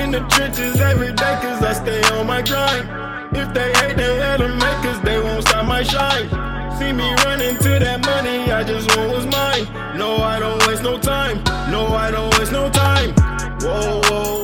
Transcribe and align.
In 0.00 0.10
the 0.10 0.20
trenches 0.28 0.80
every 0.80 1.12
day, 1.12 1.38
cause 1.40 1.62
I 1.62 1.72
stay 1.72 2.02
on 2.14 2.26
my 2.26 2.42
grind. 2.42 2.88
If 3.36 3.54
they 3.54 3.72
hate, 3.78 3.96
they 3.96 4.18
let 4.18 4.38
them 4.38 4.58
make, 4.58 4.78
cause 4.82 5.00
they 5.02 5.18
won't 5.20 5.46
stop 5.46 5.66
my 5.66 5.82
shine. 5.82 6.28
See 6.78 6.92
me 6.92 7.08
running 7.24 7.56
to 7.58 7.78
that 7.78 8.00
money, 8.04 8.50
I 8.50 8.64
just 8.64 8.94
want 8.96 9.10
what's 9.12 9.26
mine. 9.26 9.64
No, 9.96 10.16
I 10.16 10.38
don't 10.40 10.66
waste 10.66 10.82
no 10.82 10.98
time. 10.98 11.42
No, 11.70 11.86
I 11.86 12.10
don't 12.10 12.36
waste 12.38 12.52
no 12.52 12.68
time. 12.70 13.14
Whoa, 13.60 14.00
whoa, 14.08 14.43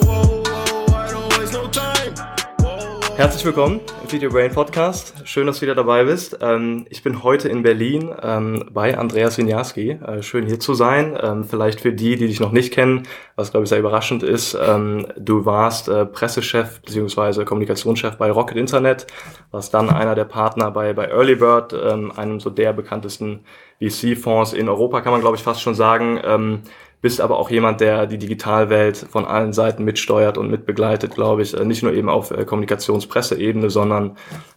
Herzlich 3.21 3.45
willkommen 3.45 3.81
im 4.03 4.11
Video 4.11 4.31
Brain 4.31 4.51
Podcast. 4.51 5.13
Schön, 5.25 5.47
dass 5.47 5.57
du 5.57 5.63
wieder 5.63 5.75
dabei 5.75 6.05
bist. 6.05 6.39
Ähm, 6.41 6.87
ich 6.89 7.03
bin 7.03 7.23
heute 7.23 7.51
in 7.51 7.63
Berlin 7.63 8.11
ähm, 8.23 8.65
bei 8.73 8.97
Andreas 8.97 9.37
Winiarski. 9.37 9.91
Äh, 9.91 10.23
schön 10.23 10.47
hier 10.47 10.59
zu 10.59 10.73
sein. 10.73 11.19
Ähm, 11.23 11.45
vielleicht 11.45 11.83
für 11.83 11.93
die, 11.93 12.17
die 12.17 12.29
dich 12.29 12.41
noch 12.41 12.51
nicht 12.51 12.73
kennen, 12.73 13.03
was 13.37 13.51
glaube 13.51 13.65
ich 13.65 13.69
sehr 13.69 13.79
überraschend 13.79 14.23
ist. 14.23 14.55
Du 14.55 15.45
warst 15.45 15.89
äh, 15.89 16.07
Pressechef 16.07 16.81
bzw. 16.81 17.45
Kommunikationschef 17.45 18.17
bei 18.17 18.31
Rocket 18.31 18.57
Internet, 18.57 19.07
warst 19.51 19.75
dann 19.75 19.91
einer 19.91 20.15
der 20.15 20.25
Partner 20.25 20.71
bei, 20.71 20.95
bei 20.95 21.09
Early 21.09 21.35
Bird, 21.35 21.75
einem 21.75 22.41
so 22.41 22.49
der 22.49 22.73
bekanntesten 22.73 23.41
VC-Fonds 23.83 24.55
in 24.55 24.69
Europa, 24.71 25.03
kann 25.03 25.13
man 25.13 25.21
glaube 25.21 25.37
ich 25.37 25.43
fast 25.43 25.61
schon 25.61 25.75
sagen. 25.75 26.63
Bist 27.03 27.21
aber 27.21 27.39
auch 27.39 27.51
jemand, 27.51 27.81
der 27.81 28.07
die 28.07 28.19
Digitalwelt 28.19 28.97
von 28.97 29.25
allen 29.25 29.53
Seiten 29.55 29.85
mitsteuert 29.85 30.37
und 30.37 30.51
mitbegleitet, 30.51 31.15
glaube 31.15 31.43
ich. 31.43 31.57
Äh, 31.57 31.65
Nicht 31.65 31.83
nur 31.83 31.93
eben 31.93 32.11
auf 32.11 32.31
äh, 32.31 32.45
Kommunikationspresseebene, 32.45 33.71
sondern 33.71 34.17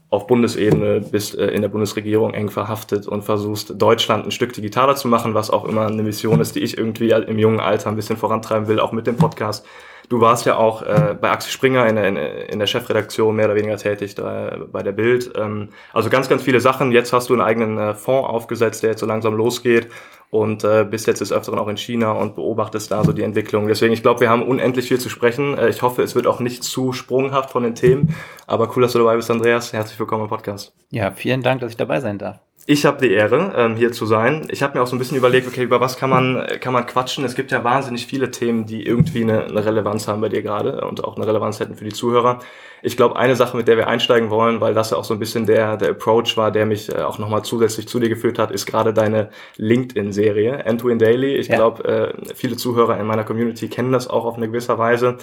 auf 0.10 0.28
Bundesebene 0.28 1.00
bist 1.00 1.36
äh, 1.38 1.48
in 1.48 1.62
der 1.62 1.70
Bundesregierung 1.70 2.34
eng 2.34 2.50
verhaftet 2.50 3.08
und 3.08 3.24
versuchst, 3.24 3.82
Deutschland 3.82 4.26
ein 4.26 4.32
Stück 4.32 4.54
digitaler 4.54 4.96
zu 4.96 5.08
machen, 5.08 5.34
was 5.34 5.50
auch 5.50 5.66
immer 5.66 5.88
eine 5.88 6.04
Mission 6.04 6.40
ist, 6.40 6.56
die 6.56 6.60
ich 6.60 6.78
irgendwie 6.78 7.12
im 7.12 7.40
jungen 7.40 7.60
Alter 7.60 7.90
ein 7.90 7.96
bisschen 7.96 8.18
vorantreiben 8.18 8.68
will, 8.68 8.80
auch 8.80 8.92
mit 8.92 9.08
dem 9.08 9.18
Podcast. 9.18 9.66
Du 10.10 10.20
warst 10.22 10.46
ja 10.46 10.58
auch 10.58 10.84
äh, 10.84 11.16
bei 11.20 11.32
Axel 11.32 11.52
Springer 11.52 11.88
in 11.88 11.96
der, 11.96 12.50
in 12.52 12.60
der 12.60 12.68
Chefredaktion 12.68 13.36
mehr 13.36 13.46
oder 13.46 13.56
weniger 13.56 13.78
tätig 13.78 14.16
da, 14.16 14.58
bei 14.72 14.84
der 14.84 14.92
Bild. 14.92 15.32
Ähm, 15.36 15.70
also 15.94 16.10
ganz, 16.10 16.30
ganz 16.30 16.44
viele 16.44 16.60
Sachen. 16.60 16.92
Jetzt 16.92 17.14
hast 17.14 17.30
du 17.30 17.34
einen 17.34 17.42
eigenen 17.42 17.78
äh, 17.78 17.94
Fonds 17.96 18.30
aufgesetzt, 18.30 18.84
der 18.84 18.92
jetzt 18.92 19.00
so 19.00 19.06
langsam 19.06 19.34
losgeht 19.34 19.88
und 20.34 20.64
äh, 20.64 20.84
bist 20.84 21.06
jetzt 21.06 21.22
des 21.22 21.32
Öfteren 21.32 21.60
auch 21.60 21.68
in 21.68 21.78
China 21.78 22.14
und 22.14 22.34
beobachtest 22.34 22.90
da 22.90 23.04
so 23.04 23.14
die 23.14 23.22
Entwicklung. 23.22 23.68
Deswegen, 23.68 23.94
ich 23.94 24.02
glaube, 24.02 24.20
wir 24.20 24.32
haben 24.32 24.42
unendlich 24.42 24.88
viel 24.88 25.00
zu 25.00 25.08
sprechen. 25.08 25.56
Äh, 25.56 25.70
ich 25.70 25.84
hoffe, 25.84 26.02
es 26.02 26.16
wird 26.16 26.26
auch 26.26 26.40
nicht 26.40 26.64
zu 26.64 26.92
sprunghaft 26.92 27.52
von 27.52 27.62
den 27.62 27.76
Themen. 27.76 28.16
Aber 28.48 28.76
cool, 28.76 28.82
dass 28.82 28.94
du 28.94 28.98
dabei 28.98 29.16
bist, 29.16 29.30
Andreas. 29.30 29.74
Herzlich 29.74 30.00
willkommen 30.00 30.24
im 30.24 30.30
Podcast. 30.30 30.74
Ja, 30.90 31.12
vielen 31.12 31.44
Dank, 31.44 31.62
dass 31.62 31.70
ich 31.70 31.78
dabei 31.78 32.00
sein 32.00 32.18
darf. 32.18 32.40
Ich 32.66 32.86
habe 32.86 33.06
die 33.06 33.12
Ehre, 33.14 33.52
ähm, 33.58 33.76
hier 33.76 33.92
zu 33.92 34.06
sein. 34.06 34.48
Ich 34.50 34.64
habe 34.64 34.78
mir 34.78 34.84
auch 34.84 34.88
so 34.88 34.96
ein 34.96 35.00
bisschen 35.00 35.18
überlegt, 35.18 35.46
okay, 35.48 35.64
über 35.64 35.82
was 35.82 35.98
kann 35.98 36.10
man, 36.10 36.48
kann 36.62 36.72
man 36.72 36.86
quatschen? 36.86 37.26
Es 37.26 37.36
gibt 37.36 37.52
ja 37.52 37.62
wahnsinnig 37.66 38.08
viele 38.08 38.32
Themen, 38.32 38.66
die 38.66 38.86
irgendwie 38.86 39.22
eine, 39.24 39.44
eine 39.46 39.66
Relevanz 39.66 40.08
haben 40.08 40.22
bei 40.22 40.30
dir 40.30 40.42
gerade 40.42 40.80
und 40.82 41.04
auch 41.04 41.18
eine 41.18 41.28
Relevanz 41.28 41.60
hätten 41.60 41.76
für 41.76 41.84
die 41.84 41.92
Zuhörer. 41.92 42.40
Ich 42.82 42.96
glaube, 42.96 43.18
eine 43.18 43.36
Sache, 43.36 43.58
mit 43.58 43.68
der 43.68 43.76
wir 43.76 43.88
einsteigen 43.88 44.30
wollen, 44.30 44.62
weil 44.62 44.74
das 44.74 44.92
ja 44.92 44.98
auch 44.98 45.04
so 45.04 45.14
ein 45.14 45.20
bisschen 45.20 45.46
der, 45.46 45.76
der 45.76 45.90
Approach 45.90 46.38
war, 46.38 46.52
der 46.52 46.66
mich 46.66 46.90
äh, 46.90 47.02
auch 47.02 47.20
nochmal 47.20 47.44
zusätzlich 47.44 47.86
zu 47.90 48.00
dir 48.00 48.08
geführt 48.08 48.40
hat, 48.40 48.50
ist 48.50 48.66
gerade 48.66 48.94
deine 48.94 49.30
LinkedIn-Serie, 49.58 50.64
End-to-End 50.64 51.02
Daily. 51.02 51.36
Ich 51.36 51.50
Ja. 51.50 51.58
glaube, 51.58 51.84
äh, 51.84 52.34
viele 52.34 52.56
Zuhörer 52.56 52.98
in 52.98 53.06
meiner 53.06 53.26
Community 53.26 53.68
kennen 53.68 53.92
das 53.92 54.08
auch 54.10 54.24
auf 54.24 54.38
eine 54.38 54.48
gewisse 54.48 54.78
Weise. 54.78 55.18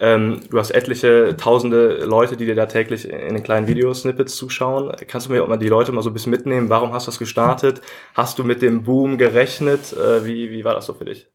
Ähm, 0.00 0.40
du 0.50 0.58
hast 0.58 0.70
etliche 0.70 1.36
tausende 1.36 2.04
Leute, 2.04 2.36
die 2.36 2.46
dir 2.46 2.54
da 2.54 2.66
täglich 2.66 3.08
in 3.08 3.34
den 3.34 3.42
kleinen 3.42 3.66
Videosnippets 3.66 4.36
zuschauen. 4.36 4.92
Kannst 5.08 5.26
du 5.26 5.32
mir 5.32 5.42
auch 5.42 5.48
mal 5.48 5.56
die 5.56 5.68
Leute 5.68 5.90
mal 5.90 6.02
so 6.02 6.10
ein 6.10 6.12
bisschen 6.12 6.30
mitnehmen? 6.30 6.68
Warum 6.68 6.92
hast 6.92 7.06
du 7.06 7.10
das 7.10 7.18
gestartet? 7.18 7.80
Hast 8.14 8.38
du 8.38 8.44
mit 8.44 8.62
dem 8.62 8.84
Boom 8.84 9.18
gerechnet? 9.18 9.92
Äh, 9.92 10.24
wie, 10.24 10.50
wie 10.50 10.64
war 10.64 10.74
das 10.74 10.86
so 10.86 10.94
für 10.94 11.04
dich? 11.04 11.26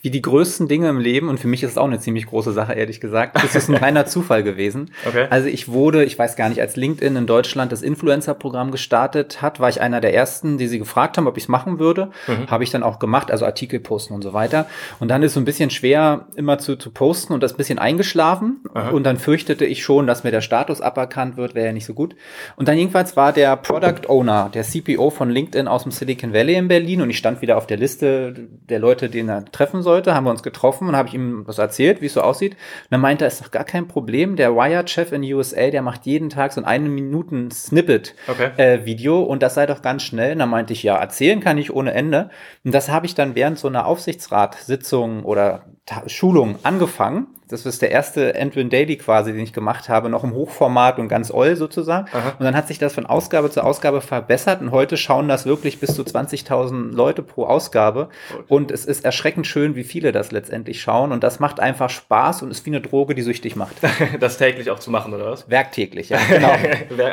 Wie 0.00 0.10
die 0.10 0.22
größten 0.22 0.68
Dinge 0.68 0.88
im 0.88 1.00
Leben, 1.00 1.28
und 1.28 1.40
für 1.40 1.48
mich 1.48 1.64
ist 1.64 1.72
es 1.72 1.78
auch 1.78 1.86
eine 1.86 1.98
ziemlich 1.98 2.26
große 2.26 2.52
Sache, 2.52 2.72
ehrlich 2.72 3.00
gesagt, 3.00 3.42
ist 3.42 3.56
es 3.56 3.68
ein 3.68 3.74
reiner 3.82 4.06
Zufall 4.06 4.44
gewesen. 4.44 4.92
Okay. 5.04 5.26
Also 5.28 5.48
ich 5.48 5.66
wurde, 5.66 6.04
ich 6.04 6.16
weiß 6.16 6.36
gar 6.36 6.48
nicht, 6.48 6.60
als 6.60 6.76
LinkedIn 6.76 7.16
in 7.16 7.26
Deutschland 7.26 7.72
das 7.72 7.82
Influencer-Programm 7.82 8.70
gestartet 8.70 9.42
hat, 9.42 9.58
war 9.58 9.68
ich 9.68 9.80
einer 9.80 10.00
der 10.00 10.14
ersten, 10.14 10.56
die 10.56 10.68
sie 10.68 10.78
gefragt 10.78 11.16
haben, 11.16 11.26
ob 11.26 11.36
ich 11.36 11.44
es 11.44 11.48
machen 11.48 11.80
würde. 11.80 12.10
Habe 12.48 12.62
ich 12.62 12.70
dann 12.70 12.84
auch 12.84 13.00
gemacht, 13.00 13.32
also 13.32 13.44
Artikel 13.44 13.80
posten 13.80 14.14
und 14.14 14.22
so 14.22 14.32
weiter. 14.32 14.66
Und 15.00 15.08
dann 15.08 15.24
ist 15.24 15.34
so 15.34 15.40
ein 15.40 15.44
bisschen 15.44 15.70
schwer, 15.70 16.26
immer 16.36 16.58
zu, 16.58 16.76
zu 16.76 16.90
posten 16.90 17.32
und 17.32 17.42
das 17.42 17.54
ein 17.54 17.56
bisschen 17.56 17.80
eingeschlafen. 17.80 18.62
Aha. 18.74 18.90
Und 18.90 19.02
dann 19.02 19.16
fürchtete 19.16 19.64
ich 19.64 19.82
schon, 19.82 20.06
dass 20.06 20.22
mir 20.22 20.30
der 20.30 20.42
Status 20.42 20.80
aberkannt 20.80 21.36
wird, 21.36 21.56
wäre 21.56 21.66
ja 21.66 21.72
nicht 21.72 21.86
so 21.86 21.94
gut. 21.94 22.14
Und 22.56 22.68
dann 22.68 22.78
jedenfalls 22.78 23.16
war 23.16 23.32
der 23.32 23.56
Product 23.56 24.08
Owner, 24.08 24.50
der 24.54 24.62
CPO 24.62 25.10
von 25.10 25.30
LinkedIn 25.30 25.66
aus 25.66 25.82
dem 25.82 25.92
Silicon 25.92 26.32
Valley 26.32 26.54
in 26.54 26.68
Berlin 26.68 27.02
und 27.02 27.10
ich 27.10 27.18
stand 27.18 27.42
wieder 27.42 27.56
auf 27.56 27.66
der 27.66 27.76
Liste 27.76 28.34
der 28.68 28.78
Leute, 28.78 29.08
den 29.08 29.28
er 29.28 29.44
treffen 29.58 29.82
sollte, 29.82 30.14
haben 30.14 30.24
wir 30.24 30.30
uns 30.30 30.42
getroffen 30.42 30.88
und 30.88 30.96
habe 30.96 31.08
ich 31.08 31.14
ihm 31.14 31.46
was 31.46 31.58
erzählt, 31.58 32.00
wie 32.00 32.06
es 32.06 32.14
so 32.14 32.22
aussieht. 32.22 32.52
Und 32.52 32.90
dann 32.90 33.00
meinte 33.00 33.24
er, 33.24 33.28
ist 33.28 33.42
doch 33.42 33.50
gar 33.50 33.64
kein 33.64 33.88
Problem. 33.88 34.36
Der 34.36 34.54
Wired-Chef 34.54 35.12
in 35.12 35.22
USA, 35.22 35.70
der 35.70 35.82
macht 35.82 36.06
jeden 36.06 36.30
Tag 36.30 36.52
so 36.52 36.60
ein 36.60 36.78
eine 36.78 36.88
Minuten 36.88 37.50
Snippet 37.50 38.14
Okay. 38.28 38.50
äh, 38.56 38.84
und 39.08 39.42
das 39.42 39.54
sei 39.54 39.66
doch 39.66 39.82
ganz 39.82 40.02
schnell. 40.02 40.32
Und 40.32 40.38
dann 40.38 40.50
meinte 40.50 40.72
ich, 40.72 40.82
ja, 40.82 40.96
erzählen 40.96 41.40
kann 41.40 41.58
ich 41.58 41.74
ohne 41.74 41.92
Ende. 41.92 42.30
Und 42.64 42.72
das 42.72 42.88
habe 42.88 43.06
ich 43.06 43.14
dann 43.14 43.34
während 43.34 43.58
so 43.58 43.68
einer 43.68 43.86
Aufsichtsratssitzung 43.86 45.24
oder 45.24 45.64
Ta 45.86 46.08
Schulung 46.08 46.58
angefangen. 46.62 47.28
Das 47.48 47.66
ist 47.66 47.82
der 47.82 47.90
erste 47.90 48.34
Entwin 48.34 48.70
Daily 48.70 48.96
quasi, 48.96 49.32
den 49.32 49.40
ich 49.40 49.52
gemacht 49.52 49.88
habe, 49.88 50.08
noch 50.08 50.24
im 50.24 50.32
Hochformat 50.32 50.98
und 50.98 51.08
ganz 51.08 51.30
oll 51.30 51.56
sozusagen. 51.56 52.06
Aha. 52.12 52.34
Und 52.38 52.44
dann 52.44 52.56
hat 52.56 52.68
sich 52.68 52.78
das 52.78 52.94
von 52.94 53.06
Ausgabe 53.06 53.50
zu 53.50 53.62
Ausgabe 53.62 54.00
verbessert 54.00 54.60
und 54.60 54.70
heute 54.70 54.96
schauen 54.96 55.28
das 55.28 55.46
wirklich 55.46 55.80
bis 55.80 55.94
zu 55.94 56.02
20.000 56.02 56.92
Leute 56.94 57.22
pro 57.22 57.44
Ausgabe. 57.46 58.08
Und 58.48 58.70
es 58.70 58.84
ist 58.84 59.04
erschreckend 59.04 59.46
schön, 59.46 59.76
wie 59.76 59.84
viele 59.84 60.12
das 60.12 60.30
letztendlich 60.32 60.80
schauen. 60.80 61.12
Und 61.12 61.24
das 61.24 61.40
macht 61.40 61.60
einfach 61.60 61.90
Spaß 61.90 62.42
und 62.42 62.50
ist 62.50 62.64
wie 62.66 62.70
eine 62.70 62.80
Droge, 62.80 63.14
die 63.14 63.22
süchtig 63.22 63.56
macht. 63.56 63.76
Das 64.20 64.38
täglich 64.38 64.70
auch 64.70 64.78
zu 64.78 64.90
machen, 64.90 65.12
oder 65.14 65.30
was? 65.30 65.48
Werktäglich, 65.48 66.08
ja, 66.08 66.18
genau. 66.28 66.52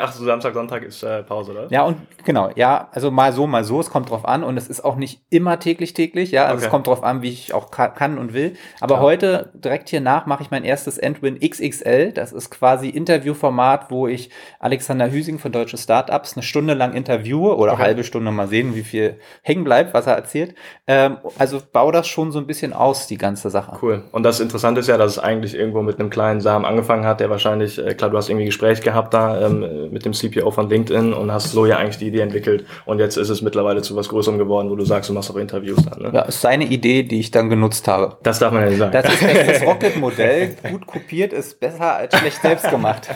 Ach 0.00 0.12
so, 0.12 0.24
Samstag, 0.24 0.54
Sonntag 0.54 0.82
ist 0.82 1.02
äh, 1.02 1.22
Pause, 1.22 1.52
oder? 1.52 1.66
Ja, 1.70 1.82
und 1.82 1.96
genau, 2.24 2.50
ja, 2.56 2.88
also 2.92 3.10
mal 3.10 3.32
so, 3.32 3.46
mal 3.46 3.64
so, 3.64 3.80
es 3.80 3.90
kommt 3.90 4.10
drauf 4.10 4.26
an 4.26 4.42
und 4.42 4.56
es 4.56 4.68
ist 4.68 4.84
auch 4.84 4.96
nicht 4.96 5.20
immer 5.30 5.58
täglich, 5.60 5.94
täglich, 5.94 6.30
ja, 6.32 6.44
also 6.44 6.56
Okay. 6.56 6.64
es 6.66 6.70
kommt 6.70 6.86
drauf 6.86 7.04
an, 7.04 7.22
wie 7.22 7.30
ich 7.30 7.54
auch 7.54 7.70
ka 7.70 7.88
kann 7.88 8.18
und 8.18 8.32
will. 8.32 8.56
Aber 8.80 8.96
Klar. 8.96 9.00
heute, 9.02 9.50
direkt 9.54 9.88
hier 9.88 10.00
nach, 10.00 10.25
mache 10.26 10.42
ich 10.42 10.50
mein 10.50 10.64
erstes 10.64 10.98
Endwin 10.98 11.38
XXL, 11.40 12.12
das 12.12 12.32
ist 12.32 12.50
quasi 12.50 12.88
Interviewformat, 12.88 13.90
wo 13.90 14.06
ich 14.08 14.30
Alexander 14.60 15.10
Hüsing 15.10 15.38
von 15.38 15.52
Deutsche 15.52 15.76
Startups 15.76 16.36
eine 16.36 16.42
Stunde 16.42 16.74
lang 16.74 16.94
interviewe 16.94 17.56
oder 17.56 17.72
Okay. 17.74 17.82
halbe 17.82 18.04
Stunde 18.04 18.30
mal 18.30 18.48
sehen, 18.48 18.74
wie 18.74 18.82
viel 18.82 19.16
hängen 19.42 19.64
bleibt, 19.64 19.92
was 19.94 20.06
er 20.06 20.14
erzählt. 20.14 20.54
Ähm, 20.86 21.18
also 21.38 21.60
baue 21.72 21.92
das 21.92 22.06
schon 22.08 22.32
so 22.32 22.38
ein 22.38 22.46
bisschen 22.46 22.72
aus, 22.72 23.06
die 23.06 23.18
ganze 23.18 23.50
Sache. 23.50 23.76
Cool. 23.82 24.04
Und 24.12 24.22
das 24.22 24.40
Interessante 24.40 24.80
ist 24.80 24.86
ja, 24.88 24.96
dass 24.96 25.12
es 25.12 25.18
eigentlich 25.18 25.54
irgendwo 25.54 25.82
mit 25.82 25.98
einem 26.00 26.10
kleinen 26.10 26.40
Samen 26.40 26.64
angefangen 26.64 27.04
hat, 27.04 27.20
der 27.20 27.30
wahrscheinlich, 27.30 27.78
äh, 27.78 27.94
klar, 27.94 28.10
du 28.10 28.16
hast 28.16 28.28
irgendwie 28.28 28.46
Gespräch 28.46 28.80
gehabt 28.80 29.12
da 29.14 29.46
ähm, 29.46 29.90
mit 29.90 30.04
dem 30.04 30.12
CPO 30.12 30.50
von 30.50 30.68
LinkedIn 30.68 31.12
und 31.12 31.30
hast 31.32 31.52
so 31.52 31.66
ja 31.66 31.76
eigentlich 31.78 31.98
die 31.98 32.08
Idee 32.08 32.20
entwickelt. 32.20 32.64
Und 32.84 32.98
jetzt 32.98 33.16
ist 33.16 33.28
es 33.28 33.42
mittlerweile 33.42 33.82
zu 33.82 33.96
was 33.96 34.08
Größerem 34.08 34.38
geworden, 34.38 34.70
wo 34.70 34.76
du 34.76 34.84
sagst, 34.84 35.10
du 35.10 35.14
machst 35.14 35.30
auch 35.30 35.36
Interviews 35.36 35.78
dann. 35.84 36.02
Ne? 36.02 36.10
Ja, 36.14 36.22
ist 36.22 36.40
seine 36.40 36.64
Idee, 36.64 37.02
die 37.02 37.20
ich 37.20 37.30
dann 37.30 37.50
genutzt 37.50 37.88
habe. 37.88 38.16
Das 38.22 38.38
darf 38.38 38.52
man 38.52 38.62
ja 38.62 38.68
nicht 38.70 38.78
sagen. 38.78 38.92
Das 38.92 39.04
ist 39.12 39.22
das 39.22 39.62
Rocket-Modell. 39.66 40.15
Gut 40.70 40.86
kopiert 40.86 41.32
ist 41.32 41.60
besser 41.60 41.96
als 41.96 42.16
schlecht 42.16 42.42
selbst 42.42 42.70
gemacht. 42.70 43.08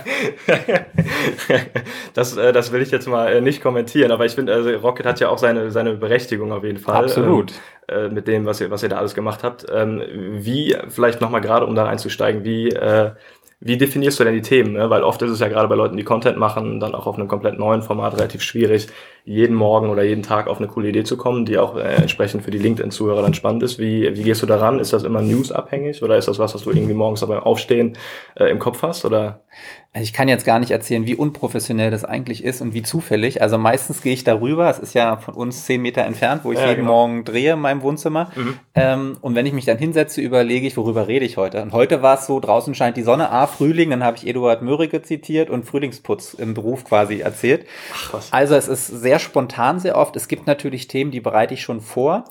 das, 2.15 2.37
äh, 2.37 2.53
das 2.53 2.73
will 2.73 2.83
ich 2.83 2.91
jetzt 2.91 3.09
mal 3.09 3.33
äh, 3.33 3.41
nicht 3.41 3.63
kommentieren, 3.63 4.11
aber 4.11 4.27
ich 4.27 4.35
finde, 4.35 4.53
also 4.53 4.71
Rocket 4.71 5.07
hat 5.07 5.21
ja 5.21 5.29
auch 5.29 5.39
seine, 5.39 5.71
seine 5.71 5.95
Berechtigung 5.95 6.53
auf 6.53 6.65
jeden 6.65 6.79
Fall. 6.79 7.05
Absolut. 7.05 7.53
Ähm, 7.53 7.57
äh, 7.91 8.09
mit 8.09 8.29
dem, 8.29 8.47
was 8.47 8.61
ihr, 8.61 8.71
was 8.71 8.83
ihr 8.83 8.89
da 8.89 8.99
alles 8.99 9.15
gemacht 9.15 9.43
habt. 9.43 9.67
Ähm, 9.73 10.03
wie, 10.39 10.77
vielleicht 10.89 11.21
nochmal 11.21 11.41
gerade, 11.41 11.67
um 11.67 11.75
da 11.75 11.87
einzusteigen, 11.87 12.45
wie, 12.45 12.69
äh, 12.69 13.13
wie 13.63 13.77
definierst 13.77 14.19
du 14.19 14.25
denn 14.25 14.35
die 14.35 14.41
Themen? 14.41 14.73
Ne? 14.73 14.89
Weil 14.89 15.03
oft 15.03 15.21
ist 15.21 15.31
es 15.31 15.41
ja 15.41 15.49
gerade 15.49 15.69
bei 15.69 15.75
Leuten, 15.75 15.99
die 15.99 16.03
Content 16.03 16.39
machen, 16.39 16.81
dann 16.81 16.95
auch 16.95 17.07
auf 17.07 17.17
einem 17.17 17.29
komplett 17.29 17.59
neuen 17.59 17.83
Format 17.83 18.15
relativ 18.15 18.41
schwierig, 18.41 18.89
jeden 19.25 19.55
Morgen 19.55 19.91
oder 19.91 20.03
jeden 20.03 20.23
Tag 20.23 20.47
auf 20.47 20.59
eine 20.59 20.67
coole 20.67 20.89
Idee 20.89 21.05
zu 21.05 21.19
kommen, 21.19 21.45
die 21.45 21.59
auch 21.59 21.77
äh, 21.77 21.83
entsprechend 21.97 22.43
für 22.43 22.51
die 22.51 22.59
LinkedIn-Zuhörer 22.59 23.21
dann 23.21 23.35
spannend 23.35 23.63
ist. 23.63 23.79
Wie, 23.79 24.17
wie 24.17 24.23
gehst 24.23 24.41
du 24.41 24.47
daran? 24.47 24.79
Ist 24.79 24.95
das 24.95 25.05
immer 25.05 25.21
newsabhängig 25.21 26.03
oder 26.03 26.17
ist 26.17 26.27
das 26.27 26.39
was, 26.39 26.55
was 26.55 26.63
du 26.63 26.71
irgendwie 26.71 26.95
morgens 26.95 27.21
beim 27.21 27.41
Aufstehen 27.41 27.99
äh, 28.35 28.47
im 28.47 28.59
Kopf 28.59 28.83
hast? 28.83 29.05
Oder? 29.05 29.43
Also 29.93 30.05
ich 30.05 30.13
kann 30.13 30.29
jetzt 30.29 30.45
gar 30.45 30.61
nicht 30.61 30.71
erzählen, 30.71 31.05
wie 31.05 31.17
unprofessionell 31.17 31.91
das 31.91 32.05
eigentlich 32.05 32.45
ist 32.45 32.61
und 32.61 32.75
wie 32.75 32.83
zufällig. 32.83 33.43
Also 33.43 33.59
meistens 33.59 34.03
gehe 34.03 34.13
ich 34.13 34.23
darüber. 34.23 34.71
Es 34.71 34.79
ist 34.79 34.95
ja 34.95 35.17
von 35.17 35.35
uns 35.35 35.65
zehn 35.67 35.83
Meter 35.83 36.03
entfernt, 36.05 36.45
wo 36.45 36.53
ich 36.53 36.61
Ja, 36.61 36.69
jeden 36.69 36.83
genau. 36.83 36.93
Morgen 36.93 37.25
drehe 37.25 37.55
in 37.55 37.59
meinem 37.59 37.83
Wohnzimmer. 37.83 38.31
Ähm, 38.77 39.17
und 39.21 39.35
wenn 39.35 39.47
ich 39.47 39.53
mich 39.53 39.65
dann 39.65 39.79
hinsetze, 39.79 40.21
überlege 40.21 40.65
ich, 40.65 40.77
worüber 40.77 41.09
rede 41.09 41.25
ich 41.25 41.37
heute. 41.37 41.61
Und 41.61 41.73
heute 41.73 42.03
war 42.03 42.19
es 42.19 42.27
so, 42.27 42.39
draußen 42.39 42.73
scheint 42.77 42.97
die 42.97 43.03
Sonne, 43.03 43.31
A, 43.33 43.49
Frühling, 43.49 43.91
dann 43.91 44.05
habe 44.05 44.17
ich 44.17 44.29
Eduard 44.29 44.63
Mörike 44.63 45.03
zitiert 45.03 45.51
und 45.51 45.65
Frühlingsputz 45.65 46.35
im 46.35 46.55
Beruf 46.55 46.85
quasi 46.85 47.19
erzählt. 47.19 47.67
Ach, 47.93 48.15
was? 48.15 48.33
Also 48.33 48.55
es 48.55 48.69
ist 48.69 48.87
sehr 48.87 49.19
spontan 49.19 49.81
sehr 49.81 49.97
oft. 49.99 50.15
Es 50.15 50.29
gibt 50.29 50.47
natürlich 50.47 50.87
Themen, 50.87 51.11
die 51.11 51.21
bereite 51.21 51.55
ich 51.55 51.63
schon 51.63 51.81
vor. 51.81 52.25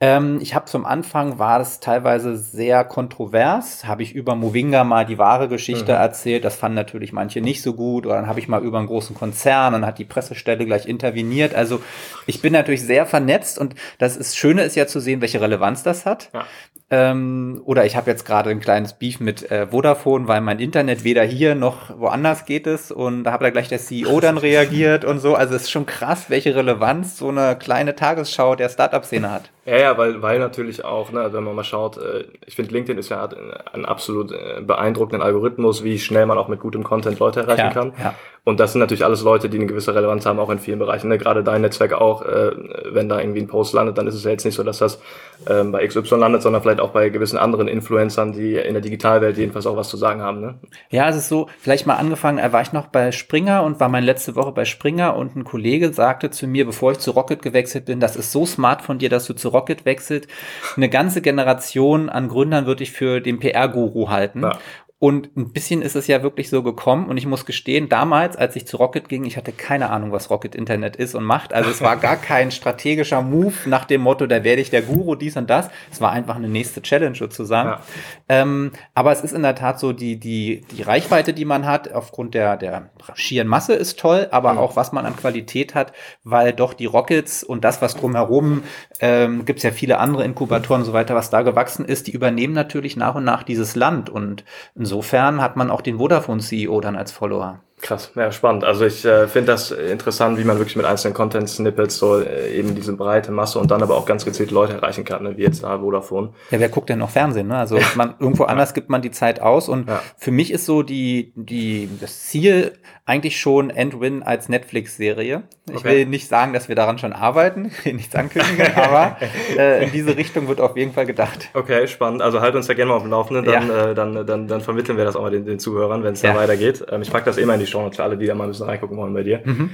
Ähm, 0.00 0.40
ich 0.42 0.54
habe 0.54 0.66
zum 0.66 0.84
Anfang, 0.84 1.38
war 1.38 1.58
es 1.58 1.80
teilweise 1.80 2.36
sehr 2.36 2.84
kontrovers, 2.84 3.86
habe 3.86 4.02
ich 4.02 4.14
über 4.14 4.34
Movinga 4.34 4.84
mal 4.84 5.06
die 5.06 5.16
wahre 5.16 5.48
Geschichte 5.48 5.92
erzählt. 5.92 6.44
Das 6.44 6.56
fanden 6.56 6.74
natürlich 6.76 6.97
manche 7.12 7.40
nicht 7.40 7.62
so 7.62 7.74
gut. 7.74 8.06
Oder 8.06 8.16
dann 8.16 8.26
habe 8.26 8.40
ich 8.40 8.48
mal 8.48 8.62
über 8.62 8.78
einen 8.78 8.86
großen 8.86 9.14
Konzern, 9.14 9.72
dann 9.72 9.86
hat 9.86 9.98
die 9.98 10.04
Pressestelle 10.04 10.64
gleich 10.66 10.86
interveniert. 10.86 11.54
Also 11.54 11.80
ich 12.26 12.42
bin 12.42 12.52
natürlich 12.52 12.82
sehr 12.82 13.06
vernetzt 13.06 13.58
und 13.58 13.74
das 13.98 14.16
ist, 14.16 14.36
Schöne 14.36 14.62
ist 14.62 14.76
ja 14.76 14.86
zu 14.86 15.00
sehen, 15.00 15.20
welche 15.20 15.40
Relevanz 15.40 15.82
das 15.82 16.06
hat. 16.06 16.30
Ja. 16.32 16.46
Ähm, 16.90 17.60
oder 17.66 17.84
ich 17.84 17.96
habe 17.96 18.10
jetzt 18.10 18.24
gerade 18.24 18.48
ein 18.50 18.60
kleines 18.60 18.94
Beef 18.94 19.20
mit 19.20 19.50
äh, 19.50 19.66
Vodafone, 19.66 20.26
weil 20.26 20.40
mein 20.40 20.58
Internet 20.58 21.04
weder 21.04 21.22
hier 21.22 21.54
noch 21.54 21.98
woanders 21.98 22.46
geht 22.46 22.66
es. 22.66 22.90
Und 22.90 23.24
da 23.24 23.32
hat 23.32 23.42
da 23.42 23.50
gleich 23.50 23.68
der 23.68 23.78
CEO 23.78 24.20
dann 24.20 24.38
reagiert 24.38 25.04
und 25.04 25.20
so. 25.20 25.34
Also 25.34 25.54
es 25.54 25.64
ist 25.64 25.70
schon 25.70 25.86
krass, 25.86 26.30
welche 26.30 26.54
Relevanz 26.54 27.18
so 27.18 27.28
eine 27.28 27.56
kleine 27.56 27.94
Tagesschau 27.94 28.54
der 28.54 28.70
Startup-Szene 28.70 29.30
hat. 29.30 29.50
Ja, 29.68 29.76
ja, 29.76 29.98
weil, 29.98 30.22
weil 30.22 30.38
natürlich 30.38 30.82
auch, 30.82 31.12
ne, 31.12 31.28
wenn 31.30 31.44
man 31.44 31.54
mal 31.54 31.62
schaut, 31.62 31.98
äh, 31.98 32.24
ich 32.46 32.56
finde 32.56 32.72
LinkedIn 32.72 32.96
ist 32.96 33.10
ja 33.10 33.28
ein 33.74 33.84
absolut 33.84 34.32
äh, 34.32 34.62
beeindruckenden 34.62 35.20
Algorithmus, 35.20 35.84
wie 35.84 35.98
schnell 35.98 36.24
man 36.24 36.38
auch 36.38 36.48
mit 36.48 36.58
gutem 36.58 36.84
Content 36.84 37.18
Leute 37.18 37.40
erreichen 37.40 37.66
Ja, 37.66 37.70
kann. 37.70 37.92
ja. 38.02 38.14
Und 38.44 38.60
das 38.60 38.72
sind 38.72 38.80
natürlich 38.80 39.04
alles 39.04 39.22
Leute, 39.22 39.50
die 39.50 39.58
eine 39.58 39.66
gewisse 39.66 39.94
Relevanz 39.94 40.24
haben, 40.24 40.38
auch 40.38 40.48
in 40.48 40.58
vielen 40.58 40.78
Bereichen. 40.78 41.08
Ne? 41.08 41.18
Gerade 41.18 41.44
dein 41.44 41.60
Netzwerk 41.60 41.92
auch, 41.92 42.22
äh, 42.22 42.52
wenn 42.86 43.06
da 43.06 43.20
irgendwie 43.20 43.40
ein 43.40 43.46
Post 43.46 43.74
landet, 43.74 43.98
dann 43.98 44.06
ist 44.06 44.14
es 44.14 44.24
ja 44.24 44.30
jetzt 44.30 44.46
nicht 44.46 44.54
so, 44.54 44.62
dass 44.62 44.78
das 44.78 45.02
ähm, 45.46 45.70
bei 45.70 45.86
XY 45.86 46.14
landet, 46.14 46.40
sondern 46.40 46.62
vielleicht 46.62 46.80
auch 46.80 46.88
bei 46.88 47.10
gewissen 47.10 47.36
anderen 47.36 47.68
Influencern, 47.68 48.32
die 48.32 48.54
in 48.54 48.72
der 48.72 48.80
Digitalwelt 48.80 49.36
jedenfalls 49.36 49.66
auch 49.66 49.76
was 49.76 49.90
zu 49.90 49.98
sagen 49.98 50.22
haben. 50.22 50.40
Ne? 50.40 50.54
Ja, 50.88 51.10
es 51.10 51.16
ist 51.16 51.28
so, 51.28 51.48
vielleicht 51.58 51.86
mal 51.86 51.96
angefangen, 51.96 52.40
war 52.50 52.62
ich 52.62 52.72
noch 52.72 52.86
bei 52.86 53.12
Springer 53.12 53.64
und 53.64 53.80
war 53.80 53.90
meine 53.90 54.06
letzte 54.06 54.34
Woche 54.34 54.52
bei 54.52 54.64
Springer 54.64 55.14
und 55.14 55.36
ein 55.36 55.44
Kollege 55.44 55.92
sagte 55.92 56.30
zu 56.30 56.46
mir, 56.46 56.64
bevor 56.64 56.92
ich 56.92 57.00
zu 57.00 57.10
Rocket 57.10 57.42
gewechselt 57.42 57.84
bin, 57.84 58.00
das 58.00 58.16
ist 58.16 58.32
so 58.32 58.46
smart 58.46 58.80
von 58.80 58.98
dir, 58.98 59.10
dass 59.10 59.26
du 59.26 59.34
zu 59.34 59.50
Rocket 59.50 59.57
wechselt. 59.84 60.28
Eine 60.76 60.88
ganze 60.88 61.22
Generation 61.22 62.08
an 62.08 62.28
Gründern 62.28 62.66
würde 62.66 62.82
ich 62.82 62.92
für 62.92 63.20
den 63.20 63.38
PR-Guru 63.38 64.10
halten. 64.10 64.42
Ja. 64.42 64.58
Und 65.00 65.36
ein 65.36 65.52
bisschen 65.52 65.80
ist 65.80 65.94
es 65.94 66.08
ja 66.08 66.24
wirklich 66.24 66.50
so 66.50 66.64
gekommen. 66.64 67.06
Und 67.06 67.18
ich 67.18 67.26
muss 67.26 67.46
gestehen, 67.46 67.88
damals, 67.88 68.36
als 68.36 68.56
ich 68.56 68.66
zu 68.66 68.78
Rocket 68.78 69.08
ging, 69.08 69.24
ich 69.24 69.36
hatte 69.36 69.52
keine 69.52 69.90
Ahnung, 69.90 70.10
was 70.10 70.28
Rocket 70.28 70.56
Internet 70.56 70.96
ist 70.96 71.14
und 71.14 71.22
macht. 71.22 71.52
Also 71.52 71.70
es 71.70 71.80
war 71.80 71.96
gar 72.00 72.16
kein 72.16 72.50
strategischer 72.50 73.22
Move 73.22 73.54
nach 73.66 73.84
dem 73.84 74.00
Motto, 74.00 74.26
da 74.26 74.42
werde 74.42 74.60
ich 74.60 74.70
der 74.70 74.82
Guru, 74.82 75.14
dies 75.14 75.36
und 75.36 75.48
das. 75.48 75.70
Es 75.92 76.00
war 76.00 76.10
einfach 76.10 76.34
eine 76.34 76.48
nächste 76.48 76.82
Challenge 76.82 77.14
sozusagen. 77.14 77.68
Ja. 77.68 77.80
Ähm, 78.28 78.72
aber 78.94 79.12
es 79.12 79.20
ist 79.20 79.32
in 79.32 79.42
der 79.42 79.54
Tat 79.54 79.78
so, 79.78 79.92
die, 79.92 80.18
die, 80.18 80.62
die 80.72 80.82
Reichweite, 80.82 81.32
die 81.32 81.44
man 81.44 81.64
hat, 81.64 81.92
aufgrund 81.92 82.34
der, 82.34 82.56
der 82.56 82.90
schieren 83.14 83.46
Masse 83.46 83.74
ist 83.74 84.00
toll, 84.00 84.26
aber 84.32 84.54
Mhm. 84.54 84.58
auch 84.58 84.74
was 84.74 84.90
man 84.90 85.06
an 85.06 85.16
Qualität 85.16 85.76
hat, 85.76 85.92
weil 86.24 86.52
doch 86.52 86.74
die 86.74 86.86
Rockets 86.86 87.44
und 87.44 87.62
das, 87.64 87.80
was 87.82 87.94
drumherum, 87.94 88.64
ähm, 89.00 89.44
gibt 89.44 89.58
es 89.58 89.62
ja 89.62 89.70
viele 89.70 89.98
andere 89.98 90.24
Inkubatoren 90.24 90.82
und 90.82 90.86
so 90.86 90.92
weiter, 90.92 91.14
was 91.14 91.30
da 91.30 91.42
gewachsen 91.42 91.84
ist, 91.84 92.08
die 92.08 92.12
übernehmen 92.12 92.52
natürlich 92.54 92.96
nach 92.96 93.14
und 93.14 93.24
nach 93.24 93.44
dieses 93.44 93.76
Land. 93.76 94.10
Und 94.10 94.44
insofern 94.88 95.42
hat 95.42 95.56
man 95.56 95.70
auch 95.70 95.82
den 95.82 95.98
Vodafone-CEO 95.98 96.80
dann 96.80 96.96
als 96.96 97.12
Follower. 97.12 97.60
Krass, 97.80 98.10
ja, 98.16 98.32
spannend. 98.32 98.64
Also 98.64 98.84
ich 98.86 99.04
äh, 99.04 99.28
finde 99.28 99.52
das 99.52 99.70
interessant, 99.70 100.36
wie 100.36 100.42
man 100.42 100.56
wirklich 100.58 100.74
mit 100.74 100.84
einzelnen 100.84 101.14
Content-Snippets 101.14 101.96
so 101.98 102.18
äh, 102.18 102.52
eben 102.58 102.74
diese 102.74 102.94
breite 102.94 103.30
Masse 103.30 103.60
und 103.60 103.70
dann 103.70 103.82
aber 103.82 103.94
auch 103.96 104.04
ganz 104.04 104.24
gezielt 104.24 104.50
Leute 104.50 104.72
erreichen 104.72 105.04
kann, 105.04 105.22
ne? 105.22 105.36
wie 105.36 105.42
jetzt 105.42 105.62
da 105.62 105.78
Vodafone. 105.78 106.30
Ja, 106.50 106.58
wer 106.58 106.70
guckt 106.70 106.88
denn 106.88 106.98
noch 106.98 107.10
Fernsehen? 107.10 107.46
Ne? 107.46 107.56
Also 107.56 107.78
man, 107.94 108.14
irgendwo 108.18 108.44
anders 108.44 108.74
gibt 108.74 108.88
man 108.90 109.00
die 109.00 109.12
Zeit 109.12 109.40
aus. 109.40 109.68
Und 109.68 109.88
Ja. 109.88 110.00
für 110.16 110.32
mich 110.32 110.50
ist 110.50 110.64
so 110.66 110.82
die, 110.82 111.32
die, 111.36 111.88
das 112.00 112.22
Ziel 112.24 112.72
eigentlich 113.08 113.40
schon 113.40 113.70
Endwin 113.70 114.22
als 114.22 114.48
Netflix-Serie. 114.48 115.42
Ich 115.70 115.76
Okay. 115.76 115.84
will 115.88 116.06
nicht 116.06 116.28
sagen, 116.28 116.52
dass 116.52 116.68
wir 116.68 116.76
daran 116.76 116.98
schon 116.98 117.12
arbeiten, 117.12 117.66
ich 117.66 117.82
will 117.84 117.94
nichts 117.94 118.14
ankündigen, 118.14 118.66
aber 118.76 119.16
äh, 119.56 119.84
in 119.84 119.92
diese 119.92 120.16
Richtung 120.16 120.46
wird 120.48 120.60
auf 120.60 120.76
jeden 120.76 120.92
Fall 120.92 121.06
gedacht. 121.06 121.48
Okay, 121.54 121.86
spannend. 121.88 122.20
Also 122.22 122.40
halt 122.40 122.54
uns 122.54 122.66
da 122.66 122.74
gerne 122.74 122.90
mal 122.90 122.96
auf 122.96 123.02
dem 123.02 123.10
Laufenden, 123.10 123.44
dann, 123.46 123.68
Ja. 123.68 123.90
äh, 123.90 123.94
dann, 123.94 124.26
dann, 124.26 124.46
dann 124.46 124.60
vermitteln 124.60 124.96
wir 124.98 125.04
das 125.04 125.16
auch 125.16 125.22
mal 125.22 125.30
den, 125.30 125.44
den 125.46 125.58
Zuhörern, 125.58 126.04
wenn 126.04 126.12
es 126.12 126.22
Ja. 126.22 126.32
da 126.32 126.38
weitergeht. 126.38 126.84
Ähm, 126.90 127.02
ich 127.02 127.10
packe 127.10 127.24
das 127.24 127.38
immer 127.38 127.54
in 127.54 127.60
die 127.60 127.66
Show 127.66 127.80
Notes 127.80 127.96
für 127.96 128.04
alle, 128.04 128.16
die 128.18 128.26
da 128.26 128.34
mal 128.34 128.44
ein 128.44 128.50
bisschen 128.50 128.66
reingucken 128.66 128.96
wollen 128.96 129.14
bei 129.14 129.22
dir. 129.22 129.40
Mhm. 129.44 129.70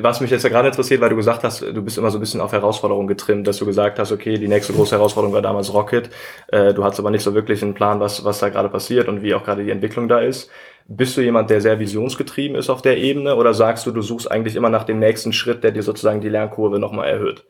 Was 0.00 0.20
mich 0.20 0.30
jetzt 0.30 0.42
ja 0.42 0.48
gerade 0.48 0.68
interessiert, 0.68 1.00
weil 1.00 1.10
du 1.10 1.16
gesagt 1.16 1.44
hast, 1.44 1.60
du 1.62 1.82
bist 1.82 1.98
immer 1.98 2.10
so 2.10 2.18
ein 2.18 2.20
bisschen 2.20 2.40
auf 2.40 2.52
Herausforderungen 2.52 3.06
getrimmt, 3.06 3.46
dass 3.46 3.58
du 3.58 3.66
gesagt 3.66 3.98
hast, 3.98 4.10
okay, 4.12 4.38
die 4.38 4.48
nächste 4.48 4.72
große 4.72 4.96
Herausforderung 4.96 5.34
war 5.34 5.42
damals 5.42 5.72
Rocket. 5.72 6.10
Äh, 6.48 6.74
du 6.74 6.82
hattest 6.84 7.00
aber 7.00 7.10
nicht 7.10 7.22
so 7.22 7.34
wirklich 7.34 7.62
einen 7.62 7.74
Plan, 7.74 8.00
was, 8.00 8.24
was 8.24 8.38
da 8.40 8.48
gerade 8.48 8.70
passiert 8.70 9.08
und 9.08 9.22
wie 9.22 9.34
auch 9.34 9.44
gerade 9.44 9.62
die 9.62 9.70
Entwicklung 9.70 10.08
da 10.08 10.20
ist. 10.20 10.50
Bist 10.90 11.16
du 11.16 11.20
jemand, 11.20 11.50
der 11.50 11.60
sehr 11.60 11.78
visionsgetrieben 11.78 12.56
ist 12.56 12.70
auf 12.70 12.80
der 12.80 12.96
Ebene 12.96 13.36
oder 13.36 13.52
sagst 13.52 13.84
du, 13.86 13.90
du 13.90 14.00
suchst 14.00 14.30
eigentlich 14.30 14.56
immer 14.56 14.70
nach 14.70 14.84
dem 14.84 14.98
nächsten 14.98 15.34
Schritt, 15.34 15.62
der 15.62 15.70
dir 15.70 15.82
sozusagen 15.82 16.22
die 16.22 16.30
Lernkurve 16.30 16.78
nochmal 16.78 17.08
erhöht? 17.08 17.44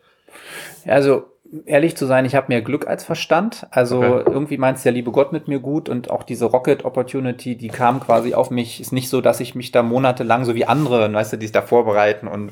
Ja, 0.85 0.95
Also 0.95 1.25
ehrlich 1.65 1.97
zu 1.97 2.05
sein, 2.07 2.25
ich 2.25 2.35
habe 2.35 2.49
mehr 2.49 2.63
Glück 2.63 2.87
als 2.89 3.05
Verstand. 3.05 3.67
Also 3.71 4.03
Okay. 4.03 4.33
irgendwie 4.33 4.59
meint 4.59 4.85
der 4.85 4.93
liebe 4.93 5.13
Gott 5.13 5.33
mit 5.33 5.49
mir 5.49 5.61
gut 5.61 5.89
und 5.89 6.11
auch 6.11 6.23
diese 6.25 6.47
Rocket 6.47 6.85
Opportunity, 6.85 7.57
die 7.57 7.69
kam 7.69 8.01
quasi 8.01 8.35
auf 8.35 8.51
mich. 8.51 8.81
Ist 8.81 8.93
nicht 8.93 9.09
so, 9.09 9.21
dass 9.21 9.41
ich 9.41 9.55
mich 9.55 9.71
da 9.71 9.83
monatelang 9.83 10.45
so 10.45 10.55
wie 10.55 10.65
andere, 10.67 11.11
weißt 11.13 11.33
du, 11.35 11.37
die 11.39 11.47
sich 11.47 11.53
da 11.53 11.63
vorbereiten 11.63 12.27
und 12.29 12.51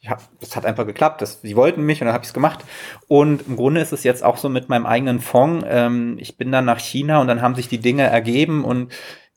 ich 0.00 0.08
hab, 0.08 0.20
das 0.40 0.54
hat 0.56 0.64
einfach 0.64 0.86
geklappt. 0.86 1.22
Das, 1.22 1.42
sie 1.42 1.56
wollten 1.56 1.82
mich 1.82 2.00
und 2.00 2.06
dann 2.06 2.14
habe 2.14 2.22
ich 2.22 2.28
es 2.28 2.34
gemacht. 2.34 2.60
Und 3.08 3.46
im 3.48 3.56
Grunde 3.56 3.80
ist 3.80 3.92
es 3.92 4.04
jetzt 4.04 4.22
auch 4.24 4.36
so 4.36 4.48
mit 4.48 4.68
meinem 4.68 4.86
eigenen 4.86 5.20
Fonds. 5.20 5.66
Ähm, 5.68 6.16
ich 6.20 6.36
bin 6.38 6.52
dann 6.52 6.64
nach 6.64 6.78
China 6.78 7.20
und 7.20 7.26
dann 7.26 7.42
haben 7.42 7.54
sich 7.56 7.68
die 7.68 7.78
Dinge 7.78 8.04
ergeben 8.04 8.64
und 8.64 8.92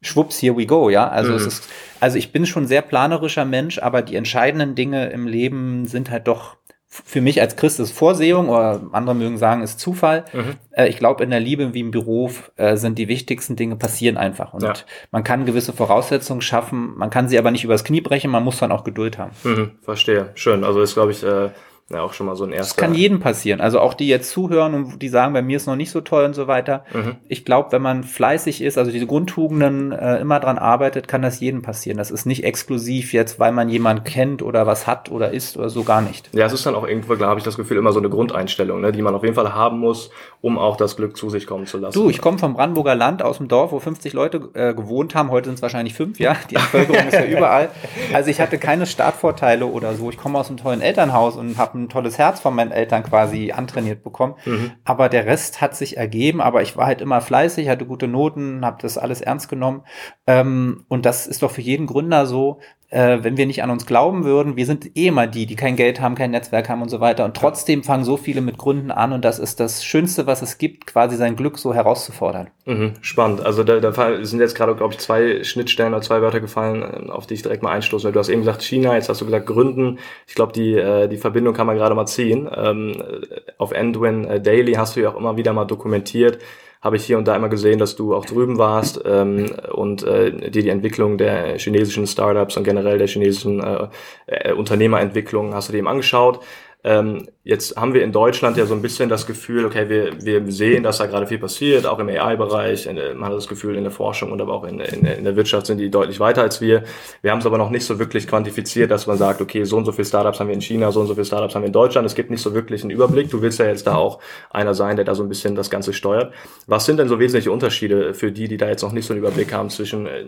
schwupps, 0.07 0.41
here 0.41 0.57
we 0.57 0.65
go, 0.65 0.89
ja. 0.89 1.07
Also 1.07 1.33
es 1.33 1.45
ist, 1.45 1.69
also 1.99 2.17
ich 2.17 2.31
bin 2.31 2.45
schon 2.45 2.63
ein 2.63 2.67
sehr 2.67 2.81
planerischer 2.81 3.45
Mensch, 3.45 3.79
aber 3.79 4.01
die 4.01 4.15
entscheidenden 4.15 4.75
Dinge 4.75 5.09
im 5.09 5.27
Leben 5.27 5.85
sind 5.85 6.09
halt 6.09 6.27
doch 6.27 6.57
für 6.89 7.21
mich 7.21 7.41
als 7.41 7.57
Christ 7.57 7.79
ist 7.79 7.91
Vorsehung 7.91 8.47
oder 8.49 8.81
andere 8.93 9.13
mögen 9.13 9.37
sagen, 9.37 9.61
ist 9.61 9.79
Zufall. 9.79 10.23
Äh, 10.71 10.87
ich 10.87 10.97
glaube, 10.97 11.23
in 11.23 11.29
der 11.29 11.39
Liebe 11.41 11.73
wie 11.73 11.81
im 11.81 11.91
Beruf 11.91 12.51
äh, 12.55 12.77
sind 12.77 12.97
die 12.97 13.07
wichtigsten 13.09 13.55
Dinge 13.55 13.75
passieren 13.75 14.17
einfach. 14.17 14.53
Und 14.53 14.63
Ja. 14.63 14.73
man 15.11 15.23
kann 15.23 15.45
gewisse 15.45 15.73
Voraussetzungen 15.73 16.41
schaffen, 16.41 16.97
man 16.97 17.09
kann 17.09 17.27
sie 17.27 17.37
aber 17.37 17.51
nicht 17.51 17.65
übers 17.65 17.83
Knie 17.83 18.01
brechen, 18.01 18.31
man 18.31 18.43
muss 18.43 18.57
dann 18.59 18.71
auch 18.71 18.83
Geduld 18.85 19.17
haben. 19.17 19.31
Mhm, 19.43 19.71
verstehe. 19.81 20.29
Schön. 20.35 20.63
Also 20.63 20.81
ist, 20.81 20.93
glaube 20.93 21.11
ich, 21.11 21.23
äh, 21.23 21.49
ja, 21.89 22.01
auch 22.01 22.11
schon 22.11 22.25
mal 22.25 22.35
so 22.35 22.43
ein 22.43 22.49
Das 22.51 22.59
erster. 22.59 22.81
kann 22.81 22.93
jedem 22.93 23.21
passieren. 23.21 23.61
Also 23.61 23.79
auch 23.79 23.93
die 23.93 24.09
jetzt 24.09 24.31
zuhören 24.31 24.73
und 24.73 25.01
die 25.01 25.07
sagen, 25.07 25.31
bei 25.31 25.41
mir 25.41 25.55
ist 25.55 25.67
noch 25.67 25.77
nicht 25.77 25.89
so 25.89 26.01
toll 26.01 26.25
und 26.25 26.33
so 26.33 26.45
weiter. 26.45 26.83
Mhm. 26.93 27.15
Ich 27.29 27.45
glaube, 27.45 27.71
wenn 27.71 27.81
man 27.81 28.03
fleißig 28.03 28.61
ist, 28.61 28.77
also 28.77 28.91
diese 28.91 29.07
Grundtugenden 29.07 29.93
äh, 29.93 30.17
immer 30.17 30.41
dran 30.41 30.57
arbeitet, 30.57 31.07
kann 31.07 31.21
das 31.21 31.39
jedem 31.39 31.61
passieren. 31.61 31.97
Das 31.97 32.11
ist 32.11 32.25
nicht 32.25 32.43
exklusiv 32.43 33.13
jetzt, 33.13 33.39
weil 33.39 33.53
man 33.53 33.69
jemanden 33.69 34.03
kennt 34.03 34.41
oder 34.41 34.67
was 34.67 34.85
hat 34.85 35.09
oder 35.09 35.31
ist 35.31 35.55
oder 35.55 35.69
so 35.69 35.85
gar 35.85 36.01
nicht. 36.01 36.29
Ja, 36.33 36.45
es 36.45 36.51
ist 36.51 36.65
dann 36.65 36.75
auch 36.75 36.85
irgendwo, 36.85 37.15
glaube 37.15 37.27
habe 37.27 37.39
ich 37.39 37.45
das 37.45 37.55
Gefühl, 37.55 37.77
immer 37.77 37.93
so 37.93 37.99
eine 37.99 38.09
Grundeinstellung, 38.09 38.81
ne, 38.81 38.91
die 38.91 39.01
man 39.01 39.15
auf 39.15 39.23
jeden 39.23 39.35
Fall 39.35 39.53
haben 39.53 39.79
muss, 39.79 40.09
um 40.41 40.57
auch 40.59 40.75
das 40.75 40.97
Glück 40.97 41.15
zu 41.15 41.29
sich 41.29 41.47
kommen 41.47 41.67
zu 41.67 41.77
lassen. 41.77 41.97
Du, 41.97 42.09
ich 42.09 42.19
komme 42.19 42.37
vom 42.37 42.53
Brandenburger 42.53 42.95
Land 42.95 43.21
aus 43.21 43.37
dem 43.37 43.47
Dorf, 43.47 43.71
wo 43.71 43.79
50 43.79 44.11
Leute 44.11 44.49
äh, 44.55 44.73
gewohnt 44.73 45.15
haben. 45.15 45.31
Heute 45.31 45.45
sind 45.45 45.55
es 45.55 45.61
wahrscheinlich 45.61 45.93
fünf, 45.93 46.19
ja. 46.19 46.35
Die 46.49 46.55
Bevölkerung 46.55 47.07
ist 47.07 47.13
ja 47.13 47.23
überall. 47.37 47.69
Also 48.13 48.29
ich 48.29 48.41
hatte 48.41 48.57
keine 48.57 48.85
Startvorteile 48.85 49.65
oder 49.65 49.95
so. 49.95 50.09
Ich 50.09 50.17
komme 50.17 50.37
aus 50.37 50.49
einem 50.49 50.57
tollen 50.57 50.81
Elternhaus 50.81 51.37
und 51.37 51.57
habe 51.57 51.76
ein 51.83 51.89
tolles 51.89 52.17
Herz 52.17 52.39
von 52.39 52.55
meinen 52.55 52.71
Eltern 52.71 53.03
quasi 53.03 53.51
antrainiert 53.51 54.03
bekommen. 54.03 54.35
Aber 54.83 55.09
der 55.09 55.25
Rest 55.25 55.61
hat 55.61 55.75
sich 55.75 55.97
ergeben. 55.97 56.41
Aber 56.41 56.61
ich 56.61 56.75
war 56.77 56.85
halt 56.87 57.01
immer 57.01 57.21
fleißig, 57.21 57.69
hatte 57.69 57.85
gute 57.85 58.07
Noten, 58.07 58.65
habe 58.65 58.81
das 58.81 58.97
alles 58.97 59.21
ernst 59.21 59.49
genommen. 59.49 59.83
Ähm, 60.25 60.85
und 60.87 61.05
das 61.05 61.27
ist 61.27 61.43
doch 61.43 61.51
für 61.51 61.61
jeden 61.61 61.87
Gründer 61.87 62.25
so. 62.25 62.59
Äh, 62.89 63.17
wenn 63.21 63.35
wir 63.35 63.45
nicht 63.45 63.63
an 63.63 63.69
uns 63.69 63.85
glauben 63.85 64.23
würden, 64.23 64.55
wir 64.55 64.65
sind 64.65 64.95
eh 64.95 65.07
immer 65.07 65.27
die, 65.27 65.45
die 65.45 65.57
kein 65.57 65.75
Geld 65.75 65.99
haben, 65.99 66.15
kein 66.15 66.31
Netzwerk 66.31 66.69
haben 66.69 66.81
und 66.81 66.87
so 66.87 67.01
weiter. 67.01 67.25
Und 67.25 67.35
trotzdem 67.35 67.83
fangen 67.83 68.05
so 68.05 68.15
viele 68.15 68.39
mit 68.39 68.57
Gründen 68.57 68.91
an 68.91 69.11
und 69.11 69.25
das 69.25 69.39
ist 69.39 69.59
das 69.59 69.83
Schönste, 69.83 70.25
was 70.25 70.41
es 70.41 70.57
gibt, 70.57 70.87
quasi 70.87 71.17
sein 71.17 71.35
Glück 71.35 71.57
so 71.57 71.73
herauszufordern. 71.73 72.49
Mhm, 72.65 72.93
spannend. 73.01 73.45
Also 73.45 73.65
da, 73.65 73.81
da 73.81 74.23
sind 74.23 74.39
jetzt 74.39 74.55
gerade, 74.55 74.73
glaube 74.73 74.93
ich, 74.93 74.99
zwei 74.99 75.43
Schnittstellen 75.43 75.93
oder 75.93 76.01
zwei 76.01 76.21
Wörter 76.21 76.39
gefallen, 76.39 76.81
ähm, 76.81 77.09
auf 77.09 77.27
die 77.27 77.33
ich 77.33 77.41
direkt 77.41 77.61
mal 77.61 77.71
einstoße. 77.71 78.13
Du 78.13 78.19
hast 78.19 78.29
eben 78.29 78.41
gesagt 78.41 78.61
China, 78.61 78.95
jetzt 78.95 79.09
hast 79.09 79.19
du 79.19 79.25
gesagt 79.25 79.47
Gründen. 79.47 79.99
Ich 80.25 80.35
glaube, 80.35 80.53
die, 80.53 80.75
äh, 80.75 81.09
die 81.09 81.17
Verbindung 81.17 81.53
kann 81.53 81.67
man 81.67 81.75
gerade 81.75 81.93
mal 81.93 82.05
ziehen. 82.05 82.49
Ähm, 82.55 82.93
äh, 82.93 83.51
auf 83.57 83.73
Endwin 83.73 84.23
äh, 84.23 84.39
Daily 84.39 84.73
hast 84.73 84.95
du 84.95 85.01
ja 85.01 85.09
auch 85.09 85.17
immer 85.17 85.35
wieder 85.35 85.51
mal 85.51 85.65
dokumentiert. 85.65 86.39
Habe 86.81 86.95
ich 86.95 87.05
hier 87.05 87.17
und 87.17 87.27
da 87.27 87.35
immer 87.35 87.49
gesehen, 87.49 87.79
dass 87.79 87.95
du 87.95 88.13
auch 88.13 88.25
drüben 88.25 88.57
warst 88.57 89.01
ähm, 89.05 89.51
und 89.71 90.03
äh, 90.03 90.49
dir 90.49 90.63
die 90.63 90.69
Entwicklung 90.69 91.17
der 91.17 91.57
chinesischen 91.57 92.05
Startups 92.05 92.55
und 92.57 92.63
generell 92.63 92.97
der 92.97 93.07
chinesischen 93.07 93.63
äh, 93.63 93.87
äh, 94.27 94.53
Unternehmerentwicklung 94.53 95.53
hast 95.53 95.69
du 95.69 95.71
dir 95.71 95.79
eben 95.79 95.87
angeschaut. 95.87 96.39
Ähm, 96.87 97.27
jetzt 97.43 97.75
haben 97.75 97.93
wir 97.93 98.01
in 98.01 98.13
Deutschland 98.13 98.55
ja 98.55 98.65
so 98.65 98.73
ein 98.73 98.81
bisschen 98.81 99.09
das 99.09 99.27
Gefühl, 99.27 99.65
okay, 99.65 99.89
wir, 99.89 100.23
wir 100.23 100.49
sehen, 100.49 100.83
dass 100.83 100.99
da 100.99 101.05
gerade 101.05 101.27
viel 101.27 101.37
passiert, 101.37 101.85
auch 101.85 101.99
im 101.99 102.07
AI-Bereich. 102.07 102.87
Man 102.87 103.25
hat 103.25 103.33
das 103.33 103.49
Gefühl, 103.49 103.75
in 103.75 103.83
der 103.83 103.91
Forschung 103.91 104.31
und 104.31 104.39
aber 104.39 104.53
auch 104.53 104.63
in, 104.63 104.79
in, 104.79 105.05
in 105.05 105.25
der 105.25 105.35
Wirtschaft 105.35 105.67
sind 105.67 105.79
die 105.79 105.91
deutlich 105.91 106.21
weiter 106.21 106.43
als 106.43 106.61
wir. 106.61 106.83
Wir 107.21 107.31
haben 107.31 107.39
es 107.39 107.45
aber 107.45 107.57
noch 107.57 107.71
nicht 107.71 107.83
so 107.83 107.99
wirklich 107.99 108.25
quantifiziert, 108.25 108.89
dass 108.89 109.05
man 109.05 109.17
sagt, 109.17 109.41
okay, 109.41 109.65
so 109.65 109.75
und 109.75 109.83
so 109.83 109.91
viele 109.91 110.05
Startups 110.05 110.39
haben 110.39 110.47
wir 110.47 110.53
in 110.53 110.61
China, 110.61 110.93
so 110.93 111.01
und 111.01 111.07
so 111.07 111.13
viele 111.13 111.25
Startups 111.25 111.55
haben 111.55 111.63
wir 111.63 111.67
in 111.67 111.73
Deutschland. 111.73 112.05
Es 112.05 112.15
gibt 112.15 112.29
nicht 112.29 112.41
so 112.41 112.53
wirklich 112.53 112.83
einen 112.83 112.91
Überblick. 112.91 113.29
Du 113.31 113.41
willst 113.41 113.59
ja 113.59 113.65
jetzt 113.65 113.85
da 113.85 113.95
auch 113.95 114.19
einer 114.49 114.73
sein, 114.73 114.95
der 114.95 115.03
da 115.03 115.13
so 115.13 115.23
ein 115.23 115.29
bisschen 115.29 115.55
das 115.55 115.69
Ganze 115.69 115.91
steuert. 115.91 116.33
Was 116.67 116.85
sind 116.85 116.99
denn 116.99 117.09
so 117.09 117.19
wesentliche 117.19 117.51
Unterschiede 117.51 118.13
für 118.13 118.31
die, 118.31 118.47
die 118.47 118.55
da 118.55 118.69
jetzt 118.69 118.83
noch 118.83 118.93
nicht 118.93 119.05
so 119.05 119.13
einen 119.13 119.21
Überblick 119.21 119.51
haben 119.51 119.69
zwischen 119.69 120.05
äh, 120.05 120.23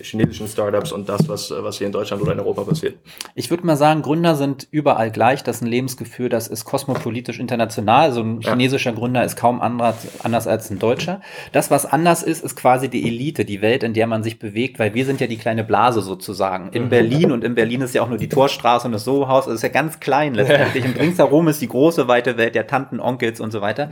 chinesischen 0.00 0.48
Startups 0.48 0.90
und 0.90 1.06
das, 1.10 1.28
was, 1.28 1.50
was 1.50 1.76
hier 1.76 1.86
in 1.86 1.92
Deutschland 1.92 2.22
oder 2.22 2.32
in 2.32 2.40
Europa 2.40 2.62
passiert? 2.62 2.94
Ich 3.34 3.50
würde 3.50 3.66
mal 3.66 3.76
sagen, 3.76 4.00
Gründer 4.00 4.36
sind 4.36 4.66
überall 4.70 5.10
gleich. 5.10 5.44
Das 5.44 5.58
sind 5.58 5.68
Gefühl, 5.98 6.28
das 6.28 6.48
ist 6.48 6.64
kosmopolitisch 6.64 7.38
international. 7.38 8.12
So 8.12 8.22
ein 8.22 8.40
chinesischer 8.40 8.92
Gründer 8.92 9.24
ist 9.24 9.36
kaum 9.36 9.60
anders, 9.60 9.96
anders 10.22 10.46
als 10.46 10.70
ein 10.70 10.78
Deutscher. 10.78 11.20
Das, 11.52 11.70
was 11.70 11.84
anders 11.84 12.22
ist, 12.22 12.42
ist 12.42 12.56
quasi 12.56 12.88
die 12.88 13.06
Elite, 13.06 13.44
die 13.44 13.60
Welt, 13.60 13.82
in 13.82 13.92
der 13.92 14.06
man 14.06 14.22
sich 14.22 14.38
bewegt, 14.38 14.78
weil 14.78 14.94
wir 14.94 15.04
sind 15.04 15.20
ja 15.20 15.26
die 15.26 15.36
kleine 15.36 15.64
Blase 15.64 16.00
sozusagen. 16.00 16.70
In 16.72 16.88
Berlin 16.88 17.32
und 17.32 17.44
in 17.44 17.54
Berlin 17.54 17.82
ist 17.82 17.94
ja 17.94 18.02
auch 18.02 18.08
nur 18.08 18.18
die 18.18 18.28
Torstraße 18.28 18.86
und 18.86 18.92
das 18.92 19.04
Soho-Haus, 19.04 19.46
das 19.46 19.56
ist 19.56 19.62
ja 19.62 19.68
ganz 19.68 20.00
klein 20.00 20.34
letztendlich. 20.34 20.84
Und 20.84 20.98
ringsherum 20.98 21.48
ist 21.48 21.60
die 21.60 21.68
große, 21.68 22.08
weite 22.08 22.36
Welt 22.36 22.54
der 22.54 22.66
Tanten, 22.66 23.00
Onkels 23.00 23.40
und 23.40 23.50
so 23.50 23.60
weiter. 23.60 23.90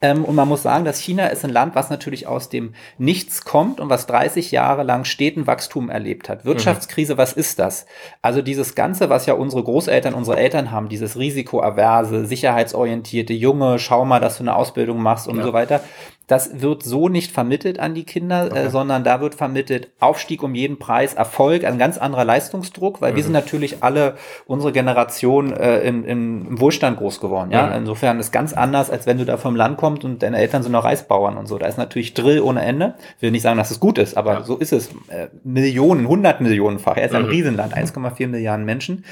Ähm, 0.00 0.24
und 0.24 0.34
man 0.34 0.48
muss 0.48 0.62
sagen, 0.62 0.84
dass 0.84 1.00
China 1.00 1.26
ist 1.26 1.44
ein 1.44 1.50
Land, 1.50 1.74
was 1.74 1.90
natürlich 1.90 2.26
aus 2.26 2.48
dem 2.48 2.74
Nichts 2.98 3.44
kommt 3.44 3.80
und 3.80 3.90
was 3.90 4.06
30 4.06 4.50
Jahre 4.50 4.82
lang 4.82 5.04
steten 5.04 5.46
Wachstum 5.46 5.90
erlebt 5.90 6.28
hat. 6.28 6.44
Wirtschaftskrise, 6.44 7.18
was 7.18 7.32
ist 7.32 7.58
das? 7.58 7.86
Also 8.22 8.42
dieses 8.42 8.74
Ganze, 8.74 9.10
was 9.10 9.26
ja 9.26 9.34
unsere 9.34 9.62
Großeltern, 9.62 10.14
unsere 10.14 10.38
Eltern 10.38 10.70
haben, 10.70 10.88
dieses 10.88 11.16
risikoaverse, 11.38 12.26
sicherheitsorientierte, 12.26 13.32
Junge, 13.32 13.78
schau 13.78 14.04
mal, 14.04 14.20
dass 14.20 14.38
du 14.38 14.42
eine 14.44 14.54
Ausbildung 14.56 15.00
machst 15.02 15.28
und 15.28 15.38
Ja. 15.38 15.44
so 15.44 15.52
weiter. 15.52 15.80
Das 16.28 16.60
wird 16.60 16.82
so 16.84 17.08
nicht 17.08 17.32
vermittelt 17.32 17.80
an 17.80 17.94
die 17.94 18.04
Kinder, 18.04 18.54
äh, 18.54 18.70
sondern 18.70 19.02
da 19.02 19.20
wird 19.20 19.34
vermittelt 19.34 19.88
Aufstieg 19.98 20.42
um 20.42 20.54
jeden 20.54 20.78
Preis, 20.78 21.14
Erfolg, 21.14 21.64
ein 21.64 21.78
ganz 21.78 21.98
anderer 21.98 22.24
Leistungsdruck, 22.24 23.00
weil 23.00 23.16
wir 23.16 23.22
sind 23.24 23.32
natürlich 23.32 23.82
alle, 23.82 24.14
unsere 24.46 24.70
Generation, 24.72 25.52
äh, 25.52 25.80
im, 25.80 26.04
im 26.04 26.60
Wohlstand 26.60 26.98
groß 26.98 27.20
geworden. 27.20 27.50
Ja? 27.50 27.66
Mhm. 27.68 27.72
Insofern 27.78 28.20
ist 28.20 28.30
ganz 28.30 28.52
anders, 28.52 28.90
als 28.90 29.06
wenn 29.06 29.16
du 29.18 29.24
da 29.24 29.38
vom 29.38 29.56
Land 29.56 29.78
kommst 29.78 30.04
und 30.04 30.22
deine 30.22 30.36
Eltern 30.36 30.62
sind 30.62 30.72
noch 30.72 30.84
Reisbauern 30.84 31.38
und 31.38 31.46
so. 31.46 31.56
Da 31.58 31.66
ist 31.66 31.78
natürlich 31.78 32.12
Drill 32.14 32.40
ohne 32.40 32.60
Ende. 32.62 32.94
Ich 33.16 33.22
will 33.22 33.30
nicht 33.30 33.42
sagen, 33.42 33.56
dass 33.56 33.70
es 33.70 33.80
gut 33.80 33.96
ist, 33.98 34.16
aber 34.16 34.34
Ja. 34.34 34.42
so 34.44 34.56
ist 34.58 34.72
es. 34.74 34.88
Äh, 35.08 35.28
Millionen, 35.44 36.06
hundert 36.08 36.42
Millionenfach. 36.42 36.98
Er 36.98 37.06
ist 37.06 37.14
ein 37.14 37.22
Mhm. 37.22 37.28
Riesenland, 37.30 37.74
1,4 37.74 38.28
Milliarden 38.28 38.66
Menschen. 38.66 39.04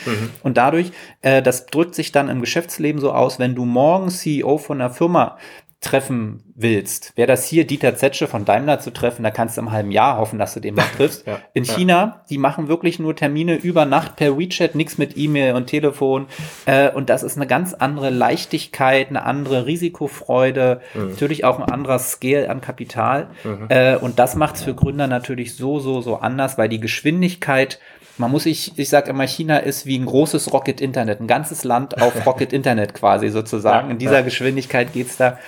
Und 0.43 0.59
dadurch, 0.59 0.93
äh, 1.23 1.41
das 1.41 1.65
drückt 1.65 1.95
sich 1.95 2.13
dann 2.13 2.29
im 2.29 2.43
Geschäftsleben 2.43 3.01
so 3.01 3.13
aus, 3.13 3.39
wenn 3.39 3.55
du 3.55 3.65
morgen 3.65 4.11
CEO 4.11 4.59
von 4.59 4.83
einer 4.83 4.91
Firma 4.91 5.39
treffen 5.80 6.42
willst, 6.54 7.12
wäre 7.16 7.26
das 7.28 7.47
hier 7.47 7.66
Dieter 7.66 7.95
Zetsche 7.97 8.26
von 8.26 8.45
Daimler 8.45 8.80
zu 8.80 8.90
treffen, 8.92 9.23
da 9.23 9.30
kannst 9.30 9.56
du 9.56 9.61
im 9.61 9.73
halben 9.73 9.90
Jahr 9.90 10.16
hoffen, 10.18 10.38
dass 10.38 10.54
du 10.54 10.61
den 10.61 10.75
mal 10.75 10.85
triffst. 10.97 11.26
Ja, 11.26 11.40
In 11.52 11.64
ja. 11.64 11.75
China, 11.75 12.25
die 12.30 12.38
machen 12.38 12.68
wirklich 12.68 12.99
nur 12.99 13.14
Termine 13.14 13.54
über 13.56 13.85
Nacht 13.85 14.16
per 14.16 14.38
WeChat, 14.38 14.75
nichts 14.75 14.97
mit 14.99 15.16
E-Mail 15.16 15.54
und 15.54 15.66
Telefon. 15.66 16.26
Äh, 16.64 16.90
und 16.90 17.11
das 17.11 17.23
ist 17.23 17.37
eine 17.37 17.47
ganz 17.47 17.75
andere 17.75 18.11
Leichtigkeit, 18.11 19.11
eine 19.11 19.25
andere 19.25 19.66
Risikofreude, 19.66 20.80
Mhm. 20.95 21.09
natürlich 21.11 21.45
auch 21.45 21.59
ein 21.61 21.71
anderer 21.71 21.99
Scale 21.99 22.49
an 22.49 22.61
Kapital. 22.61 23.28
Äh, 23.68 23.97
und 23.97 24.18
das 24.18 24.35
macht 24.35 24.56
es 24.56 24.62
für 24.62 24.75
Gründer 24.75 25.06
natürlich 25.06 25.56
so, 25.56 25.78
so, 25.78 26.00
so 26.00 26.16
anders, 26.16 26.56
weil 26.59 26.68
die 26.68 26.80
Geschwindigkeit 26.80 27.78
man 28.19 28.31
muss 28.31 28.45
sich, 28.45 28.73
ich 28.79 28.89
sage 28.89 29.11
immer, 29.11 29.27
China 29.27 29.59
ist 29.59 29.87
wie 29.87 29.99
ein 29.99 30.07
großes 30.07 30.53
Rocket 30.53 30.81
Internet, 30.81 31.21
ein 31.21 31.27
ganzes 31.27 31.65
Land 31.65 32.01
auf 32.01 32.27
Rocket 32.27 32.53
Internet 32.53 32.95
quasi 32.95 33.29
sozusagen. 33.29 33.91
In 33.91 33.99
dieser. 33.99 34.23
Geschwindigkeit 34.23 34.93
geht's 34.93 35.17
da. 35.17 35.39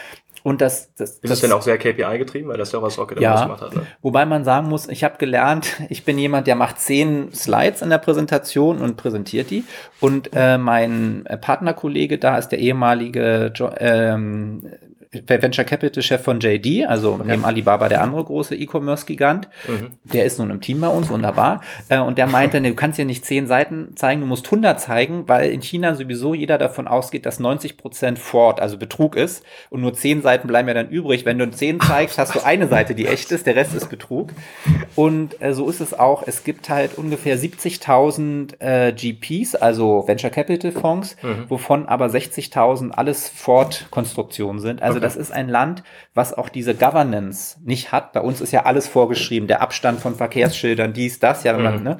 Und 0.44 0.60
das, 0.60 0.94
das, 0.94 1.10
Ist 1.10 1.24
das 1.24 1.30
es 1.32 1.40
denn 1.40 1.52
auch 1.52 1.62
sehr 1.62 1.78
KPI 1.78 2.16
getrieben, 2.18 2.48
weil 2.48 2.56
das 2.58 2.72
ja 2.72 2.78
auch 2.78 2.82
was 2.82 2.96
Rocket 2.98 3.20
Ja. 3.20 3.42
gemacht 3.42 3.60
hat, 3.60 3.74
ne? 3.74 3.82
Wobei 4.02 4.24
man 4.24 4.44
sagen 4.44 4.68
muss, 4.68 4.88
ich 4.88 5.04
habe 5.04 5.16
gelernt, 5.18 5.76
ich 5.88 6.04
bin 6.04 6.16
jemand, 6.18 6.46
der 6.46 6.54
macht 6.54 6.78
zehn 6.80 7.32
Slides 7.34 7.82
in 7.82 7.90
der 7.90 7.98
Präsentation 7.98 8.78
und 8.78 8.96
präsentiert 8.96 9.50
die. 9.50 9.64
Und 10.00 10.30
äh, 10.34 10.56
mein 10.58 11.24
Partnerkollege 11.40 12.18
da 12.18 12.38
ist 12.38 12.48
der 12.50 12.60
ehemalige 12.60 13.52
jo 13.54 13.70
ähm, 13.78 14.62
Venture 15.10 15.64
Capital 15.64 16.02
Chef 16.02 16.22
von 16.22 16.38
JD, 16.40 16.86
also 16.86 17.18
neben 17.24 17.44
Alibaba 17.44 17.88
der 17.88 18.02
andere 18.02 18.24
große 18.24 18.54
E-Commerce-Gigant. 18.54 19.48
Mhm. 19.66 19.92
Der 20.04 20.26
ist 20.26 20.38
nun 20.38 20.50
im 20.50 20.60
Team 20.60 20.80
bei 20.80 20.88
uns, 20.88 21.08
wunderbar. 21.08 21.62
Äh, 21.88 21.98
und 21.98 22.18
der 22.18 22.26
meinte, 22.26 22.60
du 22.62 22.74
kannst 22.74 22.98
ja 22.98 23.04
nicht 23.04 23.24
zehn 23.24 23.46
Seiten 23.46 23.96
zeigen, 23.96 24.20
du 24.20 24.26
musst 24.26 24.46
100 24.46 24.78
zeigen, 24.78 25.24
weil 25.26 25.50
in 25.50 25.62
China 25.62 25.94
sowieso 25.94 26.34
jeder 26.34 26.58
davon 26.58 26.86
ausgeht, 26.86 27.24
dass 27.24 27.40
90 27.40 27.78
Prozent 27.78 28.18
Fraud, 28.18 28.60
also 28.60 28.76
Betrug 28.76 29.16
ist. 29.16 29.42
Und 29.70 29.80
nur 29.80 29.94
zehn 29.94 30.20
Seiten 30.20 30.46
bleiben 30.46 30.68
ja 30.68 30.74
dann 30.74 30.90
übrig. 30.90 31.24
Wenn 31.24 31.38
du 31.38 31.50
zehn 31.50 31.80
zeigst, 31.80 32.18
hast 32.18 32.34
du 32.34 32.44
eine 32.44 32.68
Seite, 32.68 32.94
die 32.94 33.06
echt 33.06 33.32
ist, 33.32 33.46
der 33.46 33.56
Rest 33.56 33.74
ist 33.74 33.88
Betrug. 33.88 34.32
Und 34.94 35.40
äh, 35.40 35.54
so 35.54 35.70
ist 35.70 35.80
es 35.80 35.98
auch. 35.98 36.22
Es 36.26 36.44
gibt 36.44 36.68
halt 36.68 36.98
ungefähr 36.98 37.38
70.000 37.38 38.60
äh, 38.60 38.92
GPs, 38.92 39.54
also 39.54 40.06
Venture 40.06 40.30
Capital 40.30 40.72
Fonds, 40.72 41.16
wovon 41.48 41.86
aber 41.86 42.06
60.000 42.06 42.90
alles 42.90 43.28
Fraud-Konstruktionen 43.28 44.60
sind. 44.60 44.82
Also 44.82 44.97
Okay. 44.98 45.06
das 45.06 45.16
ist 45.16 45.32
ein 45.32 45.48
Land, 45.48 45.82
was 46.14 46.34
auch 46.34 46.48
diese 46.48 46.74
Governance 46.74 47.58
nicht 47.64 47.92
hat. 47.92 48.12
Bei 48.12 48.20
uns 48.20 48.40
ist 48.40 48.52
ja 48.52 48.64
alles 48.64 48.86
vorgeschrieben, 48.88 49.48
der 49.48 49.62
Abstand 49.62 50.00
von 50.00 50.14
Verkehrsschildern, 50.14 50.92
dies, 50.92 51.18
das, 51.18 51.44
ja, 51.44 51.56
man, 51.56 51.82
ne? 51.82 51.98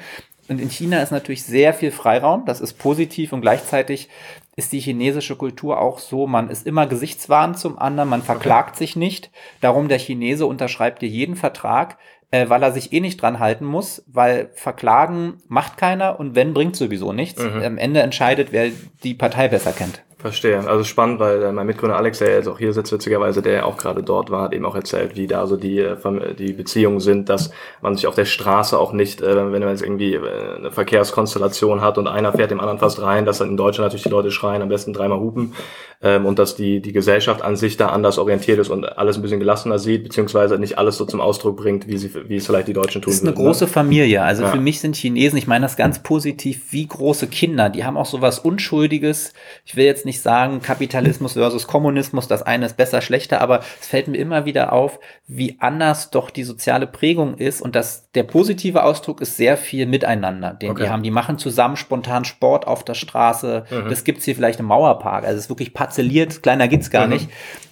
Und 0.48 0.60
in 0.60 0.70
China 0.70 1.02
ist 1.02 1.12
natürlich 1.12 1.42
sehr 1.42 1.74
viel 1.74 1.90
Freiraum, 1.90 2.46
das 2.46 2.62
ist 2.62 2.74
positiv 2.78 3.34
und 3.34 3.42
gleichzeitig 3.42 4.08
ist 4.56 4.72
die 4.72 4.80
chinesische 4.80 5.36
Kultur 5.36 5.78
auch 5.80 5.98
so, 5.98 6.26
man 6.26 6.48
ist 6.48 6.66
immer 6.66 6.86
gesichtswahrend 6.86 7.58
zum 7.58 7.78
anderen, 7.78 8.08
man 8.08 8.22
verklagt 8.22 8.76
sich 8.76 8.96
nicht. 8.96 9.30
Darum 9.60 9.88
der 9.88 9.98
Chinese 9.98 10.46
unterschreibt 10.46 11.02
dir 11.02 11.08
jeden 11.08 11.36
Vertrag, 11.36 11.98
äh, 12.30 12.48
weil 12.48 12.62
er 12.62 12.72
sich 12.72 12.92
eh 12.92 13.00
nicht 13.00 13.20
dran 13.22 13.38
halten 13.38 13.64
muss, 13.64 14.02
weil 14.06 14.50
verklagen 14.54 15.38
macht 15.48 15.76
keiner 15.76 16.18
und 16.18 16.34
wenn 16.34 16.54
bringt 16.54 16.76
sowieso 16.76 17.12
nichts. 17.12 17.40
Am 17.64 17.78
Ende 17.78 18.00
entscheidet, 18.00 18.48
wer 18.50 18.70
die 19.04 19.14
Partei 19.14 19.48
besser 19.48 19.72
kennt. 19.72 20.02
Verstehe. 20.20 20.58
Also 20.66 20.82
spannend, 20.82 21.20
weil 21.20 21.40
äh, 21.44 21.52
mein 21.52 21.68
Mitgründer 21.68 21.96
Alex, 21.96 22.18
der 22.18 22.34
jetzt 22.34 22.48
auch 22.48 22.58
hier 22.58 22.72
sitzt, 22.72 22.92
witzigerweise, 22.92 23.40
der 23.40 23.64
auch 23.64 23.76
gerade 23.76 24.02
dort 24.02 24.30
war, 24.30 24.42
hat 24.42 24.52
eben 24.52 24.64
auch 24.64 24.74
erzählt, 24.74 25.14
wie 25.14 25.28
da 25.28 25.46
so 25.46 25.56
die, 25.56 25.78
äh, 25.78 25.96
die 26.36 26.52
Beziehungen 26.54 26.98
sind, 26.98 27.28
dass 27.28 27.52
man 27.82 27.94
sich 27.94 28.08
auf 28.08 28.16
der 28.16 28.24
Straße 28.24 28.76
auch 28.76 28.92
nicht, 28.92 29.20
äh, 29.20 29.36
wenn 29.36 29.60
man 29.60 29.68
jetzt 29.68 29.82
irgendwie 29.82 30.18
eine 30.18 30.72
Verkehrskonstellation 30.72 31.82
hat 31.82 31.98
und 31.98 32.08
einer 32.08 32.32
fährt 32.32 32.50
dem 32.50 32.58
anderen 32.58 32.80
fast 32.80 33.00
rein, 33.00 33.26
dass 33.26 33.38
dann 33.38 33.50
in 33.50 33.56
Deutschland 33.56 33.86
natürlich 33.86 34.02
die 34.02 34.08
Leute 34.08 34.32
schreien, 34.32 34.60
am 34.60 34.68
besten 34.68 34.92
dreimal 34.92 35.20
hupen 35.20 35.54
ähm, 36.02 36.26
und 36.26 36.40
dass 36.40 36.56
die, 36.56 36.80
die 36.80 36.92
Gesellschaft 36.92 37.42
an 37.42 37.54
sich 37.54 37.76
da 37.76 37.88
anders 37.90 38.18
orientiert 38.18 38.58
ist 38.58 38.70
und 38.70 38.84
alles 38.98 39.16
ein 39.16 39.22
bisschen 39.22 39.38
gelassener 39.38 39.78
sieht, 39.78 40.02
beziehungsweise 40.02 40.58
nicht 40.58 40.78
alles 40.78 40.96
so 40.96 41.04
zum 41.04 41.20
Ausdruck 41.20 41.56
bringt, 41.56 41.86
wie, 41.86 41.96
sie, 41.96 42.10
wie 42.28 42.36
es 42.36 42.46
vielleicht 42.46 42.66
die 42.66 42.72
Deutschen 42.72 43.02
tun 43.02 43.12
ist 43.12 43.22
eine 43.22 43.30
würden, 43.30 43.44
große 43.44 43.64
ne? 43.64 43.70
Familie. 43.70 44.22
Also 44.22 44.42
Ja. 44.42 44.50
für 44.50 44.60
mich 44.60 44.80
sind 44.80 44.96
Chinesen, 44.96 45.38
ich 45.38 45.46
meine 45.46 45.64
das 45.64 45.76
ganz 45.76 46.02
positiv, 46.02 46.72
wie 46.72 46.86
große 46.86 47.28
Kinder. 47.28 47.68
Die 47.70 47.84
haben 47.84 47.96
auch 47.96 48.06
so 48.06 48.20
was 48.20 48.40
Unschuldiges. 48.40 49.32
Ich 49.64 49.76
will 49.76 49.84
jetzt 49.84 50.07
nicht 50.08 50.20
sagen 50.22 50.60
Kapitalismus 50.62 51.34
versus 51.34 51.66
Kommunismus, 51.66 52.26
das 52.26 52.42
eine 52.42 52.66
ist 52.66 52.76
besser, 52.76 53.00
schlechter, 53.00 53.40
aber 53.40 53.60
es 53.80 53.86
fällt 53.86 54.08
mir 54.08 54.16
immer 54.16 54.44
wieder 54.44 54.72
auf, 54.72 54.98
wie 55.26 55.56
anders 55.60 56.10
doch 56.10 56.30
die 56.30 56.42
soziale 56.44 56.86
Prägung 56.86 57.36
ist 57.36 57.62
und 57.62 57.76
dass 57.76 58.10
der 58.12 58.24
positive 58.24 58.82
Ausdruck 58.82 59.20
ist 59.20 59.36
sehr 59.36 59.56
viel 59.56 59.86
Miteinander, 59.86 60.54
den 60.54 60.70
Okay. 60.70 60.84
die 60.84 60.88
haben. 60.90 61.02
Die 61.02 61.10
machen 61.10 61.38
zusammen 61.38 61.76
spontan 61.76 62.24
Sport 62.24 62.66
auf 62.66 62.82
der 62.84 62.94
Straße. 62.94 63.64
Mhm. 63.70 63.88
Das 63.90 64.02
gibt's 64.04 64.24
hier 64.24 64.34
vielleicht 64.34 64.58
im 64.58 64.66
Mauerpark. 64.66 65.24
Also 65.24 65.36
es 65.36 65.44
ist 65.44 65.50
wirklich 65.50 65.74
parzelliert, 65.74 66.42
kleiner 66.42 66.66
geht's 66.66 66.90
gar 66.90 67.06
Mhm. 67.06 67.12
nicht. 67.12 67.28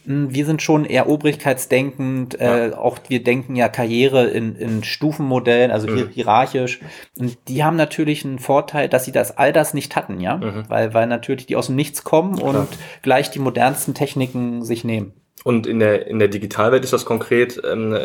Wir 0.09 0.47
sind 0.47 0.63
schon 0.63 0.85
eher 0.85 1.09
obrigkeitsdenkend, 1.09 2.41
äh, 2.41 2.71
auch 2.77 2.99
wir 3.09 3.23
denken 3.25 3.57
ja 3.57 3.69
Karriere 3.69 4.27
in, 4.27 4.55
in 4.57 4.85
Stufenmodellen, 4.85 5.71
also 5.71 5.89
Mhm. 5.89 6.09
hierarchisch. 6.11 6.81
Und 7.19 7.37
die 7.49 7.65
haben 7.65 7.77
natürlich 7.77 8.25
einen 8.25 8.39
Vorteil, 8.39 8.89
dass 8.89 9.05
sie 9.05 9.13
das 9.13 9.37
all 9.37 9.53
das 9.53 9.75
nicht 9.75 9.97
hatten, 9.97 10.21
ja, 10.21 10.37
Mhm. 10.37 10.65
weil, 10.69 10.95
weil 10.95 11.07
natürlich 11.07 11.47
die 11.47 11.57
aus 11.57 11.67
dem 11.67 11.77
Nichts 11.77 12.05
kommen 12.05 12.39
und 12.39 12.69
gleich 13.03 13.31
die 13.31 13.39
modernsten 13.41 13.95
Techniken 13.95 14.63
sich 14.65 14.85
nehmen. 14.85 15.13
Und 15.47 15.69
in 15.69 15.79
der, 15.79 16.09
in 16.09 16.19
der 16.19 16.27
Digitalwelt 16.27 16.83
ist 16.83 16.93
das 16.93 17.05
konkret 17.05 17.63
ähm, 17.65 17.95
äh, 17.95 18.01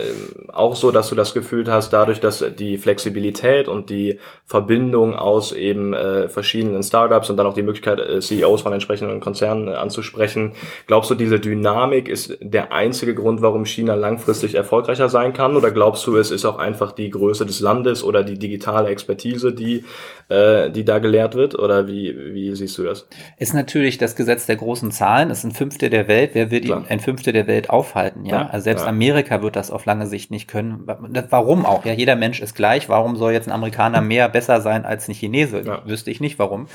auch 0.53 0.75
so, 0.75 0.91
dass 0.91 1.09
du 1.09 1.15
das 1.15 1.33
Gefühl 1.33 1.65
hast, 1.71 1.91
dadurch, 1.91 2.19
dass 2.19 2.45
die 2.55 2.77
Flexibilität 2.77 3.67
und 3.67 3.89
die 3.89 4.19
Verbindung 4.45 5.15
aus 5.15 5.51
eben 5.51 5.95
äh, 5.95 6.29
verschiedenen 6.29 6.83
Startups 6.83 7.31
und 7.31 7.37
dann 7.37 7.47
auch 7.47 7.55
die 7.55 7.63
Möglichkeit, 7.63 7.99
äh, 7.99 8.19
CEOs 8.19 8.61
von 8.61 8.73
entsprechenden 8.73 9.19
Konzernen 9.21 9.69
äh, 9.69 9.71
anzusprechen, 9.71 10.51
glaubst 10.85 11.09
du, 11.09 11.15
diese 11.15 11.39
Dynamik 11.39 12.09
ist 12.09 12.37
der 12.41 12.73
einzige 12.73 13.15
Grund, 13.15 13.41
warum 13.41 13.65
China 13.65 13.95
langfristig 13.95 14.53
erfolgreicher 14.53 15.09
sein 15.09 15.33
kann? 15.33 15.55
Oder 15.55 15.71
glaubst 15.71 16.05
du, 16.05 16.17
es 16.17 16.29
ist 16.29 16.45
auch 16.45 16.59
einfach 16.59 16.91
die 16.91 17.09
Größe 17.09 17.47
des 17.47 17.59
Landes 17.59 18.03
oder 18.03 18.23
die 18.23 18.37
digitale 18.37 18.89
Expertise, 18.89 19.51
die, 19.51 19.83
äh, 20.31 20.69
die 20.71 20.85
da 20.85 20.99
gelehrt 20.99 21.35
wird? 21.35 21.57
Oder 21.59 21.87
wie, 21.87 22.15
wie 22.33 22.55
siehst 22.55 22.77
du 22.77 22.83
das? 22.83 23.07
Ist 23.37 23.53
natürlich 23.53 23.97
das 23.97 24.15
Gesetz 24.15 24.45
der 24.45 24.55
großen 24.55 24.91
Zahlen, 24.91 25.29
ist 25.29 25.43
ein 25.43 25.51
Fünftel 25.51 25.89
der 25.89 26.07
Welt. 26.07 26.31
Wer 26.33 26.49
wird 26.49 26.65
ihn 26.65 26.85
ein 26.89 26.99
Fünftel 26.99 27.33
der 27.33 27.47
Welt 27.47 27.69
aufhalten? 27.69 28.25
Ja, 28.25 28.41
Ja, 28.43 28.47
also 28.49 28.63
selbst 28.63 28.83
ja. 28.83 28.87
Amerika 28.89 29.41
wird 29.41 29.55
das 29.55 29.69
auf 29.71 29.85
lange 29.85 30.07
Sicht 30.07 30.31
nicht 30.31 30.47
können. 30.47 30.87
Warum 31.29 31.65
auch? 31.65 31.85
Ja, 31.85 31.93
jeder 31.93 32.15
Mensch 32.15 32.41
ist 32.41 32.55
gleich. 32.55 32.89
Warum 32.89 33.15
soll 33.15 33.33
jetzt 33.33 33.47
ein 33.47 33.51
Amerikaner 33.53 34.01
mehr 34.01 34.29
besser 34.29 34.61
sein 34.61 34.85
als 34.85 35.07
ein 35.07 35.13
Chinese? 35.13 35.61
Ja. 35.65 35.81
Wüsste 35.85 36.09
ich 36.11 36.21
nicht, 36.21 36.39
warum. 36.39 36.67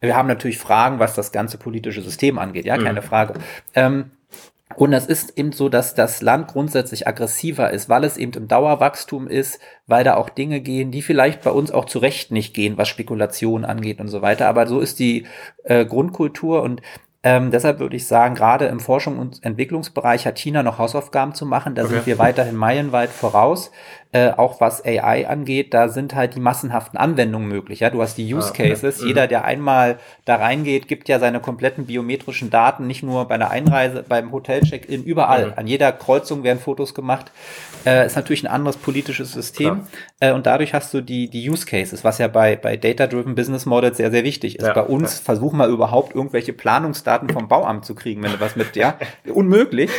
Wir 0.00 0.16
haben 0.16 0.28
natürlich 0.28 0.58
Fragen, 0.58 0.98
was 0.98 1.14
das 1.14 1.30
ganze 1.32 1.56
politische 1.58 2.02
System 2.02 2.38
angeht. 2.38 2.64
Ja, 2.64 2.76
keine 2.76 3.00
Mhm. 3.00 3.04
Frage. 3.04 3.34
Ähm, 3.74 4.10
und 4.76 4.92
es 4.92 5.06
ist 5.06 5.38
eben 5.38 5.52
so, 5.52 5.68
dass 5.68 5.94
das 5.94 6.20
Land 6.22 6.48
grundsätzlich 6.48 7.06
aggressiver 7.06 7.70
ist, 7.70 7.88
weil 7.88 8.02
es 8.02 8.16
eben 8.16 8.32
im 8.32 8.48
Dauerwachstum 8.48 9.28
ist, 9.28 9.60
weil 9.86 10.02
da 10.04 10.16
auch 10.16 10.28
Dinge 10.30 10.60
gehen, 10.60 10.90
die 10.90 11.02
vielleicht 11.02 11.42
bei 11.42 11.50
uns 11.50 11.70
auch 11.70 11.84
zu 11.84 11.98
Recht 12.00 12.32
nicht 12.32 12.54
gehen, 12.54 12.76
was 12.76 12.88
Spekulation 12.88 13.64
angeht 13.64 14.00
und 14.00 14.08
so 14.08 14.20
weiter. 14.22 14.48
Aber 14.48 14.66
so 14.66 14.80
ist 14.80 14.98
die 14.98 15.26
äh, 15.64 15.84
Grundkultur 15.84 16.62
und 16.62 16.82
ähm, 17.26 17.50
deshalb 17.50 17.78
würde 17.78 17.96
ich 17.96 18.06
sagen, 18.06 18.34
gerade 18.34 18.66
im 18.66 18.80
Forschung- 18.80 19.18
und 19.18 19.42
Entwicklungsbereich 19.44 20.26
hat 20.26 20.38
China 20.38 20.62
noch 20.62 20.76
Hausaufgaben 20.78 21.34
zu 21.34 21.46
machen. 21.46 21.74
Da 21.74 21.84
Okay. 21.84 21.94
sind 21.94 22.06
wir 22.06 22.18
weiterhin 22.18 22.54
meilenweit 22.54 23.08
voraus. 23.08 23.70
Äh, 24.14 24.30
auch 24.30 24.60
was 24.60 24.84
AI 24.84 25.26
angeht, 25.26 25.74
da 25.74 25.88
sind 25.88 26.14
halt 26.14 26.36
die 26.36 26.40
massenhaften 26.40 26.96
Anwendungen 26.96 27.48
möglich. 27.48 27.80
Ja, 27.80 27.90
du 27.90 28.00
hast 28.00 28.16
die 28.16 28.32
Use 28.32 28.52
Cases. 28.52 29.02
Ah. 29.02 29.06
Jeder, 29.06 29.26
der 29.26 29.44
einmal 29.44 29.98
da 30.24 30.36
reingeht, 30.36 30.86
gibt 30.86 31.08
ja 31.08 31.18
seine 31.18 31.40
kompletten 31.40 31.86
biometrischen 31.86 32.48
Daten, 32.48 32.86
nicht 32.86 33.02
nur 33.02 33.26
bei 33.26 33.38
der 33.38 33.50
Einreise, 33.50 34.04
beim 34.08 34.30
Hotel-Check-in, 34.30 35.02
überall. 35.02 35.48
Mhm. 35.48 35.52
An 35.56 35.66
jeder 35.66 35.90
Kreuzung 35.90 36.44
werden 36.44 36.60
Fotos 36.60 36.94
gemacht. 36.94 37.32
Äh, 37.84 38.06
ist 38.06 38.14
natürlich 38.14 38.44
ein 38.44 38.52
anderes 38.52 38.76
politisches 38.76 39.32
System. 39.32 39.80
Äh, 40.20 40.30
und 40.30 40.46
dadurch 40.46 40.74
hast 40.74 40.94
du 40.94 41.00
die, 41.00 41.28
die 41.28 41.50
Use 41.50 41.66
Cases, 41.66 42.04
was 42.04 42.18
ja 42.18 42.28
bei, 42.28 42.54
bei 42.54 42.76
Data-Driven 42.76 43.34
Business 43.34 43.66
Models 43.66 43.96
sehr, 43.96 44.12
sehr 44.12 44.22
wichtig 44.22 44.60
ist. 44.60 44.66
Ja, 44.66 44.74
bei 44.74 44.82
uns 44.82 45.18
ja. 45.18 45.24
versuchen 45.24 45.56
wir 45.56 45.66
überhaupt 45.66 46.14
irgendwelche 46.14 46.52
Planungsdaten 46.52 47.30
vom 47.30 47.48
Bauamt 47.48 47.84
zu 47.84 47.96
kriegen, 47.96 48.22
wenn 48.22 48.30
du 48.30 48.38
was 48.38 48.54
mit, 48.54 48.76
ja, 48.76 48.96
unmöglich. 49.34 49.90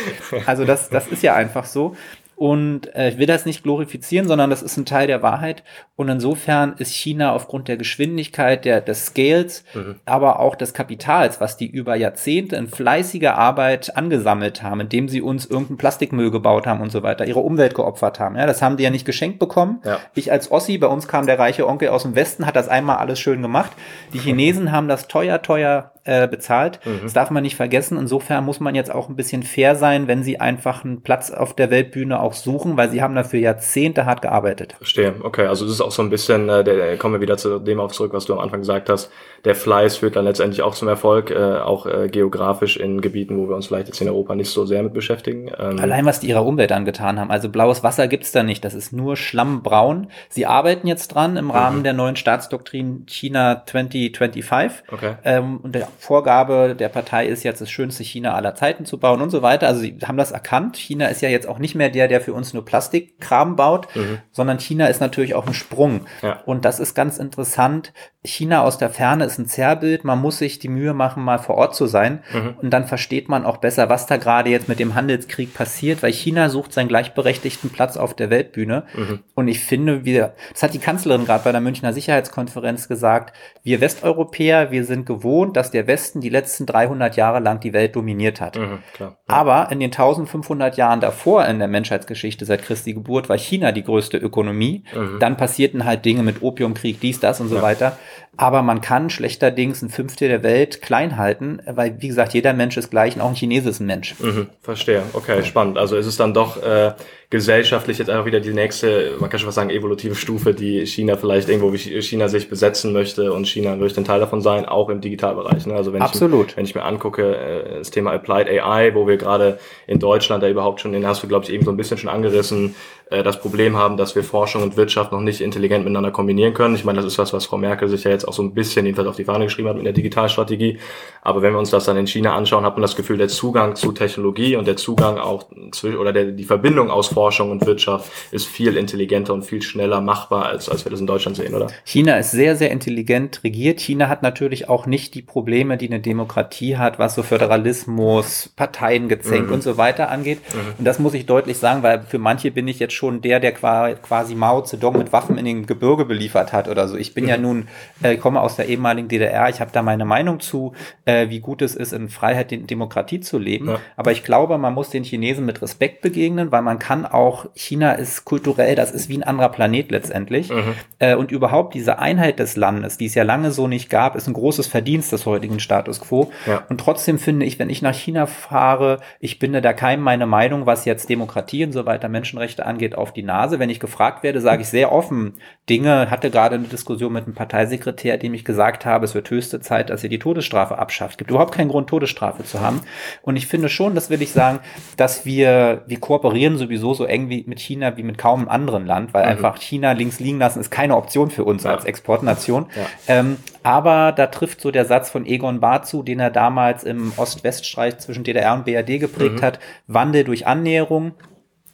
Also 0.46 0.64
das, 0.64 0.88
das 0.88 1.06
ist 1.06 1.22
ja 1.22 1.34
einfach 1.34 1.66
so. 1.66 1.94
Und 2.36 2.94
äh, 2.94 3.08
ich 3.08 3.18
will 3.18 3.26
das 3.26 3.46
nicht 3.46 3.62
glorifizieren, 3.62 4.28
sondern 4.28 4.50
das 4.50 4.62
ist 4.62 4.76
ein 4.76 4.84
Teil 4.84 5.06
der 5.06 5.22
Wahrheit. 5.22 5.64
Und 5.96 6.10
insofern 6.10 6.74
ist 6.76 6.92
China 6.92 7.32
aufgrund 7.32 7.66
der 7.66 7.78
Geschwindigkeit, 7.78 8.66
der, 8.66 8.82
des 8.82 9.06
Scales, 9.06 9.64
mhm. 9.72 9.96
aber 10.04 10.38
auch 10.38 10.54
des 10.54 10.74
Kapitals, 10.74 11.40
was 11.40 11.56
die 11.56 11.66
über 11.66 11.96
Jahrzehnte 11.96 12.56
in 12.56 12.68
fleißiger 12.68 13.38
Arbeit 13.38 13.96
angesammelt 13.96 14.62
haben, 14.62 14.80
indem 14.80 15.08
sie 15.08 15.22
uns 15.22 15.46
irgendeinen 15.46 15.78
Plastikmüll 15.78 16.30
gebaut 16.30 16.66
haben 16.66 16.82
und 16.82 16.92
so 16.92 17.02
weiter, 17.02 17.24
ihre 17.24 17.40
Umwelt 17.40 17.74
geopfert 17.74 18.20
haben. 18.20 18.36
Ja, 18.36 18.44
das 18.44 18.60
haben 18.60 18.76
die 18.76 18.84
ja 18.84 18.90
nicht 18.90 19.06
geschenkt 19.06 19.38
bekommen. 19.38 19.80
Ja. 19.82 19.98
Ich 20.14 20.30
als 20.30 20.52
Ossi, 20.52 20.76
bei 20.76 20.88
uns 20.88 21.08
kam 21.08 21.24
der 21.24 21.38
reiche 21.38 21.66
Onkel 21.66 21.88
aus 21.88 22.02
dem 22.02 22.14
Westen, 22.14 22.44
hat 22.44 22.54
das 22.54 22.68
einmal 22.68 22.98
alles 22.98 23.18
schön 23.18 23.40
gemacht. 23.40 23.72
Die 24.12 24.18
Chinesen 24.20 24.72
haben 24.72 24.88
das 24.88 25.08
teuer, 25.08 25.40
teuer 25.40 25.92
äh, 26.06 26.28
bezahlt. 26.28 26.80
Mhm. 26.84 27.00
Das 27.02 27.12
darf 27.12 27.30
man 27.30 27.42
nicht 27.42 27.56
vergessen. 27.56 27.98
Insofern 27.98 28.44
muss 28.44 28.60
man 28.60 28.74
jetzt 28.74 28.94
auch 28.94 29.08
ein 29.08 29.16
bisschen 29.16 29.42
fair 29.42 29.76
sein, 29.76 30.08
wenn 30.08 30.22
sie 30.22 30.40
einfach 30.40 30.84
einen 30.84 31.02
Platz 31.02 31.30
auf 31.30 31.54
der 31.54 31.70
Weltbühne 31.70 32.20
auch 32.20 32.32
suchen, 32.32 32.76
weil 32.76 32.90
sie 32.90 33.02
haben 33.02 33.14
dafür 33.14 33.40
Jahrzehnte 33.40 34.06
hart 34.06 34.22
gearbeitet. 34.22 34.74
Verstehe. 34.78 35.14
Okay, 35.22 35.46
also 35.46 35.64
das 35.64 35.74
ist 35.74 35.80
auch 35.80 35.90
so 35.90 36.02
ein 36.02 36.10
bisschen, 36.10 36.48
äh, 36.48 36.64
der, 36.64 36.76
der, 36.76 36.96
kommen 36.96 37.14
wir 37.14 37.20
wieder 37.20 37.36
zu 37.36 37.58
dem 37.58 37.80
auf 37.80 37.92
zurück, 37.92 38.12
was 38.12 38.24
du 38.24 38.32
am 38.32 38.38
Anfang 38.38 38.60
gesagt 38.60 38.88
hast. 38.88 39.10
Der 39.46 39.54
Fleiß 39.54 39.98
führt 39.98 40.16
dann 40.16 40.24
letztendlich 40.24 40.62
auch 40.62 40.74
zum 40.74 40.88
Erfolg, 40.88 41.30
äh, 41.30 41.58
auch 41.60 41.86
äh, 41.86 42.08
geografisch 42.08 42.76
in 42.76 43.00
Gebieten, 43.00 43.38
wo 43.38 43.48
wir 43.48 43.54
uns 43.54 43.68
vielleicht 43.68 43.86
jetzt 43.86 44.00
in 44.00 44.08
Europa 44.08 44.34
nicht 44.34 44.50
so 44.50 44.66
sehr 44.66 44.82
mit 44.82 44.92
beschäftigen. 44.92 45.52
Ähm 45.56 45.78
Allein 45.78 46.04
was 46.04 46.18
die 46.18 46.26
ihrer 46.26 46.44
Umwelt 46.44 46.72
angetan 46.72 47.20
haben. 47.20 47.30
Also 47.30 47.48
blaues 47.48 47.84
Wasser 47.84 48.08
gibt's 48.08 48.32
da 48.32 48.42
nicht. 48.42 48.64
Das 48.64 48.74
ist 48.74 48.92
nur 48.92 49.16
schlammbraun. 49.16 50.08
Sie 50.30 50.46
arbeiten 50.46 50.88
jetzt 50.88 51.14
dran 51.14 51.36
im 51.36 51.52
Rahmen 51.52 51.78
mhm. 51.78 51.82
der 51.84 51.92
neuen 51.92 52.16
Staatsdoktrin 52.16 53.04
China 53.06 53.62
2025. 53.64 54.82
Okay. 54.90 55.14
Ähm, 55.22 55.58
und 55.62 55.76
der 55.76 55.86
Vorgabe 55.96 56.74
der 56.76 56.88
Partei 56.88 57.28
ist 57.28 57.44
jetzt, 57.44 57.60
das 57.60 57.70
schönste 57.70 58.02
China 58.02 58.34
aller 58.34 58.56
Zeiten 58.56 58.84
zu 58.84 58.98
bauen 58.98 59.22
und 59.22 59.30
so 59.30 59.42
weiter. 59.42 59.68
Also 59.68 59.80
sie 59.80 59.96
haben 60.04 60.18
das 60.18 60.32
erkannt. 60.32 60.76
China 60.76 61.06
ist 61.06 61.22
ja 61.22 61.28
jetzt 61.28 61.46
auch 61.48 61.60
nicht 61.60 61.76
mehr 61.76 61.90
der, 61.90 62.08
der 62.08 62.20
für 62.20 62.32
uns 62.32 62.52
nur 62.52 62.64
Plastikkram 62.64 63.54
baut, 63.54 63.86
mhm. 63.94 64.18
sondern 64.32 64.58
China 64.58 64.88
ist 64.88 65.00
natürlich 65.00 65.36
auch 65.36 65.46
ein 65.46 65.54
Sprung. 65.54 66.00
Ja. 66.22 66.40
Und 66.46 66.64
das 66.64 66.80
ist 66.80 66.94
ganz 66.94 67.18
interessant. 67.18 67.92
China 68.24 68.64
aus 68.64 68.76
der 68.78 68.90
Ferne 68.90 69.24
ist 69.24 69.35
ein 69.38 69.46
Zerrbild. 69.46 70.04
Man 70.04 70.20
muss 70.20 70.38
sich 70.38 70.58
die 70.58 70.68
Mühe 70.68 70.94
machen, 70.94 71.22
mal 71.22 71.38
vor 71.38 71.56
Ort 71.56 71.74
zu 71.74 71.86
sein. 71.86 72.20
Mhm. 72.32 72.54
Und 72.62 72.70
dann 72.70 72.86
versteht 72.86 73.28
man 73.28 73.44
auch 73.44 73.58
besser, 73.58 73.88
was 73.88 74.06
da 74.06 74.16
gerade 74.16 74.50
jetzt 74.50 74.68
mit 74.68 74.78
dem 74.78 74.94
Handelskrieg 74.94 75.54
passiert, 75.54 76.02
weil 76.02 76.12
China 76.12 76.48
sucht 76.48 76.72
seinen 76.72 76.88
gleichberechtigten 76.88 77.70
Platz 77.70 77.96
auf 77.96 78.14
der 78.14 78.30
Weltbühne. 78.30 78.84
Mhm. 78.94 79.20
Und 79.34 79.48
ich 79.48 79.60
finde, 79.60 80.04
wir, 80.04 80.34
das 80.52 80.62
hat 80.62 80.74
die 80.74 80.78
Kanzlerin 80.78 81.24
gerade 81.24 81.44
bei 81.44 81.52
der 81.52 81.60
Münchner 81.60 81.92
Sicherheitskonferenz 81.92 82.88
gesagt, 82.88 83.36
wir 83.62 83.80
Westeuropäer, 83.80 84.70
wir 84.70 84.84
sind 84.84 85.06
gewohnt, 85.06 85.56
dass 85.56 85.70
der 85.70 85.86
Westen 85.86 86.20
die 86.20 86.28
letzten 86.28 86.66
300 86.66 87.16
Jahre 87.16 87.40
lang 87.40 87.60
die 87.60 87.72
Welt 87.72 87.96
dominiert 87.96 88.40
hat. 88.40 88.58
Mhm, 88.58 88.78
klar, 88.92 89.18
ja. 89.28 89.34
Aber 89.34 89.68
in 89.70 89.80
den 89.80 89.90
1500 89.90 90.76
Jahren 90.76 91.00
davor 91.00 91.46
in 91.46 91.58
der 91.58 91.68
Menschheitsgeschichte 91.68 92.44
seit 92.44 92.62
Christi 92.62 92.94
Geburt 92.94 93.28
war 93.28 93.38
China 93.38 93.72
die 93.72 93.82
größte 93.82 94.18
Ökonomie. 94.18 94.84
Mhm. 94.94 95.18
Dann 95.20 95.36
passierten 95.36 95.84
halt 95.84 96.04
Dinge 96.04 96.22
mit 96.22 96.42
Opiumkrieg, 96.42 97.00
dies, 97.00 97.20
das 97.20 97.40
und 97.40 97.48
so 97.48 97.56
ja. 97.56 97.62
weiter. 97.62 97.98
Aber 98.36 98.62
man 98.62 98.80
kann 98.80 99.08
schlechterdings 99.16 99.82
ein 99.82 99.88
Fünftel 99.88 100.28
der 100.28 100.42
Welt 100.42 100.82
klein 100.82 101.16
halten, 101.16 101.60
weil, 101.66 102.00
wie 102.00 102.08
gesagt, 102.08 102.34
jeder 102.34 102.52
Mensch 102.52 102.76
ist 102.76 102.90
gleich 102.90 103.16
und 103.16 103.22
auch 103.22 103.30
ein 103.30 103.34
Chines 103.34 103.66
ist 103.66 103.80
ein 103.80 103.86
Mensch. 103.86 104.14
Mhm, 104.20 104.48
verstehe. 104.62 105.02
Okay, 105.12 105.42
spannend. 105.44 105.78
Also 105.78 105.96
ist 105.96 106.06
es 106.06 106.16
dann 106.16 106.32
doch 106.32 106.62
äh, 106.62 106.92
gesellschaftlich 107.30 107.98
jetzt 107.98 108.08
einfach 108.08 108.26
wieder 108.26 108.38
die 108.38 108.52
nächste, 108.52 109.14
man 109.18 109.28
kann 109.28 109.40
schon 109.40 109.48
was 109.48 109.56
sagen, 109.56 109.70
evolutive 109.70 110.14
Stufe, 110.14 110.54
die 110.54 110.86
China 110.86 111.16
vielleicht 111.16 111.48
irgendwo, 111.48 111.72
wie 111.72 111.78
China 111.78 112.28
sich 112.28 112.48
besetzen 112.48 112.92
möchte 112.92 113.32
und 113.32 113.48
China 113.48 113.74
möchte 113.74 114.00
ein 114.00 114.04
Teil 114.04 114.20
davon 114.20 114.42
sein, 114.42 114.64
auch 114.64 114.88
im 114.90 115.00
Digitalbereich. 115.00 115.66
Ne? 115.66 115.74
Also 115.74 115.92
wenn 115.92 116.02
Absolut. 116.02 116.50
Ich, 116.50 116.56
wenn 116.56 116.64
ich 116.66 116.74
mir 116.76 116.84
angucke, 116.84 117.36
äh, 117.36 117.78
das 117.78 117.90
Thema 117.90 118.12
Applied 118.12 118.48
AI, 118.48 118.94
wo 118.94 119.08
wir 119.08 119.16
gerade 119.16 119.58
in 119.88 119.98
Deutschland 119.98 120.42
da 120.42 120.48
überhaupt 120.48 120.80
schon, 120.80 120.92
den 120.92 121.06
hast 121.06 121.22
du, 121.22 121.26
glaube 121.26 121.44
ich, 121.44 121.52
eben 121.52 121.64
so 121.64 121.72
ein 121.72 121.76
bisschen 121.76 121.98
schon 121.98 122.10
angerissen, 122.10 122.76
äh, 123.08 123.22
das 123.22 123.40
Problem 123.40 123.76
haben, 123.76 123.96
dass 123.96 124.16
wir 124.16 124.24
Forschung 124.24 124.62
und 124.62 124.76
Wirtschaft 124.76 125.12
noch 125.12 125.20
nicht 125.20 125.40
intelligent 125.40 125.84
miteinander 125.84 126.10
kombinieren 126.10 126.54
können. 126.54 126.74
Ich 126.74 126.84
meine, 126.84 126.96
das 126.96 127.06
ist 127.06 127.18
was, 127.18 127.32
was 127.32 127.46
Frau 127.46 127.56
Merkel 127.56 127.88
sich 127.88 128.02
ja 128.02 128.10
jetzt 128.10 128.26
auch 128.26 128.32
so 128.32 128.42
ein 128.42 128.52
bisschen 128.52 128.84
jedenfalls 128.84 129.08
auf 129.08 129.16
die 129.16 129.24
Fahne 129.24 129.44
geschrieben 129.44 129.68
hat 129.68 129.76
mit 129.76 129.86
der 129.86 129.92
Digitalstrategie. 129.92 130.78
Aber 131.22 131.40
wenn 131.40 131.52
wir 131.52 131.58
uns 131.60 131.70
das 131.70 131.84
dann 131.84 131.96
in 131.96 132.08
China 132.08 132.34
anschauen, 132.34 132.64
hat 132.64 132.74
man 132.74 132.82
das 132.82 132.96
Gefühl, 132.96 133.16
der 133.16 133.28
Zugang 133.28 133.76
zu 133.76 133.92
Technologie 133.92 134.56
und 134.56 134.66
der 134.66 134.76
Zugang 134.76 135.18
auch 135.18 135.46
zu, 135.70 135.88
oder 135.98 136.12
der, 136.12 136.26
die 136.26 136.44
Verbindung 136.44 136.90
aus 136.90 137.08
Forschung 137.08 137.52
und 137.52 137.64
Wirtschaft 137.64 138.10
ist 138.32 138.46
viel 138.46 138.76
intelligenter 138.76 139.34
und 139.34 139.44
viel 139.44 139.62
schneller 139.62 140.00
machbar, 140.00 140.46
als, 140.46 140.68
als 140.68 140.84
wir 140.84 140.90
das 140.90 141.00
in 141.00 141.06
Deutschland 141.06 141.36
sehen, 141.36 141.54
oder? 141.54 141.68
China 141.84 142.16
ist 142.16 142.32
sehr, 142.32 142.56
sehr 142.56 142.72
intelligent 142.72 143.44
regiert. 143.44 143.80
China 143.80 144.08
hat 144.08 144.24
natürlich 144.24 144.68
auch 144.68 144.86
nicht 144.86 145.14
die 145.14 145.22
Probleme, 145.22 145.76
die 145.76 145.86
eine 145.86 146.00
Demokratie 146.00 146.76
hat, 146.76 146.98
was 146.98 147.14
so 147.14 147.22
Föderalismus, 147.22 148.52
Parteien 148.56 149.08
gezänkt 149.08 149.48
mhm. 149.48 149.54
und 149.54 149.62
so 149.62 149.76
weiter 149.76 150.10
angeht. 150.10 150.38
Mhm. 150.52 150.74
Und 150.78 150.84
das 150.84 150.98
muss 150.98 151.14
ich 151.14 151.26
deutlich 151.26 151.58
sagen, 151.58 151.84
weil 151.84 152.02
für 152.02 152.18
manche 152.18 152.50
bin 152.50 152.66
ich 152.66 152.80
jetzt 152.80 152.95
schon 152.96 153.20
der, 153.20 153.40
der 153.40 153.52
quasi 153.52 154.34
Mao 154.34 154.62
Zedong 154.62 154.98
mit 154.98 155.12
Waffen 155.12 155.38
in 155.38 155.44
den 155.44 155.66
Gebirge 155.66 156.04
beliefert 156.04 156.52
hat 156.52 156.68
oder 156.68 156.88
so. 156.88 156.96
Ich 156.96 157.14
bin 157.14 157.24
mhm. 157.24 157.30
ja 157.30 157.36
nun, 157.36 157.68
äh, 158.02 158.16
komme 158.16 158.40
aus 158.40 158.56
der 158.56 158.66
ehemaligen 158.66 159.08
DDR, 159.08 159.48
ich 159.48 159.60
habe 159.60 159.70
da 159.72 159.82
meine 159.82 160.04
Meinung 160.04 160.40
zu, 160.40 160.72
äh, 161.04 161.28
wie 161.28 161.40
gut 161.40 161.62
es 161.62 161.74
ist, 161.74 161.92
in 161.92 162.08
Freiheit 162.08 162.52
und 162.52 162.70
Demokratie 162.70 163.20
zu 163.20 163.38
leben. 163.38 163.68
Ja. 163.68 163.80
Aber 163.96 164.12
ich 164.12 164.24
glaube, 164.24 164.58
man 164.58 164.74
muss 164.74 164.90
den 164.90 165.04
Chinesen 165.04 165.44
mit 165.44 165.62
Respekt 165.62 166.00
begegnen, 166.00 166.52
weil 166.52 166.62
man 166.62 166.78
kann 166.78 167.06
auch 167.06 167.46
China 167.54 167.92
ist 167.92 168.24
kulturell, 168.24 168.74
das 168.74 168.92
ist 168.92 169.08
wie 169.08 169.18
ein 169.18 169.22
anderer 169.22 169.48
Planet 169.50 169.90
letztendlich. 169.90 170.50
Mhm. 170.50 170.74
Äh, 170.98 171.14
und 171.14 171.30
überhaupt 171.30 171.74
diese 171.74 171.98
Einheit 171.98 172.38
des 172.38 172.56
Landes, 172.56 172.96
die 172.98 173.06
es 173.06 173.14
ja 173.14 173.22
lange 173.22 173.50
so 173.50 173.68
nicht 173.68 173.90
gab, 173.90 174.16
ist 174.16 174.26
ein 174.26 174.34
großes 174.34 174.66
Verdienst 174.66 175.12
des 175.12 175.26
heutigen 175.26 175.60
Status 175.60 176.00
quo. 176.00 176.30
Ja. 176.46 176.64
Und 176.68 176.80
trotzdem 176.80 177.18
finde 177.18 177.46
ich, 177.46 177.58
wenn 177.58 177.70
ich 177.70 177.82
nach 177.82 177.94
China 177.94 178.26
fahre, 178.26 179.00
ich 179.20 179.38
binde 179.38 179.60
da 179.60 179.72
keinem 179.72 180.02
meine 180.02 180.26
Meinung, 180.26 180.66
was 180.66 180.84
jetzt 180.84 181.08
Demokratie 181.08 181.64
und 181.64 181.72
so 181.72 181.86
weiter, 181.86 182.08
Menschenrechte 182.08 182.64
angeht, 182.64 182.85
auf 182.94 183.12
die 183.12 183.22
Nase. 183.22 183.58
Wenn 183.58 183.70
ich 183.70 183.80
gefragt 183.80 184.22
werde, 184.22 184.40
sage 184.40 184.62
ich 184.62 184.68
sehr 184.68 184.92
offen 184.92 185.34
Dinge. 185.68 186.10
Hatte 186.10 186.30
gerade 186.30 186.54
eine 186.54 186.68
Diskussion 186.68 187.12
mit 187.12 187.24
einem 187.24 187.34
Parteisekretär, 187.34 188.18
dem 188.18 188.34
ich 188.34 188.44
gesagt 188.44 188.86
habe, 188.86 189.04
es 189.04 189.14
wird 189.14 189.30
höchste 189.30 189.60
Zeit, 189.60 189.90
dass 189.90 190.04
ihr 190.04 190.10
die 190.10 190.18
Todesstrafe 190.18 190.78
abschafft. 190.78 191.12
Es 191.12 191.18
gibt 191.18 191.30
überhaupt 191.30 191.54
keinen 191.54 191.68
Grund, 191.68 191.88
Todesstrafe 191.88 192.44
zu 192.44 192.60
haben. 192.60 192.80
Und 193.22 193.36
ich 193.36 193.46
finde 193.46 193.68
schon, 193.68 193.94
das 193.94 194.10
will 194.10 194.22
ich 194.22 194.32
sagen, 194.32 194.60
dass 194.96 195.26
wir, 195.26 195.82
wir 195.86 195.98
kooperieren 195.98 196.56
sowieso 196.56 196.94
so 196.94 197.04
eng 197.04 197.28
wie 197.28 197.44
mit 197.46 197.58
China 197.58 197.96
wie 197.96 198.02
mit 198.02 198.18
kaum 198.18 198.40
einem 198.40 198.48
anderen 198.48 198.86
Land, 198.86 199.14
weil 199.14 199.24
mhm. 199.24 199.30
einfach 199.30 199.56
China 199.58 199.92
links 199.92 200.20
liegen 200.20 200.38
lassen 200.38 200.60
ist 200.60 200.70
keine 200.70 200.96
Option 200.96 201.30
für 201.30 201.44
uns 201.44 201.64
ja. 201.64 201.70
als 201.72 201.84
Exportnation. 201.84 202.66
Ja. 202.76 202.86
Ähm, 203.08 203.36
aber 203.62 204.12
da 204.12 204.26
trifft 204.26 204.60
so 204.60 204.70
der 204.70 204.84
Satz 204.84 205.10
von 205.10 205.26
Egon 205.26 205.60
Bahr 205.60 205.82
zu, 205.82 206.02
den 206.02 206.20
er 206.20 206.30
damals 206.30 206.84
im 206.84 207.12
Ost-West-Streit 207.16 208.00
zwischen 208.00 208.24
DDR 208.24 208.54
und 208.54 208.64
BRD 208.64 209.00
geprägt 209.00 209.40
mhm. 209.40 209.42
hat, 209.42 209.58
Wandel 209.86 210.24
durch 210.24 210.46
Annäherung. 210.46 211.14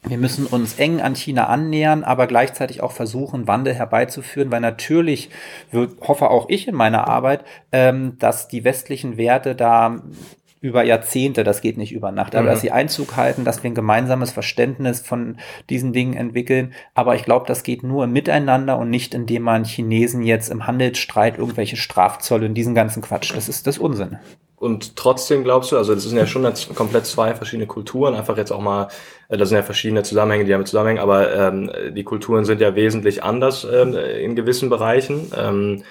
Wir 0.04 0.18
müssen 0.18 0.46
uns 0.46 0.80
eng 0.80 1.00
an 1.00 1.14
China 1.14 1.46
annähern, 1.46 2.02
aber 2.02 2.26
gleichzeitig 2.26 2.82
auch 2.82 2.90
versuchen, 2.90 3.46
Wandel 3.46 3.74
herbeizuführen, 3.74 4.50
weil 4.50 4.60
natürlich 4.60 5.30
hoffe 5.72 6.28
auch 6.30 6.48
ich 6.48 6.66
in 6.66 6.74
meiner 6.74 7.06
Arbeit, 7.06 7.44
ähm, 7.70 8.18
dass 8.18 8.48
die 8.48 8.64
westlichen 8.64 9.16
Werte 9.16 9.54
da 9.54 10.02
über 10.62 10.84
Jahrzehnte, 10.84 11.42
das 11.42 11.60
geht 11.60 11.76
nicht 11.76 11.92
über 11.92 12.12
Nacht, 12.12 12.34
aber 12.34 12.44
mhm. 12.44 12.50
dass 12.50 12.60
sie 12.60 12.70
Einzug 12.70 13.16
halten, 13.16 13.44
dass 13.44 13.62
wir 13.62 13.70
ein 13.70 13.74
gemeinsames 13.74 14.30
Verständnis 14.30 15.00
von 15.00 15.36
diesen 15.68 15.92
Dingen 15.92 16.14
entwickeln. 16.14 16.72
Aber 16.94 17.16
ich 17.16 17.24
glaube, 17.24 17.46
das 17.48 17.64
geht 17.64 17.82
nur 17.82 18.06
miteinander 18.06 18.78
und 18.78 18.88
nicht, 18.88 19.12
indem 19.12 19.42
man 19.42 19.64
Chinesen 19.64 20.22
jetzt 20.22 20.50
im 20.50 20.66
Handelsstreit 20.66 21.36
irgendwelche 21.36 21.76
Strafzölle 21.76 22.46
und 22.46 22.54
diesen 22.54 22.76
ganzen 22.76 23.02
Quatsch. 23.02 23.34
Das 23.34 23.48
ist 23.48 23.66
das 23.66 23.76
Unsinn. 23.76 24.18
Und 24.56 24.94
trotzdem 24.94 25.42
glaubst 25.42 25.72
du, 25.72 25.76
also 25.76 25.92
das 25.92 26.04
sind 26.04 26.16
ja 26.16 26.26
schon 26.28 26.44
jetzt 26.44 26.72
komplett 26.76 27.04
zwei 27.04 27.34
verschiedene 27.34 27.66
Kulturen, 27.66 28.14
einfach 28.14 28.36
jetzt 28.36 28.52
auch 28.52 28.60
mal, 28.60 28.86
äh, 29.28 29.36
das 29.36 29.48
sind 29.48 29.56
ja 29.56 29.64
verschiedene 29.64 30.04
Zusammenhänge, 30.04 30.44
die 30.44 30.52
damit 30.52 30.68
zusammenhängen, 30.68 31.02
aber 31.02 31.34
ähm, 31.34 31.72
die 31.90 32.04
Kulturen 32.04 32.44
sind 32.44 32.60
ja 32.60 32.76
wesentlich 32.76 33.24
anders 33.24 33.64
ähm, 33.64 33.96
in 33.96 34.36
gewissen 34.36 34.70
Bereichen. 34.70 35.32
Ähm, 35.36 35.82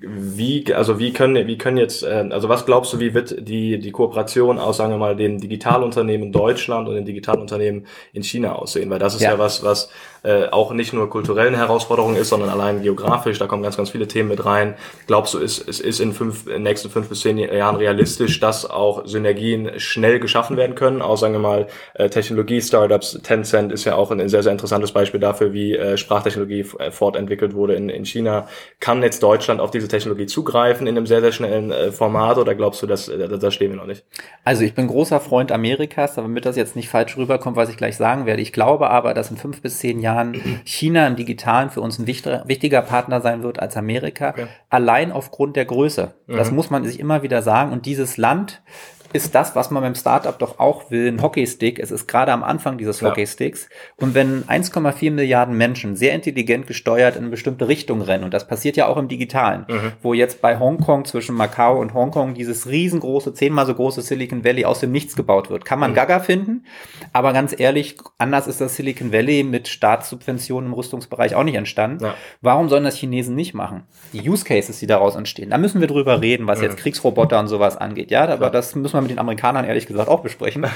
wie, 0.00 0.72
also 0.74 0.98
wie 0.98 1.12
können, 1.12 1.46
wie 1.48 1.58
können 1.58 1.76
jetzt, 1.76 2.04
äh, 2.04 2.28
also 2.30 2.48
was 2.48 2.66
glaubst 2.66 2.92
du, 2.92 3.00
wie 3.00 3.14
wird 3.14 3.48
die, 3.48 3.78
die 3.78 3.90
Kooperation 3.90 4.58
aus, 4.58 4.76
sagen 4.76 4.92
wir 4.92 4.98
mal, 4.98 5.16
den 5.16 5.38
Digitalunternehmen 5.38 6.30
Deutschland 6.30 6.88
und 6.88 6.94
den 6.94 7.04
Digitalunternehmen 7.04 7.86
in 8.12 8.22
China 8.22 8.54
aussehen? 8.54 8.90
Weil 8.90 9.00
das 9.00 9.14
ist 9.16 9.22
ja, 9.22 9.32
ja 9.32 9.38
was, 9.38 9.64
was 9.64 9.90
äh, 10.22 10.46
auch 10.50 10.72
nicht 10.72 10.92
nur 10.92 11.10
kulturellen 11.10 11.54
Herausforderungen 11.54 12.16
ist, 12.16 12.28
sondern 12.28 12.48
allein 12.48 12.82
geografisch, 12.82 13.38
da 13.38 13.46
kommen 13.46 13.62
ganz, 13.62 13.76
ganz 13.76 13.90
viele 13.90 14.06
Themen 14.06 14.28
mit 14.28 14.44
rein. 14.44 14.74
Glaubst 15.08 15.34
du, 15.34 15.38
ist, 15.38 15.68
es 15.68 15.80
ist 15.80 16.00
in 16.00 16.12
fünf, 16.12 16.46
in 16.46 16.52
den 16.54 16.62
nächsten 16.62 16.90
fünf 16.90 17.08
bis 17.08 17.20
zehn 17.20 17.38
Jahren 17.38 17.76
realistisch, 17.76 18.38
dass 18.38 18.68
auch 18.68 19.04
Synergien 19.06 19.80
schnell 19.80 20.20
geschaffen 20.20 20.56
werden 20.56 20.76
können? 20.76 21.02
Auch 21.02 21.16
sagen 21.16 21.34
wir 21.34 21.40
mal, 21.40 21.66
äh, 21.94 22.08
Technologie-Startups, 22.08 23.20
Tencent 23.22 23.72
ist 23.72 23.84
ja 23.84 23.96
auch 23.96 24.12
ein, 24.12 24.20
ein 24.20 24.28
sehr, 24.28 24.44
sehr 24.44 24.52
interessantes 24.52 24.92
Beispiel 24.92 25.18
dafür, 25.18 25.52
wie 25.52 25.76
äh, 25.76 25.96
Sprachtechnologie 25.96 26.64
äh, 26.78 26.90
fortentwickelt 26.92 27.54
wurde 27.54 27.74
in, 27.74 27.88
in 27.88 28.04
China. 28.04 28.46
Kann 28.78 29.02
jetzt 29.02 29.22
Deutschland 29.22 29.60
auf 29.60 29.70
diese 29.72 29.87
Technologie 29.88 30.26
zugreifen 30.26 30.86
in 30.86 30.96
einem 30.96 31.06
sehr, 31.06 31.20
sehr 31.20 31.32
schnellen 31.32 31.70
äh, 31.70 31.92
Format 31.92 32.38
oder 32.38 32.54
glaubst 32.54 32.82
du, 32.82 32.86
dass 32.86 33.08
äh, 33.08 33.28
da 33.28 33.50
stehen 33.50 33.70
wir 33.70 33.76
noch 33.76 33.86
nicht? 33.86 34.04
Also 34.44 34.62
ich 34.62 34.74
bin 34.74 34.86
großer 34.86 35.20
Freund 35.20 35.52
Amerikas, 35.52 36.14
damit 36.14 36.44
das 36.44 36.56
jetzt 36.56 36.76
nicht 36.76 36.88
falsch 36.88 37.16
rüberkommt, 37.16 37.56
was 37.56 37.68
ich 37.68 37.76
gleich 37.76 37.96
sagen 37.96 38.26
werde. 38.26 38.42
Ich 38.42 38.52
glaube 38.52 38.90
aber, 38.90 39.14
dass 39.14 39.30
in 39.30 39.36
fünf 39.36 39.62
bis 39.62 39.78
zehn 39.78 40.00
Jahren 40.00 40.34
China 40.64 41.06
im 41.06 41.16
Digitalen 41.16 41.70
für 41.70 41.80
uns 41.80 41.98
ein 41.98 42.06
wichtiger, 42.06 42.44
wichtiger 42.46 42.82
Partner 42.82 43.20
sein 43.20 43.42
wird 43.42 43.60
als 43.60 43.76
Amerika, 43.76 44.30
okay. 44.30 44.46
allein 44.70 45.12
aufgrund 45.12 45.56
der 45.56 45.64
Größe. 45.64 46.14
Mhm. 46.26 46.36
Das 46.36 46.50
muss 46.50 46.70
man 46.70 46.84
sich 46.84 47.00
immer 47.00 47.22
wieder 47.22 47.42
sagen. 47.42 47.72
Und 47.72 47.86
dieses 47.86 48.16
Land 48.16 48.62
ist 49.12 49.34
das, 49.34 49.56
was 49.56 49.70
man 49.70 49.82
beim 49.82 49.94
Startup 49.94 50.38
doch 50.38 50.58
auch 50.58 50.90
will, 50.90 51.08
ein 51.08 51.22
Hockeystick. 51.22 51.78
Es 51.78 51.90
ist 51.90 52.06
gerade 52.06 52.32
am 52.32 52.42
Anfang 52.42 52.76
dieses 52.76 53.00
ja. 53.00 53.08
Hockeysticks. 53.08 53.68
Und 53.96 54.14
wenn 54.14 54.44
1,4 54.44 55.10
Milliarden 55.10 55.56
Menschen 55.56 55.96
sehr 55.96 56.14
intelligent 56.14 56.66
gesteuert 56.66 57.16
in 57.16 57.22
eine 57.22 57.30
bestimmte 57.30 57.68
Richtung 57.68 58.02
rennen, 58.02 58.24
und 58.24 58.34
das 58.34 58.46
passiert 58.46 58.76
ja 58.76 58.86
auch 58.86 58.98
im 58.98 59.08
Digitalen, 59.08 59.64
mhm. 59.68 59.92
wo 60.02 60.12
jetzt 60.12 60.42
bei 60.42 60.58
Hongkong 60.58 61.06
zwischen 61.06 61.34
Macau 61.34 61.80
und 61.80 61.94
Hongkong 61.94 62.34
dieses 62.34 62.68
riesengroße, 62.68 63.32
zehnmal 63.32 63.66
so 63.66 63.74
große 63.74 64.02
Silicon 64.02 64.44
Valley 64.44 64.66
aus 64.66 64.80
dem 64.80 64.92
Nichts 64.92 65.16
gebaut 65.16 65.48
wird, 65.48 65.64
kann 65.64 65.78
man 65.78 65.92
mhm. 65.92 65.96
Gaga 65.96 66.20
finden. 66.20 66.66
Aber 67.12 67.32
ganz 67.32 67.58
ehrlich, 67.58 67.96
anders 68.18 68.46
ist 68.46 68.60
das 68.60 68.76
Silicon 68.76 69.12
Valley 69.12 69.42
mit 69.42 69.68
Staatssubventionen 69.68 70.68
im 70.68 70.74
Rüstungsbereich 70.74 71.34
auch 71.34 71.44
nicht 71.44 71.56
entstanden. 71.56 72.04
Ja. 72.04 72.14
Warum 72.42 72.68
sollen 72.68 72.84
das 72.84 72.96
Chinesen 72.96 73.34
nicht 73.34 73.54
machen? 73.54 73.84
Die 74.12 74.28
Use 74.28 74.44
Cases, 74.44 74.78
die 74.78 74.86
daraus 74.86 75.16
entstehen, 75.16 75.50
da 75.50 75.58
müssen 75.58 75.80
wir 75.80 75.88
drüber 75.88 76.20
reden, 76.20 76.46
was 76.46 76.58
mhm. 76.58 76.64
jetzt 76.64 76.76
Kriegsroboter 76.76 77.40
und 77.40 77.48
sowas 77.48 77.76
angeht. 77.76 78.10
Ja, 78.10 78.28
aber 78.28 78.50
das 78.50 78.74
müssen 78.74 78.94
wir 78.94 78.97
wir 78.98 79.02
mit 79.02 79.10
den 79.10 79.18
Amerikanern 79.18 79.64
ehrlich 79.64 79.86
gesagt 79.86 80.08
auch 80.08 80.20
besprechen. 80.20 80.66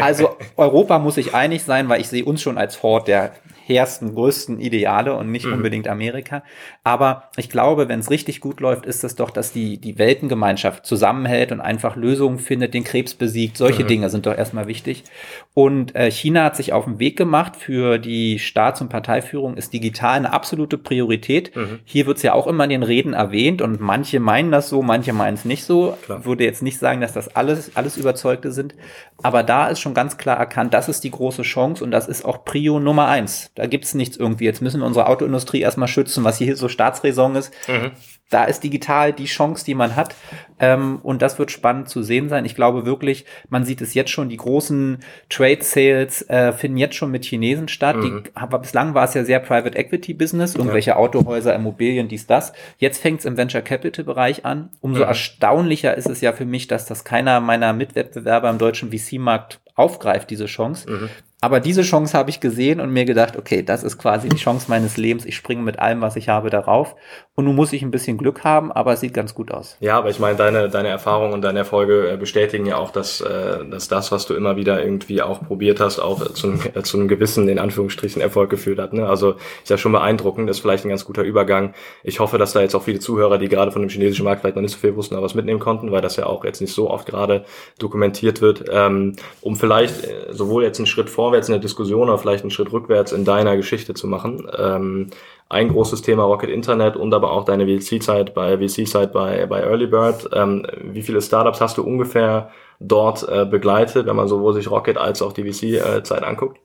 Also 0.00 0.36
Europa 0.56 0.98
muss 0.98 1.14
sich 1.16 1.34
einig 1.34 1.62
sein, 1.64 1.88
weil 1.88 2.00
ich 2.00 2.08
sehe 2.08 2.24
uns 2.24 2.42
schon 2.42 2.58
als 2.58 2.82
Hort 2.82 3.08
der 3.08 3.32
hehrsten, 3.68 4.14
größten 4.14 4.60
Ideale 4.60 5.14
und 5.14 5.30
nicht 5.30 5.44
mhm. 5.44 5.54
unbedingt 5.54 5.88
Amerika. 5.88 6.42
Aber 6.84 7.24
ich 7.36 7.50
glaube, 7.50 7.88
wenn 7.88 8.00
es 8.00 8.10
richtig 8.10 8.40
gut 8.40 8.60
läuft, 8.60 8.86
ist 8.86 9.04
es 9.04 9.14
doch, 9.14 9.30
dass 9.30 9.52
die, 9.52 9.78
die 9.78 9.98
Weltengemeinschaft 9.98 10.86
zusammenhält 10.86 11.52
und 11.52 11.60
einfach 11.60 11.94
Lösungen 11.94 12.38
findet, 12.38 12.72
den 12.72 12.84
Krebs 12.84 13.14
besiegt. 13.14 13.58
Solche 13.58 13.84
mhm. 13.84 13.88
Dinge 13.88 14.10
sind 14.10 14.24
doch 14.24 14.36
erstmal 14.36 14.66
wichtig. 14.68 15.04
Und 15.52 15.94
äh, 15.94 16.10
China 16.10 16.44
hat 16.44 16.56
sich 16.56 16.72
auf 16.72 16.84
den 16.84 16.98
Weg 16.98 17.18
gemacht 17.18 17.56
für 17.56 17.98
die 17.98 18.38
Staats- 18.38 18.80
und 18.80 18.88
Parteiführung, 18.88 19.56
ist 19.56 19.72
digital 19.74 20.16
eine 20.16 20.32
absolute 20.32 20.78
Priorität. 20.78 21.54
Mhm. 21.54 21.80
Hier 21.84 22.06
wird 22.06 22.16
es 22.16 22.22
ja 22.22 22.32
auch 22.32 22.46
immer 22.46 22.64
in 22.64 22.70
den 22.70 22.82
Reden 22.82 23.12
erwähnt 23.12 23.60
und 23.60 23.80
manche 23.80 24.18
meinen 24.18 24.50
das 24.50 24.70
so, 24.70 24.82
manche 24.82 25.12
meinen 25.12 25.34
es 25.34 25.44
nicht 25.44 25.64
so. 25.64 25.98
Klar. 26.06 26.24
Würde 26.24 26.44
jetzt 26.44 26.62
nicht 26.62 26.78
sagen, 26.78 27.02
dass 27.02 27.12
das 27.12 27.36
alles, 27.36 27.76
alles 27.76 27.98
Überzeugte 27.98 28.50
sind. 28.50 28.74
Aber 29.22 29.42
da 29.42 29.68
ist 29.68 29.80
schon 29.80 29.94
ganz 29.94 30.16
klar 30.16 30.38
erkannt, 30.38 30.72
das 30.72 30.88
ist 30.88 31.04
die 31.04 31.10
große 31.10 31.42
Chance 31.42 31.84
und 31.84 31.90
das 31.90 32.08
ist 32.08 32.24
auch 32.24 32.44
Prio 32.44 32.80
Nummer 32.80 33.08
eins. 33.08 33.50
Da 33.58 33.66
gibt's 33.66 33.92
nichts 33.92 34.16
irgendwie. 34.16 34.44
Jetzt 34.44 34.62
müssen 34.62 34.80
wir 34.80 34.86
unsere 34.86 35.08
Autoindustrie 35.08 35.62
erstmal 35.62 35.88
schützen, 35.88 36.22
was 36.22 36.38
hier 36.38 36.54
so 36.54 36.68
Staatsräson 36.68 37.34
ist. 37.34 37.52
Mhm. 37.66 37.90
Da 38.30 38.44
ist 38.44 38.62
digital 38.62 39.12
die 39.12 39.24
Chance, 39.24 39.64
die 39.64 39.74
man 39.74 39.96
hat. 39.96 40.14
Ähm, 40.60 41.00
und 41.02 41.22
das 41.22 41.40
wird 41.40 41.50
spannend 41.50 41.88
zu 41.88 42.04
sehen 42.04 42.28
sein. 42.28 42.44
Ich 42.44 42.54
glaube 42.54 42.86
wirklich, 42.86 43.24
man 43.48 43.64
sieht 43.64 43.80
es 43.80 43.94
jetzt 43.94 44.10
schon, 44.10 44.28
die 44.28 44.36
großen 44.36 44.98
Trade 45.28 45.62
Sales 45.62 46.22
äh, 46.28 46.52
finden 46.52 46.78
jetzt 46.78 46.94
schon 46.94 47.10
mit 47.10 47.24
Chinesen 47.24 47.66
statt. 47.66 47.96
Mhm. 47.96 48.22
Die, 48.22 48.30
aber 48.36 48.60
bislang 48.60 48.94
war 48.94 49.06
es 49.06 49.14
ja 49.14 49.24
sehr 49.24 49.40
Private 49.40 49.76
Equity 49.76 50.14
Business, 50.14 50.54
irgendwelche 50.54 50.90
ja. 50.90 50.96
Autohäuser, 50.96 51.52
Immobilien, 51.52 52.06
dies, 52.06 52.28
das. 52.28 52.52
Jetzt 52.76 53.02
fängt 53.02 53.18
es 53.18 53.24
im 53.24 53.36
Venture 53.36 53.62
Capital 53.62 54.04
Bereich 54.04 54.44
an. 54.44 54.70
Umso 54.80 55.00
mhm. 55.00 55.08
erstaunlicher 55.08 55.96
ist 55.96 56.08
es 56.08 56.20
ja 56.20 56.32
für 56.32 56.46
mich, 56.46 56.68
dass 56.68 56.86
das 56.86 57.02
keiner 57.02 57.40
meiner 57.40 57.72
Mitwettbewerber 57.72 58.50
im 58.50 58.58
deutschen 58.58 58.92
VC-Markt 58.92 59.58
aufgreift, 59.74 60.30
diese 60.30 60.46
Chance. 60.46 60.88
Mhm. 60.88 61.08
Aber 61.40 61.60
diese 61.60 61.82
Chance 61.82 62.18
habe 62.18 62.30
ich 62.30 62.40
gesehen 62.40 62.80
und 62.80 62.90
mir 62.90 63.04
gedacht, 63.04 63.36
okay, 63.36 63.62
das 63.62 63.84
ist 63.84 63.96
quasi 63.96 64.28
die 64.28 64.36
Chance 64.36 64.66
meines 64.68 64.96
Lebens. 64.96 65.24
Ich 65.24 65.36
springe 65.36 65.62
mit 65.62 65.78
allem, 65.78 66.00
was 66.00 66.16
ich 66.16 66.28
habe, 66.28 66.50
darauf. 66.50 66.96
Und 67.36 67.44
nun 67.44 67.54
muss 67.54 67.72
ich 67.72 67.82
ein 67.82 67.92
bisschen 67.92 68.18
Glück 68.18 68.42
haben, 68.42 68.72
aber 68.72 68.94
es 68.94 69.00
sieht 69.00 69.14
ganz 69.14 69.36
gut 69.36 69.52
aus. 69.52 69.76
Ja, 69.78 69.96
aber 69.96 70.10
ich 70.10 70.18
meine, 70.18 70.36
deine, 70.36 70.68
deine 70.68 70.88
Erfahrungen 70.88 71.32
und 71.32 71.42
deine 71.42 71.60
Erfolge 71.60 72.10
äh, 72.10 72.16
bestätigen 72.16 72.66
ja 72.66 72.76
auch, 72.76 72.90
dass, 72.90 73.20
äh, 73.20 73.64
dass 73.70 73.86
das, 73.86 74.10
was 74.10 74.26
du 74.26 74.34
immer 74.34 74.56
wieder 74.56 74.82
irgendwie 74.82 75.22
auch 75.22 75.40
probiert 75.46 75.78
hast, 75.78 76.00
auch 76.00 76.32
zu, 76.32 76.48
einem, 76.48 76.60
äh, 76.74 76.82
zu 76.82 76.96
einem 76.96 77.06
gewissen, 77.06 77.48
in 77.48 77.60
Anführungsstrichen, 77.60 78.20
Erfolg 78.20 78.50
geführt 78.50 78.80
hat. 78.80 78.92
Ne? 78.92 79.08
Also 79.08 79.36
ist 79.62 79.70
ja 79.70 79.78
schon 79.78 79.92
beeindruckend, 79.92 80.50
das 80.50 80.56
ist 80.56 80.62
vielleicht 80.62 80.84
ein 80.84 80.88
ganz 80.88 81.04
guter 81.04 81.22
Übergang. 81.22 81.74
Ich 82.02 82.18
hoffe, 82.18 82.38
dass 82.38 82.52
da 82.52 82.62
jetzt 82.62 82.74
auch 82.74 82.82
viele 82.82 82.98
Zuhörer, 82.98 83.38
die 83.38 83.48
gerade 83.48 83.70
von 83.70 83.82
dem 83.82 83.90
chinesischen 83.90 84.24
Markt 84.24 84.40
vielleicht 84.40 84.56
noch 84.56 84.62
nicht 84.62 84.72
so 84.72 84.78
viel 84.78 84.96
wussten, 84.96 85.14
aber 85.14 85.24
was 85.26 85.36
mitnehmen 85.36 85.60
konnten, 85.60 85.92
weil 85.92 86.00
das 86.00 86.16
ja 86.16 86.26
auch 86.26 86.44
jetzt 86.44 86.60
nicht 86.60 86.74
so 86.74 86.90
oft 86.90 87.06
gerade 87.06 87.44
dokumentiert 87.78 88.40
wird, 88.40 88.64
ähm, 88.72 89.14
um 89.40 89.54
vielleicht 89.54 90.08
sowohl 90.30 90.64
jetzt 90.64 90.80
einen 90.80 90.86
Schritt 90.86 91.08
vorwärts 91.28 91.48
in 91.48 91.52
der 91.52 91.60
Diskussion 91.60 92.08
oder 92.08 92.16
vielleicht 92.16 92.42
einen 92.42 92.50
Schritt 92.50 92.72
rückwärts 92.72 93.12
in 93.12 93.26
deiner 93.26 93.56
Geschichte 93.56 93.92
zu 93.92 94.06
machen. 94.06 94.48
Ähm, 94.56 95.10
ein 95.50 95.68
großes 95.68 96.00
Thema 96.00 96.24
Rocket 96.24 96.48
Internet 96.48 96.96
und 96.96 97.12
aber 97.12 97.32
auch 97.32 97.44
deine 97.44 97.66
VC-Zeit 97.66 98.32
bei 98.34 98.56
VC-Zeit 98.56 99.12
bei, 99.12 99.44
bei 99.46 99.60
Early 99.60 99.86
Bird. 99.86 100.30
Ähm, 100.32 100.66
wie 100.82 101.02
viele 101.02 101.20
Startups 101.20 101.60
hast 101.60 101.76
du 101.76 101.82
ungefähr 101.82 102.50
dort 102.80 103.28
äh, 103.28 103.44
begleitet, 103.44 104.06
wenn 104.06 104.16
man 104.16 104.28
sowohl 104.28 104.54
sich 104.54 104.70
Rocket 104.70 104.96
als 104.96 105.20
auch 105.20 105.34
die 105.34 105.52
VC-Zeit 105.52 106.22
anguckt? 106.22 106.58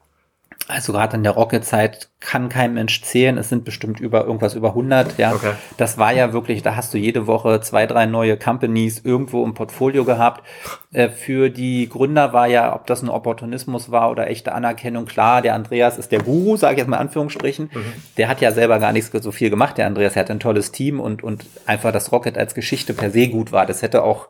Also 0.70 0.94
gerade 0.94 1.18
in 1.18 1.24
der 1.24 1.34
Rocket-Zeit 1.34 2.10
kann 2.22 2.48
kein 2.48 2.74
Mensch 2.74 3.02
zählen. 3.02 3.38
Es 3.38 3.50
sind 3.50 3.66
bestimmt 3.66 4.00
über 4.00 4.26
irgendwas 4.26 4.56
über 4.56 4.70
100. 4.70 5.18
Ja, 5.18 5.34
okay. 5.34 5.52
das 5.76 5.98
war 5.98 6.14
ja 6.14 6.32
wirklich. 6.32 6.62
Da 6.62 6.78
hast 6.78 6.94
du 6.94 6.98
jede 6.98 7.28
Woche 7.28 7.60
zwei, 7.60 7.86
drei 7.86 8.06
neue 8.06 8.38
Companies 8.38 9.02
irgendwo 9.04 9.44
im 9.44 9.56
Portfolio 9.56 10.06
gehabt. 10.06 10.48
Äh, 10.94 11.10
für 11.10 11.50
die 11.50 11.90
Gründer 11.90 12.32
war 12.32 12.48
ja, 12.48 12.74
ob 12.74 12.88
das 12.88 13.02
ein 13.02 13.10
Opportunismus 13.10 13.92
war 13.92 14.10
oder 14.10 14.30
echte 14.30 14.54
Anerkennung, 14.54 15.06
klar. 15.06 15.42
Der 15.42 15.54
Andreas 15.54 15.98
ist 15.98 16.14
der 16.14 16.24
Guru, 16.24 16.56
sage 16.56 16.76
ich 16.76 16.80
jetzt 16.80 16.88
mal 16.88 16.96
in 16.98 17.02
Anführungsstrichen. 17.04 17.70
Mhm. 17.74 17.94
Der 18.16 18.30
hat 18.30 18.40
ja 18.40 18.54
selber 18.54 18.80
gar 18.80 18.94
nichts 18.94 19.12
so 19.12 19.32
viel 19.34 19.50
gemacht. 19.50 19.78
Der 19.78 19.88
Andreas 19.88 20.16
er 20.16 20.22
hat 20.22 20.32
ein 20.32 20.40
tolles 20.40 20.72
Team 20.72 21.02
und 21.02 21.24
und 21.24 21.46
einfach 21.66 21.92
das 21.92 22.12
Rocket 22.14 22.38
als 22.38 22.56
Geschichte 22.56 22.94
per 22.94 23.12
se 23.12 23.28
gut 23.28 23.52
war. 23.52 23.66
Das 23.66 23.82
hätte 23.82 24.04
auch 24.04 24.30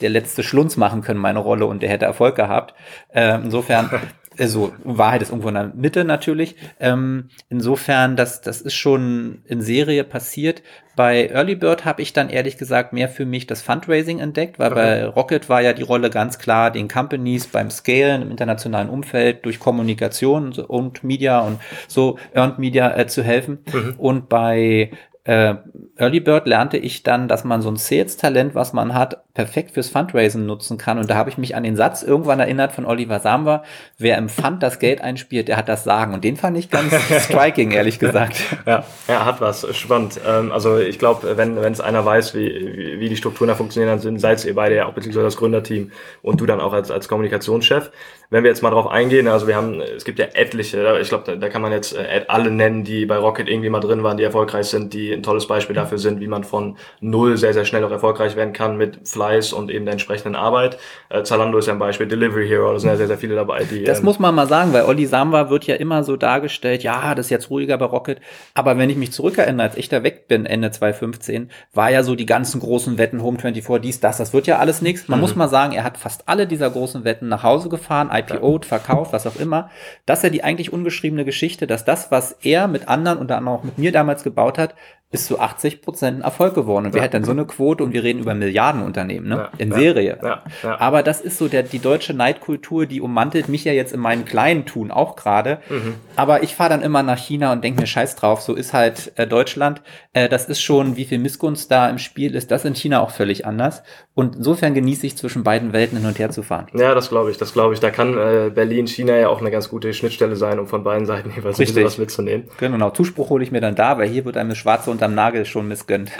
der 0.00 0.10
letzte 0.10 0.42
Schlunz 0.42 0.76
machen 0.76 1.02
können, 1.02 1.20
meine 1.20 1.38
Rolle, 1.38 1.66
und 1.66 1.82
der 1.82 1.90
hätte 1.90 2.04
Erfolg 2.04 2.36
gehabt. 2.36 2.74
Äh, 3.08 3.34
insofern 3.36 3.90
also 4.40 4.72
Wahrheit 4.84 5.22
ist 5.22 5.30
irgendwo 5.30 5.48
in 5.48 5.54
der 5.54 5.72
Mitte 5.74 6.04
natürlich. 6.04 6.56
Ähm, 6.78 7.28
insofern, 7.48 8.16
das, 8.16 8.40
das 8.40 8.60
ist 8.60 8.74
schon 8.74 9.42
in 9.44 9.60
Serie 9.60 10.04
passiert. 10.04 10.62
Bei 10.96 11.28
Early 11.28 11.54
Bird 11.54 11.84
habe 11.84 12.02
ich 12.02 12.12
dann 12.12 12.28
ehrlich 12.28 12.58
gesagt 12.58 12.92
mehr 12.92 13.08
für 13.08 13.24
mich 13.24 13.46
das 13.46 13.62
Fundraising 13.62 14.18
entdeckt, 14.18 14.58
weil 14.58 14.72
okay. 14.72 14.80
bei 14.80 15.06
Rocket 15.06 15.48
war 15.48 15.62
ja 15.62 15.72
die 15.72 15.82
Rolle 15.82 16.10
ganz 16.10 16.38
klar, 16.38 16.70
den 16.70 16.88
Companies 16.88 17.46
beim 17.46 17.70
Scalen 17.70 18.22
im 18.22 18.30
internationalen 18.30 18.88
Umfeld 18.88 19.44
durch 19.44 19.60
Kommunikation 19.60 20.52
und 20.52 21.04
Media 21.04 21.40
und 21.40 21.60
so 21.86 22.18
Earned 22.34 22.58
Media 22.58 22.96
äh, 22.96 23.06
zu 23.06 23.22
helfen. 23.22 23.60
Mhm. 23.72 23.94
Und 23.98 24.28
bei 24.28 24.90
äh, 25.24 25.54
Early 25.96 26.20
Bird 26.20 26.46
lernte 26.46 26.76
ich 26.76 27.02
dann, 27.02 27.28
dass 27.28 27.44
man 27.44 27.62
so 27.62 27.70
ein 27.70 27.76
Sales-Talent, 27.76 28.54
was 28.54 28.72
man 28.72 28.94
hat, 28.94 29.22
perfekt 29.34 29.72
fürs 29.72 29.88
Fundraising 29.88 30.46
nutzen 30.46 30.78
kann. 30.78 30.98
Und 30.98 31.08
da 31.08 31.14
habe 31.14 31.30
ich 31.30 31.38
mich 31.38 31.54
an 31.54 31.62
den 31.62 31.76
Satz 31.76 32.02
irgendwann 32.02 32.40
erinnert 32.40 32.72
von 32.72 32.84
Oliver 32.84 33.20
Samba, 33.20 33.62
wer 33.98 34.18
im 34.18 34.28
Fund 34.28 34.62
das 34.62 34.78
Geld 34.78 35.00
einspielt, 35.00 35.48
der 35.48 35.56
hat 35.56 35.68
das 35.68 35.84
Sagen. 35.84 36.14
Und 36.14 36.24
den 36.24 36.36
fand 36.36 36.56
ich 36.56 36.70
ganz 36.70 36.92
striking, 37.20 37.70
ehrlich 37.70 37.98
gesagt. 37.98 38.36
Ja, 38.66 38.84
er 39.06 39.24
hat 39.24 39.40
was. 39.40 39.66
Spannend. 39.76 40.20
Ähm, 40.26 40.52
also 40.52 40.78
ich 40.78 40.98
glaube, 40.98 41.36
wenn 41.36 41.60
wenn 41.62 41.72
es 41.72 41.80
einer 41.80 42.04
weiß, 42.04 42.34
wie, 42.34 42.96
wie 42.98 43.08
die 43.08 43.16
Strukturen 43.16 43.48
da 43.48 43.54
funktionieren, 43.54 43.90
dann 43.90 44.00
sind, 44.00 44.20
seid 44.20 44.44
ihr 44.44 44.54
beide 44.54 44.76
ja 44.76 44.86
auch 44.86 44.92
beziehungsweise 44.92 45.24
das 45.24 45.36
Gründerteam 45.36 45.92
und 46.22 46.40
du 46.40 46.46
dann 46.46 46.60
auch 46.60 46.72
als, 46.72 46.90
als 46.90 47.08
Kommunikationschef. 47.08 47.90
Wenn 48.30 48.44
wir 48.44 48.50
jetzt 48.50 48.62
mal 48.62 48.70
drauf 48.70 48.86
eingehen, 48.86 49.26
also 49.26 49.46
wir 49.48 49.56
haben, 49.56 49.80
es 49.80 50.04
gibt 50.04 50.18
ja 50.18 50.26
etliche, 50.34 50.98
ich 51.00 51.08
glaube, 51.08 51.24
da, 51.26 51.36
da 51.36 51.48
kann 51.48 51.62
man 51.62 51.72
jetzt 51.72 51.96
äh, 51.96 52.24
alle 52.28 52.50
nennen, 52.50 52.84
die 52.84 53.06
bei 53.06 53.16
Rocket 53.16 53.48
irgendwie 53.48 53.70
mal 53.70 53.80
drin 53.80 54.02
waren, 54.02 54.16
die 54.16 54.22
erfolgreich 54.22 54.66
sind, 54.66 54.94
die 54.94 55.12
ein 55.12 55.22
tolles 55.22 55.46
Beispiel 55.46 55.74
dafür 55.74 55.98
sind, 55.98 56.20
wie 56.20 56.28
man 56.28 56.44
von 56.44 56.76
null 57.00 57.36
sehr, 57.36 57.54
sehr 57.54 57.64
schnell 57.64 57.84
auch 57.84 57.90
erfolgreich 57.90 58.36
werden 58.36 58.52
kann 58.52 58.76
mit 58.76 59.06
Fleiß 59.20 59.52
und 59.52 59.70
eben 59.70 59.84
der 59.84 59.92
entsprechenden 59.92 60.34
Arbeit. 60.34 60.78
Äh, 61.10 61.24
Zalando 61.24 61.58
ist 61.58 61.66
ja 61.66 61.74
ein 61.74 61.78
Beispiel, 61.78 62.08
Delivery 62.08 62.48
Hero, 62.48 62.72
da 62.72 62.78
sind 62.78 62.88
ja 62.88 62.96
sehr, 62.96 63.06
sehr 63.06 63.18
viele 63.18 63.34
dabei. 63.34 63.64
Die, 63.64 63.84
das 63.84 63.98
ähm, 63.98 64.06
muss 64.06 64.18
man 64.18 64.34
mal 64.34 64.48
sagen, 64.48 64.72
weil 64.72 64.84
Olli 64.84 65.04
Samba 65.04 65.50
wird 65.50 65.64
ja 65.66 65.74
immer 65.74 66.04
so 66.04 66.16
dargestellt, 66.16 66.82
ja, 66.82 67.14
das 67.14 67.26
ist 67.26 67.30
jetzt 67.30 67.50
ruhiger 67.50 67.76
bei 67.76 67.84
Rocket. 67.84 68.18
Aber 68.54 68.78
wenn 68.78 68.88
ich 68.88 68.96
mich 68.96 69.12
zurückerinnere, 69.12 69.68
als 69.68 69.76
ich 69.76 69.90
da 69.90 70.02
weg 70.02 70.26
bin, 70.26 70.46
Ende 70.46 70.70
2015, 70.70 71.50
war 71.74 71.90
ja 71.90 72.02
so 72.02 72.14
die 72.14 72.24
ganzen 72.24 72.60
großen 72.60 72.96
Wetten, 72.96 73.22
Home 73.22 73.38
24, 73.38 73.82
dies, 73.82 74.00
das, 74.00 74.16
das 74.16 74.32
wird 74.32 74.46
ja 74.46 74.58
alles 74.58 74.80
nichts. 74.80 75.06
Man 75.06 75.18
mhm. 75.18 75.22
muss 75.22 75.36
mal 75.36 75.48
sagen, 75.48 75.74
er 75.74 75.84
hat 75.84 75.98
fast 75.98 76.26
alle 76.26 76.46
dieser 76.46 76.70
großen 76.70 77.04
Wetten 77.04 77.28
nach 77.28 77.42
Hause 77.42 77.68
gefahren, 77.68 78.08
IPO'd, 78.10 78.64
verkauft, 78.64 79.12
was 79.12 79.26
auch 79.26 79.36
immer. 79.36 79.68
Das 80.06 80.20
ist 80.20 80.22
ja 80.22 80.30
die 80.30 80.44
eigentlich 80.44 80.72
ungeschriebene 80.72 81.26
Geschichte, 81.26 81.66
dass 81.66 81.84
das, 81.84 82.10
was 82.10 82.38
er 82.42 82.68
mit 82.68 82.88
anderen, 82.88 83.18
unter 83.18 83.36
anderem 83.36 83.58
auch 83.58 83.64
mit 83.64 83.76
mir 83.76 83.92
damals 83.92 84.24
gebaut 84.24 84.56
hat, 84.56 84.74
ist 85.12 85.26
zu 85.26 85.40
80 85.40 85.82
Prozent 85.82 86.18
ein 86.18 86.22
Erfolg 86.22 86.54
geworden. 86.54 86.86
Und 86.86 86.94
wer 86.94 87.02
hat 87.02 87.14
denn 87.14 87.24
so 87.24 87.32
eine 87.32 87.44
Quote? 87.44 87.82
Und 87.82 87.92
wir 87.92 88.04
reden 88.04 88.20
über 88.20 88.34
Milliardenunternehmen, 88.34 89.28
ne? 89.28 89.36
Ja, 89.36 89.50
In 89.58 89.70
ja, 89.70 89.76
Serie. 89.76 90.18
ja, 90.22 90.42
ja. 90.62 90.80
Aber 90.80 91.02
das 91.02 91.20
ist 91.20 91.36
so 91.36 91.48
der, 91.48 91.64
die 91.64 91.80
deutsche 91.80 92.14
Neidkultur, 92.14 92.86
die 92.86 93.00
ummantelt 93.00 93.48
mich 93.48 93.64
ja 93.64 93.72
jetzt 93.72 93.92
in 93.92 93.98
meinem 93.98 94.24
kleinen 94.24 94.66
Tun 94.66 94.92
auch 94.92 95.16
gerade. 95.16 95.58
Mhm. 95.68 95.94
Aber 96.14 96.44
ich 96.44 96.54
fahre 96.54 96.70
dann 96.70 96.82
immer 96.82 97.02
nach 97.02 97.18
China 97.18 97.52
und 97.52 97.64
denke 97.64 97.80
mir, 97.80 97.88
scheiß 97.88 98.14
drauf, 98.14 98.40
so 98.40 98.54
ist 98.54 98.72
halt 98.72 99.12
äh, 99.16 99.26
Deutschland. 99.26 99.82
Äh, 100.12 100.28
das 100.28 100.46
ist 100.46 100.60
schon, 100.60 100.96
wie 100.96 101.04
viel 101.04 101.18
Missgunst 101.18 101.72
da 101.72 101.90
im 101.90 101.98
Spiel 101.98 102.36
ist, 102.36 102.52
das 102.52 102.64
in 102.64 102.76
China 102.76 103.00
auch 103.00 103.10
völlig 103.10 103.46
anders. 103.46 103.82
Und 104.14 104.36
insofern 104.36 104.74
genieße 104.74 105.06
ich 105.06 105.16
zwischen 105.16 105.42
beiden 105.42 105.72
Welten 105.72 105.98
hin 105.98 106.06
und 106.06 106.20
her 106.20 106.30
zu 106.30 106.44
fahren. 106.44 106.68
Ja, 106.74 106.94
das 106.94 107.08
glaube 107.08 107.32
ich, 107.32 107.36
das 107.38 107.52
glaube 107.52 107.74
ich. 107.74 107.80
Da 107.80 107.90
kann 107.90 108.16
äh, 108.16 108.50
Berlin, 108.54 108.86
China 108.86 109.16
ja 109.16 109.28
auch 109.28 109.40
eine 109.40 109.50
ganz 109.50 109.68
gute 109.68 109.92
Schnittstelle 109.92 110.36
sein, 110.36 110.60
um 110.60 110.68
von 110.68 110.84
beiden 110.84 111.06
Seiten 111.06 111.32
jeweils 111.34 111.58
ein 111.58 111.66
bisschen 111.66 111.84
was 111.84 111.98
mitzunehmen. 111.98 112.48
Genau, 112.58 112.90
Zuspruch 112.90 113.30
hole 113.30 113.42
ich 113.42 113.50
mir 113.50 113.60
dann 113.60 113.74
da, 113.74 113.98
weil 113.98 114.08
hier 114.08 114.24
wird 114.24 114.36
einem 114.36 114.50
das 114.50 114.58
Schwarze 114.58 114.90
unterm 115.00 115.14
Nagel 115.14 115.46
schon 115.46 115.66
missgönnt. 115.66 116.10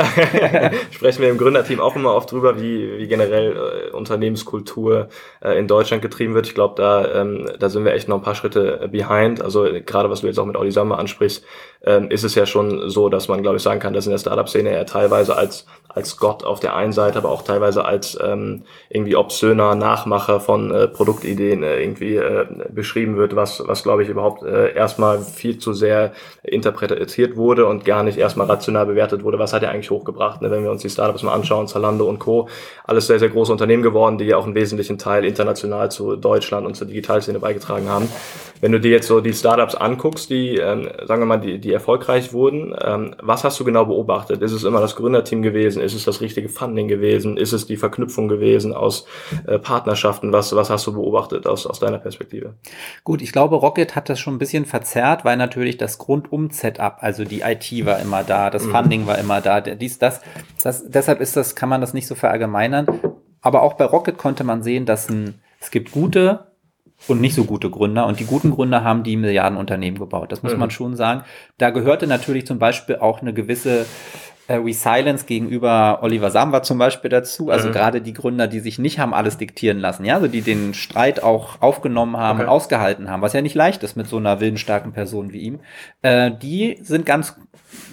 Sprechen 0.90 1.20
wir 1.20 1.28
im 1.28 1.36
Gründerteam 1.36 1.80
auch 1.80 1.96
immer 1.96 2.14
oft 2.14 2.32
drüber, 2.32 2.58
wie, 2.58 2.98
wie 2.98 3.06
generell 3.08 3.90
äh, 3.90 3.90
Unternehmenskultur 3.90 5.10
äh, 5.42 5.58
in 5.58 5.68
Deutschland 5.68 6.00
getrieben 6.00 6.32
wird. 6.34 6.46
Ich 6.46 6.54
glaube, 6.54 6.76
da, 6.76 7.20
ähm, 7.20 7.50
da 7.58 7.68
sind 7.68 7.84
wir 7.84 7.92
echt 7.92 8.08
noch 8.08 8.16
ein 8.16 8.22
paar 8.22 8.34
Schritte 8.34 8.80
äh, 8.80 8.88
behind. 8.88 9.42
Also 9.42 9.66
äh, 9.66 9.82
gerade 9.82 10.08
was 10.08 10.22
du 10.22 10.28
jetzt 10.28 10.38
auch 10.38 10.46
mit 10.46 10.56
Audi 10.56 10.70
Samba 10.70 10.94
ansprichst, 10.96 11.44
ähm, 11.82 12.10
ist 12.10 12.24
es 12.24 12.34
ja 12.34 12.46
schon 12.46 12.90
so, 12.90 13.08
dass 13.08 13.28
man, 13.28 13.42
glaube 13.42 13.56
ich, 13.56 13.62
sagen 13.62 13.80
kann, 13.80 13.92
dass 13.92 14.06
in 14.06 14.12
der 14.12 14.18
Startup-Szene 14.18 14.70
er 14.70 14.86
teilweise 14.86 15.36
als 15.36 15.66
als 15.94 16.16
Gott 16.16 16.44
auf 16.44 16.60
der 16.60 16.76
einen 16.76 16.92
Seite, 16.92 17.18
aber 17.18 17.30
auch 17.30 17.42
teilweise 17.42 17.84
als 17.84 18.16
ähm, 18.22 18.62
irgendwie 18.88 19.16
obszöner 19.16 19.74
Nachmacher 19.74 20.40
von 20.40 20.72
äh, 20.72 20.86
Produktideen 20.86 21.62
äh, 21.62 21.82
irgendwie 21.82 22.16
äh, 22.16 22.46
beschrieben 22.70 23.16
wird, 23.16 23.34
was, 23.34 23.62
was 23.66 23.82
glaube 23.82 24.04
ich 24.04 24.08
überhaupt 24.08 24.42
äh, 24.42 24.72
erstmal 24.72 25.20
viel 25.20 25.58
zu 25.58 25.72
sehr 25.72 26.12
interpretiert 26.42 27.36
wurde 27.36 27.66
und 27.66 27.84
gar 27.84 28.02
nicht 28.02 28.18
erstmal 28.18 28.46
rational 28.46 28.86
bewertet 28.86 29.24
wurde, 29.24 29.38
was 29.38 29.52
hat 29.52 29.62
er 29.62 29.70
eigentlich 29.70 29.90
hochgebracht. 29.90 30.42
Ne? 30.42 30.50
Wenn 30.50 30.62
wir 30.62 30.70
uns 30.70 30.82
die 30.82 30.90
Startups 30.90 31.22
mal 31.22 31.34
anschauen, 31.34 31.66
Zalando 31.66 32.08
und 32.08 32.20
Co., 32.20 32.48
alles 32.84 33.08
sehr, 33.08 33.18
sehr 33.18 33.28
große 33.28 33.50
Unternehmen 33.50 33.82
geworden, 33.82 34.18
die 34.18 34.26
ja 34.26 34.36
auch 34.36 34.44
einen 34.44 34.54
wesentlichen 34.54 34.98
Teil 34.98 35.24
international 35.24 35.90
zu 35.90 36.16
Deutschland 36.16 36.66
und 36.66 36.74
zur 36.74 36.86
Digitalszene 36.86 37.40
beigetragen 37.40 37.88
haben. 37.88 38.08
Wenn 38.60 38.72
du 38.72 38.80
dir 38.80 38.90
jetzt 38.90 39.06
so 39.06 39.20
die 39.20 39.32
Startups 39.32 39.74
anguckst, 39.74 40.28
die, 40.28 40.56
ähm, 40.56 40.88
sagen 41.06 41.22
wir 41.22 41.26
mal, 41.26 41.38
die, 41.38 41.58
die 41.58 41.72
erfolgreich 41.72 42.32
wurden, 42.32 42.74
ähm, 42.82 43.14
was 43.20 43.44
hast 43.44 43.58
du 43.58 43.64
genau 43.64 43.86
beobachtet? 43.86 44.42
Ist 44.42 44.52
es 44.52 44.64
immer 44.64 44.80
das 44.80 44.96
Gründerteam 44.96 45.42
gewesen? 45.42 45.80
Ist 45.82 45.94
es 45.94 46.04
das 46.04 46.20
richtige 46.20 46.48
Funding 46.48 46.88
gewesen? 46.88 47.36
Ist 47.36 47.52
es 47.52 47.66
die 47.66 47.76
Verknüpfung 47.76 48.28
gewesen 48.28 48.74
aus 48.74 49.06
äh, 49.46 49.58
Partnerschaften? 49.58 50.32
Was, 50.32 50.54
was 50.54 50.68
hast 50.68 50.86
du 50.86 50.92
beobachtet 50.92 51.46
aus, 51.46 51.66
aus 51.66 51.80
deiner 51.80 51.98
Perspektive? 51.98 52.54
Gut, 53.04 53.22
ich 53.22 53.32
glaube, 53.32 53.56
Rocket 53.56 53.96
hat 53.96 54.08
das 54.08 54.20
schon 54.20 54.34
ein 54.34 54.38
bisschen 54.38 54.66
verzerrt, 54.66 55.24
weil 55.24 55.36
natürlich 55.36 55.78
das 55.78 55.98
Grundum-Setup, 55.98 56.98
also 57.00 57.24
die 57.24 57.40
IT 57.40 57.86
war 57.86 57.98
immer 58.00 58.24
da, 58.24 58.50
das 58.50 58.66
Funding 58.66 59.06
war 59.06 59.18
immer 59.18 59.40
da, 59.40 59.60
dies, 59.60 59.98
das, 59.98 60.20
das. 60.62 60.88
Deshalb 60.88 61.20
ist 61.20 61.36
das, 61.36 61.54
kann 61.54 61.68
man 61.68 61.80
das 61.80 61.94
nicht 61.94 62.06
so 62.06 62.14
verallgemeinern. 62.14 62.86
Aber 63.40 63.62
auch 63.62 63.74
bei 63.74 63.84
Rocket 63.84 64.18
konnte 64.18 64.44
man 64.44 64.62
sehen, 64.62 64.84
dass 64.84 65.08
ein, 65.08 65.40
es 65.60 65.70
gibt 65.70 65.92
gute 65.92 66.49
und 67.08 67.20
nicht 67.20 67.34
so 67.34 67.44
gute 67.44 67.70
Gründer. 67.70 68.06
Und 68.06 68.20
die 68.20 68.26
guten 68.26 68.50
Gründer 68.54 68.84
haben 68.84 69.02
die 69.02 69.16
Milliardenunternehmen 69.16 69.98
gebaut. 69.98 70.32
Das 70.32 70.42
muss 70.42 70.56
man 70.56 70.70
schon 70.70 70.96
sagen. 70.96 71.22
Da 71.58 71.70
gehörte 71.70 72.06
natürlich 72.06 72.46
zum 72.46 72.58
Beispiel 72.58 72.96
auch 72.96 73.20
eine 73.20 73.32
gewisse 73.32 73.86
äh, 74.48 74.54
Resilience 74.54 75.26
gegenüber 75.26 76.00
Oliver 76.02 76.30
Samba 76.30 76.62
zum 76.62 76.76
Beispiel 76.78 77.08
dazu. 77.08 77.50
Also 77.50 77.70
gerade 77.70 78.00
die 78.00 78.12
Gründer, 78.12 78.48
die 78.48 78.58
sich 78.60 78.78
nicht 78.80 78.98
haben 78.98 79.14
alles 79.14 79.38
diktieren 79.38 79.78
lassen, 79.78 80.04
ja, 80.04 80.14
also 80.14 80.26
die 80.26 80.42
den 80.42 80.74
Streit 80.74 81.22
auch 81.22 81.60
aufgenommen 81.62 82.16
haben 82.16 82.38
Okay. 82.40 82.48
und 82.48 82.48
ausgehalten 82.48 83.08
haben, 83.10 83.22
was 83.22 83.32
ja 83.32 83.42
nicht 83.42 83.54
leicht 83.54 83.82
ist 83.84 83.96
mit 83.96 84.08
so 84.08 84.16
einer 84.16 84.40
willensstarken 84.40 84.92
Person 84.92 85.32
wie 85.32 85.38
ihm, 85.38 85.60
äh, 86.02 86.30
die 86.32 86.78
sind 86.82 87.06
ganz 87.06 87.36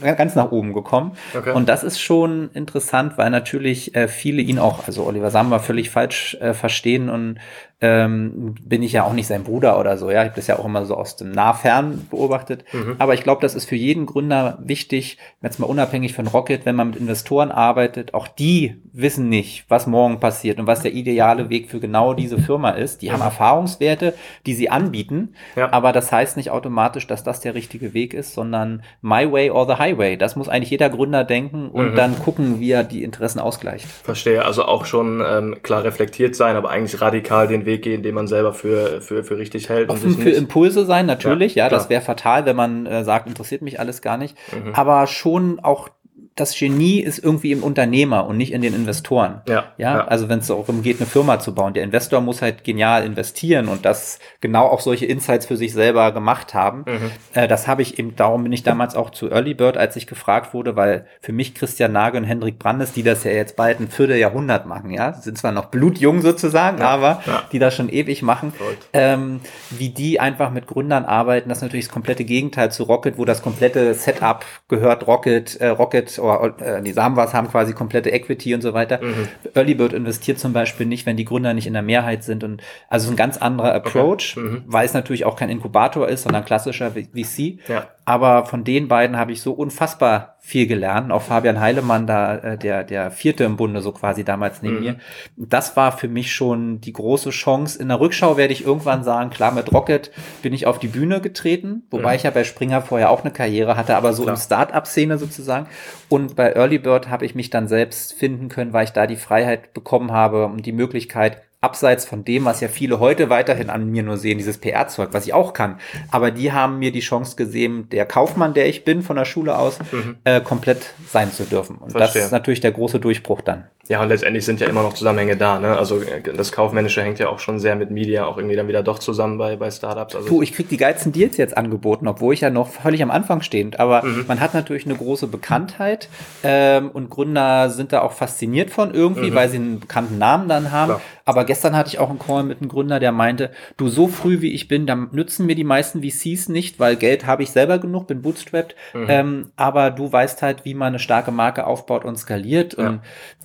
ganz 0.02 0.34
nach 0.34 0.52
oben 0.52 0.74
gekommen. 0.74 1.12
Okay. 1.38 1.52
Und 1.52 1.70
das 1.70 1.84
ist 1.84 2.00
schon 2.00 2.50
interessant, 2.54 3.17
weil 3.17 3.30
natürlich 3.30 3.96
äh, 3.96 4.08
viele 4.08 4.41
ihn 4.41 4.58
auch, 4.58 4.88
also 4.88 5.06
Oliver 5.06 5.30
Samba 5.30 5.60
völlig 5.60 5.91
falsch 5.91 6.36
äh, 6.41 6.54
verstehen 6.56 7.10
und 7.10 7.38
ähm, 7.80 8.56
bin 8.62 8.82
ich 8.82 8.94
ja 8.94 9.04
auch 9.04 9.13
nicht 9.13 9.28
sein 9.28 9.44
Bruder 9.44 9.80
oder 9.80 9.98
so. 9.98 10.10
Ja, 10.10 10.22
ich 10.24 10.30
habe 10.30 10.36
das 10.36 10.48
ja 10.48 10.58
auch 10.58 10.66
immer 10.66 10.86
so 10.86 10.96
aus 10.96 11.16
dem 11.16 11.32
Nahfern 11.32 12.08
beobachtet. 12.10 12.66
Aber 12.98 13.13
ich 13.13 13.22
glaube, 13.24 13.42
das 13.42 13.54
ist 13.54 13.66
für 13.66 13.76
jeden 13.76 14.08
Gründer 14.08 14.58
wichtig, 14.63 15.18
jetzt 15.44 15.60
mal 15.60 15.68
unabhängig 15.68 16.13
von 16.13 16.26
Rocket, 16.26 16.66
wenn 16.66 16.76
man 16.76 16.88
mit 16.90 16.96
Investoren 17.00 17.52
arbeitet, 17.52 18.16
auch 18.16 18.28
die 18.28 18.82
wissen 18.94 19.30
nicht, 19.30 19.66
was 19.70 19.86
morgen 19.86 20.20
passiert 20.20 20.60
und 20.60 20.66
was 20.66 20.82
der 20.82 20.94
ideale 20.94 21.50
Weg 21.50 21.70
für 21.70 21.80
genau 21.80 22.16
diese 22.16 22.40
Firma 22.40 22.72
ist. 22.72 23.04
Die 23.04 23.12
haben 23.12 23.22
Erfahrungswerte, 23.22 24.16
die 24.48 24.56
sie 24.56 24.72
anbieten, 24.72 25.36
Ja. 25.56 25.72
aber 25.72 25.92
das 25.92 26.12
heißt 26.12 26.36
nicht 26.36 26.50
automatisch, 26.50 27.06
dass 27.06 27.24
das 27.24 27.42
der 27.42 27.54
richtige 27.54 27.94
Weg 27.94 28.16
ist, 28.16 28.34
sondern 28.34 28.82
my 29.02 29.32
way 29.32 29.52
or 29.52 29.68
the 29.68 29.76
highway. 29.76 30.18
Das 30.18 30.36
muss 30.36 30.50
eigentlich 30.50 30.72
jeder 30.72 30.90
Gründer 30.90 31.24
denken 31.24 31.70
und 31.70 31.96
dann 31.96 32.18
gucken, 32.18 32.60
wie 32.60 32.72
er 32.72 32.84
die 32.84 33.04
Interessen 33.04 33.40
ausgleicht. 33.40 33.86
Verstehe, 33.86 34.44
also 34.44 34.66
auch 34.66 34.86
schon 34.86 35.22
ähm, 35.24 35.58
klar 35.62 35.84
reflektiert 35.84 36.36
sein, 36.36 36.56
aber 36.56 36.72
eigentlich 36.72 37.00
radikal 37.02 37.48
den 37.48 37.66
Weg 37.67 37.84
gehen, 37.84 38.01
den 38.01 38.15
man 38.15 38.25
selber 38.25 38.53
für, 38.53 39.01
für, 39.01 39.23
für 39.23 39.38
richtig 39.38 39.69
hält. 39.69 39.89
Offen 39.89 40.17
für 40.17 40.32
Impulse 40.32 40.86
sein, 40.86 41.06
natürlich. 41.06 41.53
Ja, 41.53 41.65
Ja, 41.65 41.69
das 41.69 41.89
wäre 41.89 42.01
fatal, 42.01 42.47
wenn 42.47 42.56
man 42.56 42.88
äh, 42.88 43.03
sagt, 43.03 43.27
interessiert 43.27 43.62
mich 43.62 43.80
alles 43.80 44.01
gar 44.01 44.17
nicht. 44.17 44.36
Aber 44.73 45.06
schon 45.06 45.60
auch 45.60 45.89
das 46.38 46.58
Genie 46.58 47.00
ist 47.00 47.19
irgendwie 47.19 47.52
im 47.52 47.63
Unternehmer 47.63 48.28
und 48.28 48.38
nicht 48.38 48.54
in 48.54 48.62
den 48.62 48.73
Investoren. 48.73 49.41
Ja, 49.47 49.73
Ja, 49.78 49.97
ja. 49.97 50.08
also 50.08 50.30
wenn 50.30 50.39
es 50.39 50.47
darum 50.47 50.84
geht, 50.84 51.00
eine 51.00 51.08
Firma 51.08 51.39
zu 51.39 51.54
bauen. 51.54 51.73
Der 51.73 51.84
Investor 51.84 52.21
muss 52.21 52.41
halt 52.41 52.63
genial 52.63 53.04
investieren 53.04 53.67
und 53.67 53.86
das 53.86 54.19
genau 54.39 54.67
auch 54.67 54.80
solche 54.80 55.06
Insights 55.06 55.45
für 55.45 55.58
sich 55.58 55.73
selber 55.73 56.12
gemacht 56.12 56.54
haben. 56.54 56.86
Mhm. 56.88 57.12
Äh, 57.34 57.47
das 57.47 57.67
habe 57.67 57.82
ich 57.82 58.00
eben, 58.00 58.15
darum 58.15 58.43
bin 58.43 58.54
ich 58.54 58.63
damals 58.63 58.95
auch 58.95 59.10
zu 59.10 59.30
Early 59.30 59.54
Bird, 59.54 59.78
als 59.78 59.95
ich 59.95 60.08
gefragt 60.08 60.54
wurde, 60.54 60.76
weil 60.76 61.08
für 61.21 61.34
mich 61.34 61.56
Christian 61.56 61.91
Nagel 61.91 62.21
und 62.21 62.28
Hendrik 62.28 62.60
Brandes, 62.60 62.93
die 62.93 63.04
das 63.04 63.23
ja 63.23 63.32
jetzt 63.32 63.56
bald 63.56 63.80
ein 63.80 63.88
Vierteljahrhundert 63.88 64.65
machen, 64.67 64.91
ja, 64.91 65.13
sind 65.13 65.38
zwar 65.38 65.52
noch 65.52 65.65
blutjung 65.65 66.21
sozusagen, 66.21 66.82
aber 66.82 67.21
ja. 67.26 67.43
die 67.52 67.60
das 67.60 67.76
schon 67.76 67.89
ewig 67.89 68.21
machen, 68.21 68.54
ähm, 68.93 69.41
wie 69.71 69.89
die 69.89 70.19
einfach 70.19 70.52
mit 70.52 70.67
Gründern 70.67 71.06
arbeiten. 71.06 71.50
Das 71.50 71.60
ist 71.60 71.62
natürlich 71.63 71.86
das 71.86 71.93
komplette 71.93 72.26
Gegenteil 72.26 72.71
zu 72.71 72.84
Rocket, 72.84 73.17
wo 73.17 73.26
das 73.26 73.41
komplette 73.41 73.93
Setup 73.93 74.45
gehört. 74.67 75.08
Rocket, 75.08 75.56
äh, 75.58 75.69
Rocket 75.69 76.19
oder 76.36 76.78
äh, 76.78 76.82
die 76.82 76.92
Samwas 76.94 77.34
haben 77.34 77.50
quasi 77.50 77.74
komplette 77.74 78.12
Equity 78.12 78.54
und 78.54 78.62
so 78.62 78.74
weiter. 78.74 79.00
Mhm. 79.04 79.28
Early 79.54 79.76
Bird 79.76 79.94
investiert 79.94 80.40
zum 80.40 80.54
Beispiel 80.54 80.86
nicht, 80.86 81.06
wenn 81.06 81.18
die 81.18 81.26
Gründer 81.26 81.54
nicht 81.54 81.68
in 81.68 81.74
der 81.74 81.82
Mehrheit 81.82 82.24
sind. 82.24 82.44
Und 82.44 82.62
also 82.90 83.10
ein 83.10 83.16
ganz 83.16 83.38
anderer 83.38 83.74
Approach, 83.74 84.36
Mhm. 84.38 84.63
weil 84.68 84.86
es 84.86 84.94
natürlich 84.94 85.26
auch 85.26 85.36
kein 85.36 85.50
Inkubator 85.50 86.08
ist, 86.08 86.24
sondern 86.24 86.46
klassischer 86.46 86.92
VC. 86.92 87.60
Ja. 87.68 87.88
Aber 88.06 88.46
von 88.46 88.63
den 88.63 88.88
beiden 88.88 89.18
habe 89.18 89.32
ich 89.34 89.42
so 89.42 89.52
unfassbar 89.52 90.37
viel 90.48 90.66
gelernt. 90.66 91.12
Auch 91.12 91.24
Fabian 91.24 91.60
Heilemann, 91.60 92.08
da 92.08 92.38
äh, 92.38 92.58
der 92.58 92.86
der 92.86 93.12
vierte 93.12 93.44
im 93.44 93.58
Bunde 93.58 93.82
so 93.82 93.92
quasi 93.92 94.24
damals 94.24 94.62
neben 94.62 94.78
Mhm. 94.78 94.82
mir. 94.84 94.96
Das 95.36 95.76
war 95.76 95.92
für 95.92 96.08
mich 96.08 96.34
schon 96.34 96.80
die 96.80 96.94
große 96.94 97.32
Chance. 97.32 97.78
In 97.82 97.90
der 97.90 98.00
Rückschau 98.00 98.38
werde 98.38 98.54
ich 98.54 98.64
irgendwann 98.66 99.04
sagen, 99.04 99.30
klar 99.30 99.52
mit 99.52 99.74
Rocket 99.74 100.10
bin 100.42 100.54
ich 100.54 100.66
auf 100.66 100.80
die 100.80 100.88
Bühne 100.88 101.20
getreten, 101.20 101.84
wobei 101.92 102.16
ich 102.16 102.24
ja 102.24 102.32
bei 102.32 102.46
Springer 102.46 102.82
vorher 102.82 103.10
auch 103.10 103.24
eine 103.26 103.34
Karriere 103.34 103.76
hatte, 103.76 103.98
aber 103.98 104.14
so 104.14 104.22
Mhm. 104.22 104.28
Klar. 104.28 104.36
im 104.38 104.42
Start-up-Szene 104.42 105.18
sozusagen. 105.18 105.68
Und 106.08 106.38
bei 106.38 106.54
Early 106.54 106.78
Bird 106.80 107.10
habe 107.10 107.26
ich 107.26 107.36
mich 107.36 107.50
dann 107.50 107.68
selbst 107.68 108.14
finden 108.14 108.48
können, 108.48 108.72
weil 108.72 108.86
ich 108.86 108.92
da 108.92 109.06
die 109.06 109.18
Freiheit 109.18 109.74
bekommen 109.74 110.14
habe 110.14 110.46
und 110.46 110.66
die 110.66 110.72
Möglichkeit 110.72 111.42
abseits 111.62 112.06
von 112.06 112.24
dem, 112.24 112.46
was 112.46 112.62
ja 112.62 112.67
viele 112.67 113.00
heute 113.00 113.30
weiterhin 113.30 113.70
an 113.70 113.89
mir 113.89 114.04
nur 114.04 114.17
sehen, 114.17 114.38
dieses 114.38 114.60
PR-Zeug, 114.60 115.10
was 115.12 115.26
ich 115.26 115.34
auch 115.34 115.54
kann. 115.54 115.80
Aber 116.12 116.30
die 116.32 116.52
haben 116.52 116.78
mir 116.80 116.91
die 116.91 117.00
Chance 117.00 117.36
gesehen, 117.36 117.89
der 117.89 118.06
Kaufmann, 118.06 118.54
der 118.54 118.67
ich 118.67 118.84
bin, 118.86 119.02
von 119.02 119.15
der 119.15 119.26
Schule 119.26 119.58
aus, 119.58 119.80
äh, 120.24 120.39
komplett 120.41 120.93
sein 121.08 121.32
zu 121.32 121.43
dürfen. 121.46 121.78
Und 121.78 121.88
Mhm. 121.88 121.98
Verstehe. 121.98 122.22
das 122.22 122.26
ist 122.28 122.32
natürlich 122.32 122.62
der 122.62 122.72
große 122.72 123.00
Durchbruch 123.00 123.41
dann. 123.41 123.65
Ja, 123.89 124.02
und 124.02 124.10
letztendlich 124.10 124.45
sind 124.45 124.60
ja 124.60 124.67
immer 124.67 124.84
noch 124.84 124.93
Zusammenhänge 124.93 125.38
da. 125.38 125.60
Ne? 125.60 125.78
Also 125.78 126.02
das 126.36 126.52
Kaufmännische 126.52 127.02
hängt 127.02 127.19
ja 127.19 127.30
auch 127.30 127.39
schon 127.39 127.60
sehr 127.60 127.76
mit 127.76 127.89
Media 127.89 128.26
auch 128.26 128.38
irgendwie 128.38 128.56
dann 128.56 128.67
wieder 128.67 128.84
doch 128.84 129.00
zusammen 129.00 129.38
bei, 129.38 129.56
bei 129.56 129.71
Startups. 129.71 130.15
Also 130.15 130.28
Du, 130.28 130.41
ich 130.41 130.54
krieg 130.54 130.67
die 130.69 130.78
geilsten 130.78 131.12
Deals 131.13 131.38
jetzt 131.38 131.56
angeboten, 131.56 132.08
obwohl 132.08 132.34
ich 132.34 132.41
ja 132.41 132.50
noch 132.50 132.67
völlig 132.69 133.02
am 133.02 133.12
Anfang 133.12 133.41
stehend. 133.41 133.80
Aber 133.80 134.04
Mhm. 134.04 134.26
man 134.28 134.39
hat 134.39 134.54
natürlich 134.54 134.86
eine 134.86 134.95
große 134.95 135.28
Bekanntheit 135.28 136.10
ähm, 136.43 136.89
und 136.91 137.10
Gründer 137.10 137.69
sind 137.69 137.93
da 137.93 138.02
auch 138.02 138.12
fasziniert 138.13 138.69
von 138.69 138.93
irgendwie, 138.93 139.34
weil 139.34 139.50
sie 139.50 139.58
einen 139.58 139.80
bekannten 139.80 140.17
Namen 140.17 140.47
dann 140.50 140.71
haben. 140.71 140.91
Mhm. 140.93 140.95
Klar. 140.97 141.02
Aber 141.26 141.43
gestern 141.43 141.76
hatte 141.76 141.89
ich 141.89 142.00
auch 142.00 142.10
einen 142.10 142.19
Call 142.19 142.43
mit 142.43 142.62
einem 142.62 142.69
Gründer, 142.69 143.02
der 143.02 143.12
meinte, 143.12 143.52
du 143.76 143.89
so 143.89 144.08
früh 144.08 144.39
wie 144.39 144.54
ich 144.54 144.69
bin, 144.69 144.88
dann 144.88 145.10
nützen 145.12 145.45
mir 145.45 145.56
die 145.56 145.65
meisten 145.65 146.02
VCs 146.02 146.47
nicht, 146.47 146.80
weil 146.80 146.95
Geld 146.95 147.26
habe 147.26 147.43
ich 147.43 147.52
selber 147.52 147.80
genug, 147.80 148.08
bin 148.08 148.21
bootstrapped. 148.21 148.76
Mhm. 148.93 149.06
Ähm, 149.10 149.52
aber 149.58 149.91
du 149.91 150.10
weißt 150.12 150.41
halt, 150.41 150.63
wie 150.63 150.73
man 150.73 150.88
eine 150.89 151.00
starke 151.00 151.32
Marke 151.32 151.67
aufbaut 151.67 152.06
und 152.06 152.17
skaliert. 152.17 152.78
Ja. 152.78 152.88
Und 152.88 153.00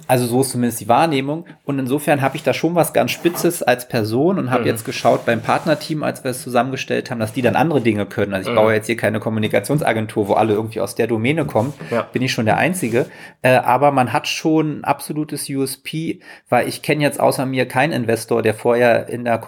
also 0.07 0.27
so 0.27 0.32
ist 0.41 0.51
zumindest 0.51 0.81
die 0.81 0.89
Wahrnehmung. 0.89 1.45
Und 1.65 1.79
insofern 1.79 2.23
habe 2.23 2.37
ich 2.37 2.43
da 2.43 2.55
schon 2.55 2.75
was 2.75 2.93
ganz 2.93 3.11
Spitzes 3.11 3.63
als 3.63 3.87
Person 3.89 4.39
und 4.39 4.47
Mhm. 4.47 4.51
habe 4.51 4.65
jetzt 4.65 4.85
geschaut 4.85 5.27
beim 5.27 5.43
Partnerteam, 5.43 6.03
als 6.03 6.25
wir 6.25 6.31
es 6.31 6.43
zusammengestellt 6.43 7.11
haben, 7.11 7.21
dass 7.21 7.33
die 7.35 7.43
dann 7.43 7.55
andere 7.57 7.81
Dinge 7.81 8.07
können. 8.07 8.33
Also 8.35 8.51
ich 8.51 8.57
baue 8.57 8.73
jetzt 8.73 8.87
hier 8.87 8.97
keine 8.97 9.21
Kommunikationsagentur, 9.21 10.29
wo 10.29 10.33
alle 10.35 10.55
irgendwie 10.55 10.81
aus 10.81 10.95
der 10.95 11.07
Domäne 11.07 11.45
kommen. 11.45 11.75
Ja. 11.91 12.03
Bin 12.13 12.23
ich 12.23 12.33
schon 12.33 12.47
der 12.47 12.57
Einzige. 12.57 13.07
Äh, 13.43 13.57
aber 13.57 13.91
man 13.91 14.13
hat 14.13 14.27
schon 14.27 14.81
ein 14.81 14.85
absolutes 14.85 15.49
USP, 15.51 16.21
weil 16.49 16.69
ich 16.69 16.83
kenne 16.83 17.03
jetzt 17.03 17.21
außer 17.21 17.45
mir 17.47 17.67
keinen 17.67 17.93
Investor, 17.93 18.43
der 18.43 18.55
vorher 18.55 19.09
in 19.09 19.25
der 19.25 19.39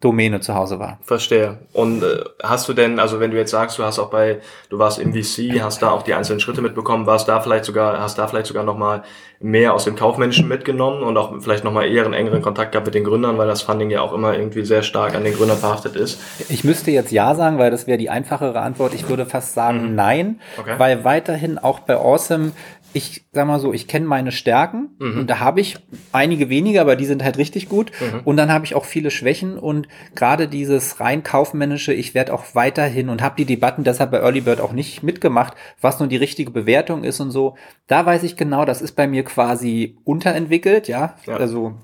Domäne 0.00 0.40
zu 0.40 0.54
Hause 0.54 0.78
war. 0.78 0.98
Verstehe. 1.02 1.58
Und 1.72 2.02
äh, 2.02 2.24
hast 2.42 2.68
du 2.68 2.74
denn, 2.74 2.98
also 2.98 3.18
wenn 3.18 3.30
du 3.30 3.36
jetzt 3.36 3.50
sagst, 3.50 3.78
du 3.78 3.82
hast 3.82 3.98
auch 3.98 4.10
bei, 4.10 4.40
du 4.68 4.78
warst 4.78 4.98
im 4.98 5.14
VC, 5.14 5.60
hast 5.62 5.80
da 5.80 5.90
auch 5.90 6.02
die 6.02 6.14
einzelnen 6.14 6.40
Schritte 6.40 6.60
mitbekommen, 6.60 7.06
warst 7.06 7.28
da 7.28 7.40
vielleicht 7.40 7.64
sogar, 7.64 8.00
hast 8.00 8.18
da 8.18 8.26
vielleicht 8.26 8.46
sogar 8.46 8.64
nochmal 8.64 9.02
mehr 9.40 9.74
aus 9.74 9.84
dem 9.84 9.96
Kaufmännischen 9.96 10.48
mitgenommen 10.48 11.02
und 11.02 11.16
auch 11.16 11.32
vielleicht 11.40 11.64
nochmal 11.64 11.88
eher 11.88 12.04
einen 12.04 12.14
engeren 12.14 12.42
Kontakt 12.42 12.72
gehabt 12.72 12.86
mit 12.86 12.94
den 12.94 13.04
Gründern, 13.04 13.36
weil 13.36 13.46
das 13.46 13.62
Funding 13.62 13.90
ja 13.90 14.00
auch 14.00 14.12
immer 14.12 14.36
irgendwie 14.36 14.64
sehr 14.64 14.82
stark 14.82 15.14
an 15.14 15.24
den 15.24 15.34
Gründern 15.34 15.58
verhaftet 15.58 15.96
ist? 15.96 16.20
Ich 16.48 16.64
müsste 16.64 16.90
jetzt 16.90 17.12
ja 17.12 17.34
sagen, 17.34 17.58
weil 17.58 17.70
das 17.70 17.86
wäre 17.86 17.98
die 17.98 18.08
einfachere 18.10 18.60
Antwort. 18.60 18.94
Ich 18.94 19.08
würde 19.08 19.26
fast 19.26 19.54
sagen 19.54 19.90
mhm. 19.90 19.94
nein, 19.94 20.40
okay. 20.58 20.74
weil 20.78 21.04
weiterhin 21.04 21.58
auch 21.58 21.80
bei 21.80 21.96
Awesome 21.96 22.52
ich 22.96 23.26
sag 23.32 23.46
mal 23.46 23.60
so, 23.60 23.74
ich 23.74 23.88
kenne 23.88 24.06
meine 24.06 24.32
Stärken 24.32 24.88
mhm. 24.98 25.18
und 25.18 25.26
da 25.28 25.38
habe 25.38 25.60
ich 25.60 25.76
einige 26.12 26.48
weniger, 26.48 26.80
aber 26.80 26.96
die 26.96 27.04
sind 27.04 27.22
halt 27.22 27.36
richtig 27.36 27.68
gut. 27.68 27.92
Mhm. 28.00 28.20
Und 28.24 28.38
dann 28.38 28.50
habe 28.50 28.64
ich 28.64 28.74
auch 28.74 28.86
viele 28.86 29.10
Schwächen 29.10 29.58
und 29.58 29.86
gerade 30.14 30.48
dieses 30.48 30.98
rein 30.98 31.22
kaufmännische, 31.22 31.92
ich 31.92 32.14
werde 32.14 32.32
auch 32.32 32.54
weiterhin 32.54 33.10
und 33.10 33.20
habe 33.20 33.36
die 33.36 33.44
Debatten 33.44 33.84
deshalb 33.84 34.12
bei 34.12 34.20
Early 34.20 34.40
Bird 34.40 34.62
auch 34.62 34.72
nicht 34.72 35.02
mitgemacht, 35.02 35.52
was 35.78 36.00
nun 36.00 36.08
die 36.08 36.16
richtige 36.16 36.50
Bewertung 36.50 37.04
ist 37.04 37.20
und 37.20 37.32
so. 37.32 37.56
Da 37.86 38.06
weiß 38.06 38.22
ich 38.22 38.34
genau, 38.34 38.64
das 38.64 38.80
ist 38.80 38.92
bei 38.92 39.06
mir 39.06 39.24
quasi 39.24 39.98
unterentwickelt, 40.04 40.88
ja. 40.88 41.16
ja. 41.26 41.36
Also 41.36 41.74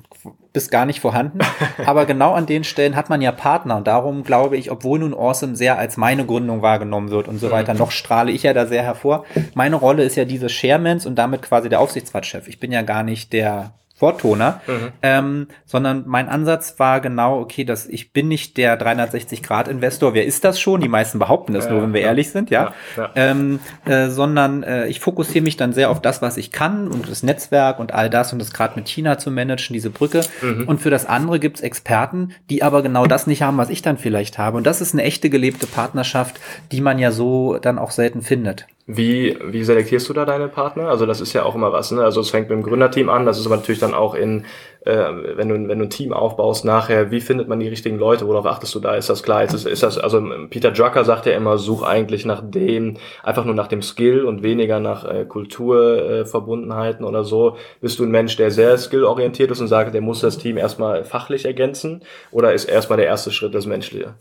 bis 0.53 0.71
gar 0.71 0.87
nicht 0.87 1.01
vorhanden. 1.01 1.39
Aber 1.87 2.07
genau 2.07 2.33
an 2.33 2.47
den 2.47 2.65
Stellen 2.65 2.97
hat 2.97 3.09
man 3.09 3.21
ja 3.21 3.33
Partner. 3.33 3.77
Und 3.77 3.87
darum 3.87 4.23
glaube 4.23 4.57
ich, 4.57 4.71
obwohl 4.71 4.99
nun 4.99 5.15
Awesome 5.15 5.57
sehr 5.57 5.79
als 5.79 5.97
meine 5.97 6.27
Gründung 6.27 6.63
wahrgenommen 6.63 7.11
wird 7.11 7.29
und 7.29 7.39
so 7.39 7.51
weiter, 7.51 7.75
noch 7.75 7.91
strahle 7.91 8.33
ich 8.33 8.43
ja 8.43 8.53
da 8.53 8.67
sehr 8.67 8.83
hervor. 8.83 9.25
Meine 9.55 9.77
Rolle 9.77 10.05
ist 10.05 10.17
ja 10.17 10.25
diese 10.25 10.49
Sharemans 10.49 11.07
und 11.07 11.17
damit 11.17 11.43
quasi 11.43 11.69
der 11.69 11.81
Aufsichtsratschef. 11.81 12.49
Ich 12.49 12.61
bin 12.61 12.73
ja 12.73 12.83
gar 12.83 13.03
nicht 13.03 13.33
der 13.33 13.73
Vortoner, 14.03 14.61
mhm. 14.67 14.89
ähm, 15.03 15.47
sondern 15.65 16.03
mein 16.09 16.29
Ansatz 16.29 16.75
war 16.81 17.01
genau, 17.01 17.39
okay, 17.39 17.63
dass 17.63 17.87
ich 17.87 18.13
bin 18.13 18.27
nicht 18.27 18.57
der 18.57 18.77
360-Grad-Investor. 18.77 20.13
Wer 20.13 20.27
ist 20.27 20.43
das 20.43 20.59
schon? 20.59 20.81
Die 20.81 20.89
meisten 20.89 21.21
behaupten 21.21 21.55
das 21.55 21.67
ja, 21.67 21.71
nur, 21.71 21.83
wenn 21.83 21.95
wir 21.95 22.01
ja. 22.01 22.09
ehrlich 22.09 22.33
sind, 22.33 22.51
ja. 22.51 22.75
ja 22.97 23.11
ähm, 23.15 23.61
äh, 23.85 24.09
sondern 24.09 24.65
äh, 24.65 24.89
ich 24.89 24.99
fokussiere 24.99 25.45
mich 25.45 25.57
dann 25.57 25.73
sehr 25.73 25.89
auf 25.89 26.03
das, 26.03 26.21
was 26.21 26.37
ich 26.37 26.51
kann 26.51 26.89
und 26.89 27.09
das 27.09 27.23
Netzwerk 27.23 27.79
und 27.79 27.95
all 27.95 28.11
das 28.11 28.33
und 28.33 28.41
das 28.41 28.53
gerade 28.53 28.75
mit 28.75 28.89
China 28.89 29.19
zu 29.19 29.31
managen, 29.31 29.73
diese 29.73 29.91
Brücke. 29.91 30.23
Mhm. 30.41 30.67
Und 30.67 30.81
für 30.81 30.91
das 30.91 31.07
andere 31.07 31.39
gibt's 31.39 31.61
Experten, 31.61 32.31
die 32.51 32.65
aber 32.65 32.83
genau 32.83 33.07
das 33.07 33.29
nicht 33.29 33.43
haben, 33.43 33.57
was 33.57 33.71
ich 33.71 33.83
dann 33.83 33.99
vielleicht 33.99 34.37
habe. 34.37 34.57
Und 34.57 34.67
das 34.67 34.81
ist 34.81 34.95
eine 34.95 35.05
echte 35.05 35.31
gelebte 35.31 35.69
Partnerschaft, 35.69 36.41
die 36.73 36.81
man 36.81 36.99
ja 36.99 37.13
so 37.13 37.57
dann 37.57 37.79
auch 37.79 37.93
selten 37.93 38.23
findet. 38.23 38.67
Wie, 38.87 39.39
wie 39.45 39.63
selektierst 39.63 40.09
du 40.09 40.13
da 40.13 40.25
deine 40.25 40.49
Partner? 40.49 40.89
Also 40.89 41.07
das 41.07 41.21
ist 41.21 41.33
ja 41.35 41.45
auch 41.45 41.55
immer 41.55 41.73
was, 41.73 41.93
ne? 41.93 42.03
Also 42.03 42.21
es 42.21 42.31
fängt 42.31 42.51
mit 42.51 42.59
dem 42.59 42.65
Gründerteam 42.65 43.09
an, 43.11 43.25
das 43.27 43.39
ist 43.39 43.47
aber 43.47 43.55
natürlich 43.55 43.79
dann 43.79 43.95
auch 43.95 44.17
in, 44.17 44.45
äh, 44.85 44.93
wenn 45.37 45.49
du 45.49 45.69
wenn 45.69 45.79
du 45.79 45.85
ein 45.85 45.91
Team 45.91 46.13
aufbaust 46.13 46.65
nachher, 46.65 47.13
wie 47.13 47.21
findet 47.21 47.47
man 47.47 47.61
die 47.61 47.69
richtigen 47.69 47.97
Leute, 47.97 48.27
worauf 48.27 48.45
achtest 48.45 48.75
du 48.75 48.81
da? 48.81 48.97
Ist 48.97 49.09
das 49.09 49.23
klar? 49.23 49.45
Ist 49.45 49.55
das, 49.55 49.67
ist 49.67 49.85
das 49.85 49.99
also 49.99 50.21
Peter 50.51 50.73
Drucker 50.73 51.05
sagt 51.05 51.27
ja 51.27 51.33
immer, 51.33 51.59
such 51.59 51.85
eigentlich 51.85 52.27
nach 52.27 52.43
dem, 52.45 52.97
einfach 53.23 53.45
nur 53.45 53.55
nach 53.55 53.69
dem 53.69 53.83
Skill 53.83 54.25
und 54.25 54.43
weniger 54.43 54.81
nach 54.81 55.05
äh, 55.05 55.27
Kulturverbundenheiten 55.27 57.05
äh, 57.05 57.09
oder 57.09 57.23
so. 57.23 57.57
Bist 57.81 58.01
du 58.01 58.03
ein 58.03 58.11
Mensch, 58.11 58.37
der 58.37 58.51
sehr 58.51 58.77
skillorientiert 58.79 59.53
ist 59.53 59.61
und 59.61 59.69
sagt, 59.69 59.95
der 59.95 60.01
muss 60.01 60.23
das 60.23 60.39
Team 60.39 60.57
erstmal 60.57 61.05
fachlich 61.05 61.45
ergänzen 61.45 62.03
oder 62.33 62.53
ist 62.53 62.65
erstmal 62.65 62.97
der 62.97 63.07
erste 63.07 63.31
Schritt 63.31 63.55
das 63.55 63.67
Menschliche? 63.67 64.15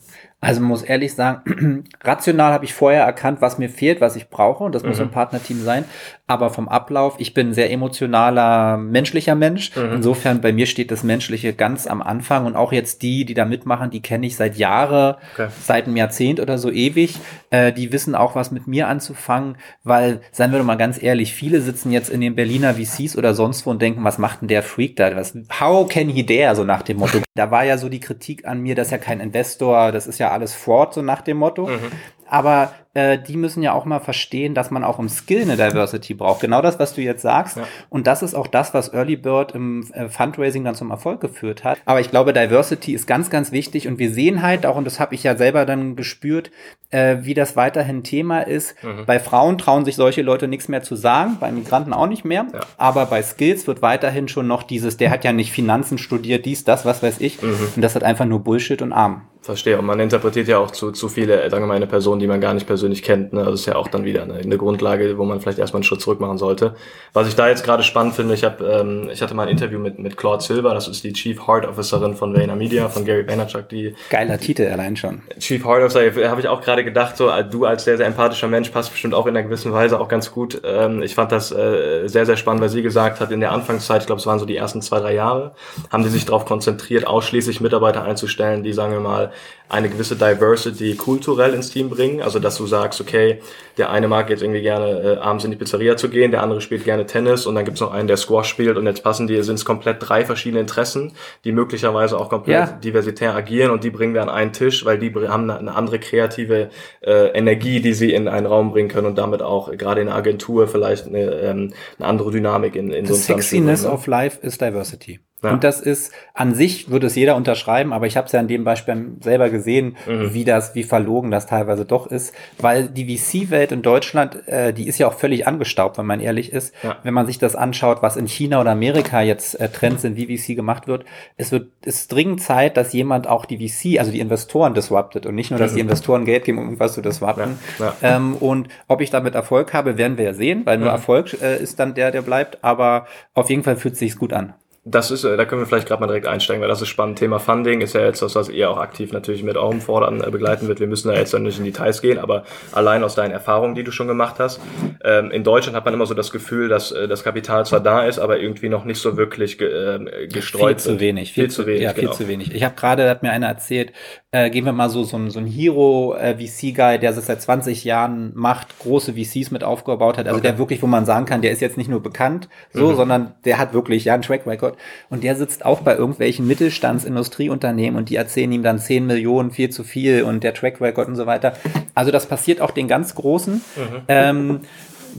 Also 0.44 0.60
man 0.60 0.70
muss 0.70 0.82
ehrlich 0.82 1.14
sagen, 1.14 1.84
rational 2.04 2.52
habe 2.52 2.66
ich 2.66 2.74
vorher 2.74 3.04
erkannt, 3.04 3.42
was 3.42 3.60
mir 3.60 3.70
fehlt, 3.70 4.02
was 4.02 4.16
ich 4.16 4.30
brauche 4.30 4.64
und 4.64 4.74
das 4.74 4.82
mhm. 4.82 4.90
muss 4.90 5.00
ein 5.00 5.12
Partnerteam 5.12 5.62
sein. 5.62 5.86
Aber 6.26 6.50
vom 6.50 6.68
Ablauf, 6.68 7.16
ich 7.20 7.36
bin 7.36 7.50
ein 7.50 7.54
sehr 7.54 7.72
emotionaler, 7.72 8.78
menschlicher 8.78 9.36
Mensch. 9.36 9.76
Mhm. 9.76 9.94
Insofern 9.96 10.42
bei 10.42 10.52
mir 10.52 10.66
steht 10.66 10.90
das 10.90 11.04
Menschliche 11.04 11.54
ganz 11.54 11.86
am 11.86 12.02
Anfang 12.02 12.46
und 12.48 12.56
auch 12.56 12.72
jetzt 12.72 13.04
die, 13.04 13.24
die 13.26 13.36
da 13.36 13.46
mitmachen, 13.46 13.92
die 13.92 14.02
kenne 14.02 14.26
ich 14.26 14.36
seit 14.36 14.58
Jahre, 14.58 15.18
okay. 15.34 15.50
seit 15.62 15.86
einem 15.86 15.98
Jahrzehnt 15.98 16.40
oder 16.40 16.58
so 16.58 16.72
ewig. 16.72 17.20
Äh, 17.52 17.72
die 17.72 17.92
wissen 17.92 18.16
auch, 18.16 18.34
was 18.34 18.50
mit 18.50 18.66
mir 18.66 18.88
anzufangen, 18.88 19.58
weil, 19.84 20.22
seien 20.32 20.52
wir 20.52 20.58
doch 20.58 20.66
mal 20.66 20.76
ganz 20.76 21.04
ehrlich, 21.04 21.34
viele 21.34 21.62
sitzen 21.62 21.92
jetzt 21.92 22.10
in 22.10 22.22
den 22.22 22.34
Berliner 22.34 22.76
VCs 22.76 23.16
oder 23.16 23.36
sonst 23.36 23.66
wo 23.66 23.70
und 23.70 23.82
denken, 23.82 24.04
was 24.04 24.18
macht 24.18 24.42
denn 24.42 24.48
der 24.48 24.64
Freak 24.64 24.96
da? 24.96 25.16
Was, 25.16 25.36
how 25.60 25.88
can 25.88 26.10
he 26.10 26.26
dare? 26.26 26.56
So 26.56 26.64
nach 26.64 26.82
dem 26.82 26.98
Motto. 26.98 27.20
da 27.36 27.52
war 27.52 27.66
ja 27.66 27.78
so 27.78 27.90
die 27.90 28.00
Kritik 28.00 28.48
an 28.48 28.62
mir, 28.62 28.74
dass 28.74 28.90
ja 28.90 28.98
kein 28.98 29.20
Investor, 29.20 29.92
das 29.92 30.08
ist 30.08 30.18
ja 30.18 30.31
alles 30.32 30.54
Fraud, 30.54 30.94
so 30.94 31.02
nach 31.02 31.22
dem 31.22 31.38
Motto. 31.38 31.68
Mhm. 31.68 31.92
Aber 32.28 32.74
äh, 32.94 33.18
die 33.18 33.38
müssen 33.38 33.64
ja 33.64 33.72
auch 33.74 33.86
mal 33.86 34.00
verstehen, 34.00 34.54
dass 34.54 34.70
man 34.70 34.84
auch 34.84 35.00
im 35.00 35.08
Skill 35.08 35.44
eine 35.44 35.56
Diversity 35.56 36.14
braucht. 36.14 36.42
Genau 36.42 36.62
das, 36.62 36.78
was 36.78 36.94
du 36.94 37.02
jetzt 37.02 37.22
sagst. 37.22 37.58
Ja. 37.58 37.64
Und 37.90 38.06
das 38.06 38.22
ist 38.22 38.36
auch 38.36 38.48
das, 38.48 38.74
was 38.74 38.94
Early 38.94 39.16
Bird 39.16 39.54
im 39.54 39.90
äh, 39.94 40.10
Fundraising 40.10 40.66
dann 40.66 40.76
zum 40.76 40.92
Erfolg 40.92 41.22
geführt 41.22 41.64
hat. 41.64 41.78
Aber 41.86 42.02
ich 42.02 42.10
glaube, 42.10 42.34
Diversity 42.34 42.94
ist 42.94 43.08
ganz, 43.08 43.30
ganz 43.30 43.54
wichtig. 43.54 43.88
Und 43.88 43.98
wir 43.98 44.14
sehen 44.14 44.42
halt 44.42 44.66
auch, 44.66 44.76
und 44.76 44.86
das 44.86 45.00
habe 45.00 45.16
ich 45.16 45.24
ja 45.24 45.38
selber 45.38 45.66
dann 45.66 45.96
gespürt, 45.96 46.52
äh, 46.90 47.18
wie 47.22 47.34
das 47.34 47.56
weiterhin 47.56 48.04
Thema 48.04 48.42
ist. 48.42 48.76
Mhm. 48.84 49.06
Bei 49.06 49.20
Frauen 49.20 49.58
trauen 49.58 49.86
sich 49.86 49.96
solche 49.96 50.22
Leute 50.22 50.50
nichts 50.50 50.68
mehr 50.68 50.84
zu 50.84 50.96
sagen, 50.96 51.38
bei 51.40 51.50
Migranten 51.52 51.94
auch 51.94 52.08
nicht 52.08 52.26
mehr. 52.26 52.48
Ja. 52.54 52.60
Aber 52.78 53.06
bei 53.06 53.22
Skills 53.24 53.68
wird 53.68 53.82
weiterhin 53.82 54.28
schon 54.28 54.48
noch 54.48 54.64
dieses, 54.64 54.98
der 54.98 55.12
hat 55.12 55.24
ja 55.24 55.32
nicht 55.32 55.54
Finanzen 55.54 55.98
studiert, 55.98 56.46
dies, 56.46 56.66
das, 56.66 56.86
was 56.86 57.02
weiß 57.02 57.22
ich. 57.22 57.42
Mhm. 57.42 57.56
Und 57.78 57.82
das 57.82 57.96
hat 57.96 58.04
einfach 58.04 58.26
nur 58.26 58.40
Bullshit 58.42 58.82
und 58.82 58.92
Arm. 58.92 59.22
Verstehe. 59.42 59.80
Und 59.80 59.86
man 59.86 60.00
interpretiert 60.00 60.48
ja 60.48 60.60
auch 60.60 60.70
zu, 60.70 60.92
zu 60.92 61.10
viele, 61.10 61.50
sagen 61.50 61.64
wir 61.64 61.68
mal, 61.68 61.76
eine 61.76 61.88
Person, 61.88 62.20
die 62.20 62.28
man 62.28 62.40
gar 62.40 62.54
nicht 62.54 62.68
persönlich 62.68 62.81
kennt. 63.04 63.34
Ne? 63.34 63.42
Also 63.42 63.54
ist 63.54 63.66
ja 63.66 63.76
auch 63.76 63.88
dann 63.88 64.04
wieder 64.04 64.24
eine, 64.24 64.36
eine 64.36 64.58
Grundlage, 64.58 65.18
wo 65.18 65.26
man 65.26 65.40
vielleicht 65.40 65.60
erstmal 65.60 65.80
einen 65.80 65.84
Schritt 65.84 66.02
zurück 66.02 66.20
machen 66.20 66.38
sollte. 66.38 66.76
Was 67.14 67.28
ich 67.28 67.36
da 67.36 67.48
jetzt 67.48 67.64
gerade 67.64 67.84
spannend 67.84 68.16
finde, 68.16 68.34
ich 68.34 68.44
habe, 68.44 68.64
ähm, 68.66 69.10
ich 69.12 69.22
hatte 69.22 69.34
mal 69.34 69.44
ein 69.44 69.50
Interview 69.50 69.80
mit, 69.80 70.00
mit 70.00 70.18
Claude 70.18 70.44
Silver, 70.44 70.74
das 70.74 70.88
ist 70.88 71.04
die 71.04 71.14
Chief 71.14 71.48
Heart 71.48 71.66
Officerin 71.66 72.16
von 72.16 72.36
VaynerMedia, 72.36 72.90
von 72.90 73.06
Gary 73.06 73.28
Vaynerchuk, 73.28 73.70
die. 73.70 73.96
Geiler 74.10 74.38
Titel 74.38 74.68
allein 74.72 74.96
schon. 74.96 75.22
Chief 75.40 75.64
Heart 75.66 75.84
Officer, 75.84 76.30
habe 76.30 76.42
ich 76.42 76.48
auch 76.48 76.62
gerade 76.62 76.84
gedacht, 76.84 77.18
so, 77.18 77.30
du 77.50 77.66
als 77.66 77.84
sehr, 77.84 77.98
sehr 77.98 78.06
empathischer 78.06 78.48
Mensch 78.48 78.70
passt 78.70 78.92
bestimmt 78.92 79.14
auch 79.14 79.28
in 79.28 79.36
einer 79.36 79.44
gewissen 79.44 79.72
Weise 79.74 80.00
auch 80.00 80.08
ganz 80.08 80.32
gut. 80.32 80.62
Ähm, 80.64 81.02
ich 81.02 81.16
fand 81.16 81.32
das 81.32 81.52
äh, 81.52 82.08
sehr, 82.08 82.26
sehr 82.26 82.38
spannend, 82.38 82.62
weil 82.62 82.70
sie 82.70 82.82
gesagt 82.82 83.20
hat, 83.20 83.32
in 83.32 83.40
der 83.40 83.52
Anfangszeit, 83.52 84.02
ich 84.02 84.08
glaube, 84.08 84.20
es 84.20 84.26
waren 84.26 84.40
so 84.40 84.46
die 84.46 84.56
ersten 84.56 84.82
zwei, 84.82 85.00
drei 85.00 85.14
Jahre, 85.14 85.54
haben 85.92 86.04
die 86.04 86.10
sich 86.10 86.26
darauf 86.26 86.46
konzentriert, 86.46 87.08
ausschließlich 87.08 87.62
Mitarbeiter 87.62 88.04
einzustellen, 88.04 88.64
die, 88.64 88.74
sagen 88.74 88.94
wir 88.94 89.00
mal, 89.00 89.32
eine 89.72 89.88
gewisse 89.88 90.18
Diversity 90.18 90.96
kulturell 90.96 91.54
ins 91.54 91.70
Team 91.70 91.90
bringen. 91.90 92.22
Also 92.22 92.40
dass 92.40 92.58
du 92.58 92.68
sagst, 92.68 93.00
okay, 93.00 93.40
der 93.78 93.90
eine 93.90 94.10
mag 94.10 94.30
jetzt 94.30 94.44
irgendwie 94.44 94.62
gerne 94.62 95.16
äh, 95.16 95.18
abends 95.18 95.46
in 95.46 95.52
die 95.52 95.58
Pizzeria 95.58 95.96
zu 95.96 96.10
gehen, 96.10 96.32
der 96.32 96.44
andere 96.44 96.60
spielt 96.60 96.84
gerne 96.84 97.06
Tennis 97.06 97.46
und 97.46 97.56
dann 97.56 97.64
gibt's 97.64 97.80
noch 97.80 97.94
einen, 97.94 98.10
der 98.10 98.18
Squash 98.18 98.50
spielt 98.50 98.76
und 98.76 98.86
jetzt 98.86 99.02
passen 99.02 99.28
die, 99.28 99.42
sind 99.44 99.56
es 99.56 99.64
komplett 99.64 99.98
drei 100.00 100.26
verschiedene 100.26 100.60
Interessen, 100.60 101.14
die 101.46 101.54
möglicherweise 101.54 102.20
auch 102.20 102.30
komplett 102.30 102.54
ja. 102.54 102.66
diversitär 102.84 103.34
agieren 103.34 103.72
und 103.72 103.86
die 103.86 103.92
bringen 103.92 104.14
wir 104.14 104.22
an 104.22 104.30
einen 104.30 104.52
Tisch, 104.52 104.84
weil 104.84 105.00
die 105.00 105.14
haben 105.30 105.50
eine 105.50 105.74
andere 105.74 106.00
kreative 106.00 106.70
äh, 107.00 107.28
Energie, 107.30 107.80
die 107.80 107.94
sie 107.94 108.14
in 108.14 108.28
einen 108.28 108.48
Raum 108.48 108.72
bringen 108.72 108.90
können 108.90 109.08
und 109.08 109.18
damit 109.18 109.42
auch 109.42 109.72
gerade 109.72 110.02
in 110.02 110.08
der 110.08 110.16
Agentur 110.18 110.68
vielleicht 110.68 111.08
eine, 111.08 111.20
ähm, 111.20 111.74
eine 111.98 112.08
andere 112.10 112.32
Dynamik 112.32 112.76
in, 112.76 112.92
in 112.92 113.06
The 113.06 113.14
so 113.14 113.34
einem 113.34 113.42
Sexiness 113.42 113.84
ne? 113.84 113.92
of 113.92 114.06
life 114.08 114.38
is 114.46 114.58
diversity. 114.58 115.22
Ja. 115.44 115.52
Und 115.52 115.64
das 115.64 115.82
ist 115.82 116.12
an 116.34 116.54
sich 116.54 116.90
würde 116.90 117.08
es 117.08 117.16
jeder 117.16 117.36
unterschreiben, 117.36 117.94
aber 117.94 118.06
ich 118.06 118.16
habe 118.18 118.28
es 118.28 118.32
ja 118.32 118.40
an 118.40 118.48
dem 118.48 118.64
Beispiel 118.64 119.18
selber 119.22 119.50
gesehen, 119.50 119.98
mhm. 120.08 120.34
wie 120.34 120.46
das, 120.46 120.76
wie 120.76 120.84
verlogen 120.84 121.32
das 121.32 121.48
teilweise 121.48 121.86
doch 121.86 122.08
ist, 122.08 122.34
weil 122.60 122.88
die 122.88 123.18
VC-Welt 123.18 123.72
in 123.72 123.82
Deutschland, 123.82 124.48
äh, 124.48 124.72
die 124.74 124.88
ist 124.88 125.00
ja 125.00 125.08
auch 125.08 125.14
völlig 125.14 125.48
angestaubt, 125.48 125.98
wenn 125.98 126.06
man 126.06 126.20
ehrlich 126.20 126.52
ist. 126.52 126.74
Ja. 126.84 126.98
Wenn 127.04 127.14
man 127.14 127.26
sich 127.26 127.40
das 127.40 127.56
anschaut, 127.56 128.02
was 128.02 128.18
in 128.18 128.28
China 128.28 128.62
oder 128.62 128.72
Amerika 128.72 129.22
jetzt 129.22 129.60
äh, 129.60 129.70
Trends 129.70 130.04
sind, 130.04 130.16
wie 130.16 130.38
VC 130.38 130.56
gemacht 130.56 130.88
wird, 130.88 131.06
es 131.38 131.52
wird 131.52 131.72
es 131.84 132.02
ist 132.02 132.12
dringend 132.12 132.42
Zeit, 132.42 132.78
dass 132.78 132.94
jemand 132.94 133.28
auch 133.28 133.46
die 133.46 133.58
VC, 133.58 134.00
also 134.00 134.12
die 134.12 134.20
Investoren 134.20 134.74
disruptet 134.74 135.26
und 135.26 135.36
nicht 135.36 135.50
nur, 135.50 135.60
dass 135.60 135.72
mhm. 135.72 135.76
die 135.76 135.82
Investoren 135.82 136.26
Geld 136.26 136.46
geben, 136.46 136.60
um 136.60 136.66
irgendwas 136.66 136.94
zu 136.94 137.02
disrupten. 137.02 137.58
Ja. 137.80 137.96
Ähm, 138.02 138.36
und 138.36 138.68
ob 138.88 139.02
ich 139.02 139.10
damit 139.10 139.34
Erfolg 139.34 139.74
habe, 139.74 139.98
werden 139.98 140.18
wir 140.18 140.26
ja 140.26 140.34
sehen, 140.34 140.66
weil 140.66 140.78
nur 140.78 140.90
mhm. 140.90 140.96
Erfolg 140.96 141.42
äh, 141.42 141.58
ist 141.58 141.80
dann 141.80 141.96
der, 141.96 142.12
der 142.12 142.22
bleibt. 142.22 142.64
Aber 142.64 143.08
auf 143.34 143.50
jeden 143.50 143.64
Fall 143.64 143.76
fühlt 143.76 143.94
es 143.94 144.00
sich 144.00 144.18
gut 144.18 144.34
an. 144.34 144.54
Das 144.84 145.12
ist, 145.12 145.24
äh, 145.24 145.38
da 145.38 145.46
können 145.46 145.62
wir 145.62 145.68
vielleicht 145.68 145.88
gerade 145.88 146.02
mal 146.02 146.08
direkt 146.08 146.26
einsteigen, 146.26 146.60
weil 146.60 146.68
das 146.68 146.82
ist 146.82 146.88
spannend. 146.88 147.20
Thema 147.20 147.38
Funding 147.38 147.82
ist 147.82 147.94
ja 147.94 148.02
jetzt 148.02 148.24
das, 148.24 148.34
was 148.34 148.50
ihr 148.50 148.68
auch 148.68 148.78
aktiv 148.78 149.12
natürlich 149.12 149.44
mit 149.44 149.56
eurem 149.56 149.80
Fordern 149.80 150.24
äh, 150.24 150.32
begleiten 150.32 150.68
wird. 150.68 150.80
Wir 150.80 150.88
müssen 150.88 151.10
da 151.10 151.14
jetzt 151.14 151.36
dann 151.36 151.44
nicht 151.44 151.60
in 151.60 151.66
Details 151.66 152.02
gehen, 152.02 152.18
aber 152.18 152.46
allein 152.72 153.04
aus 153.04 153.14
deinen 153.14 153.32
Erfahrungen, 153.32 153.76
die 153.76 153.84
du 153.84 153.92
schon 153.92 154.08
gemacht 154.08 154.40
hast. 154.40 154.60
Ähm, 155.04 155.30
in 155.30 155.44
Deutschland 155.44 155.76
hat 155.76 155.86
man 155.86 155.94
immer 155.94 156.08
so 156.08 156.16
das 156.16 156.32
Gefühl, 156.32 156.68
dass 156.68 156.92
äh, 156.92 157.08
das 157.08 157.24
Kapital 157.24 157.64
zwar 157.68 157.80
da 157.80 158.06
ist, 158.08 158.18
aber 158.18 158.40
irgendwie 158.40 158.70
noch 158.70 158.84
nicht 158.84 159.00
so 159.00 159.18
wirklich 159.18 159.60
ge, 159.60 159.70
äh, 159.70 160.28
gestreut 160.28 160.82
viel 160.82 160.94
Zu 160.94 161.00
wenig, 161.00 161.32
viel, 161.32 161.44
viel 161.44 161.52
zu 161.52 161.68
wenig. 161.68 161.82
Ja, 161.84 161.94
viel 161.94 162.02
genau. 162.02 162.14
zu 162.14 162.28
wenig. 162.28 162.52
Ich 162.52 162.64
habe 162.64 162.74
gerade, 162.76 163.08
hat 163.08 163.22
mir 163.22 163.32
einer 163.32 163.50
erzählt, 163.50 163.94
äh, 164.32 164.50
gehen 164.50 164.66
wir 164.66 164.72
mal 164.72 164.90
so, 164.90 165.04
so, 165.04 165.30
so 165.30 165.40
ein 165.40 165.46
Hero-VC-Guy, 165.46 167.00
der 167.00 167.14
das 167.14 167.26
seit 167.26 167.42
20 167.42 167.84
Jahren 167.84 168.32
macht, 168.34 168.80
große 168.80 169.14
VCs 169.14 169.52
mit 169.52 169.64
aufgebaut 169.64 170.18
hat. 170.18 170.26
Also 170.26 170.40
okay. 170.40 170.48
der 170.48 170.58
wirklich, 170.58 170.82
wo 170.82 170.88
man 170.88 171.06
sagen 171.06 171.26
kann, 171.26 171.42
der 171.42 171.52
ist 171.52 171.60
jetzt 171.60 171.78
nicht 171.78 171.90
nur 171.90 172.02
bekannt, 172.02 172.48
so, 172.72 172.92
mhm. 172.92 172.96
sondern 172.96 173.36
der 173.46 173.60
hat 173.60 173.74
wirklich 173.74 174.06
ja 174.06 174.14
einen 174.14 174.24
Track 174.24 174.48
Record. 174.48 174.71
Und 175.10 175.24
der 175.24 175.36
sitzt 175.36 175.66
auch 175.66 175.82
bei 175.82 175.96
irgendwelchen 175.96 176.48
Mittelstandsindustrieunternehmen 176.48 177.98
und 177.98 178.10
die 178.10 178.16
erzählen 178.16 178.52
ihm 178.52 178.64
dann 178.64 178.80
10 178.80 179.06
Millionen, 179.08 179.52
viel 179.52 179.70
zu 179.70 179.84
viel 179.84 180.24
und 180.24 180.44
der 180.44 180.54
Track 180.54 180.82
Record 180.82 181.08
und 181.08 181.16
so 181.16 181.26
weiter. 181.26 181.54
Also 181.96 182.12
das 182.12 182.26
passiert 182.26 182.62
auch 182.62 182.72
den 182.72 182.88
ganz 182.88 183.16
Großen. 183.16 183.54
Mhm. 183.54 184.02
Ähm, 184.08 184.60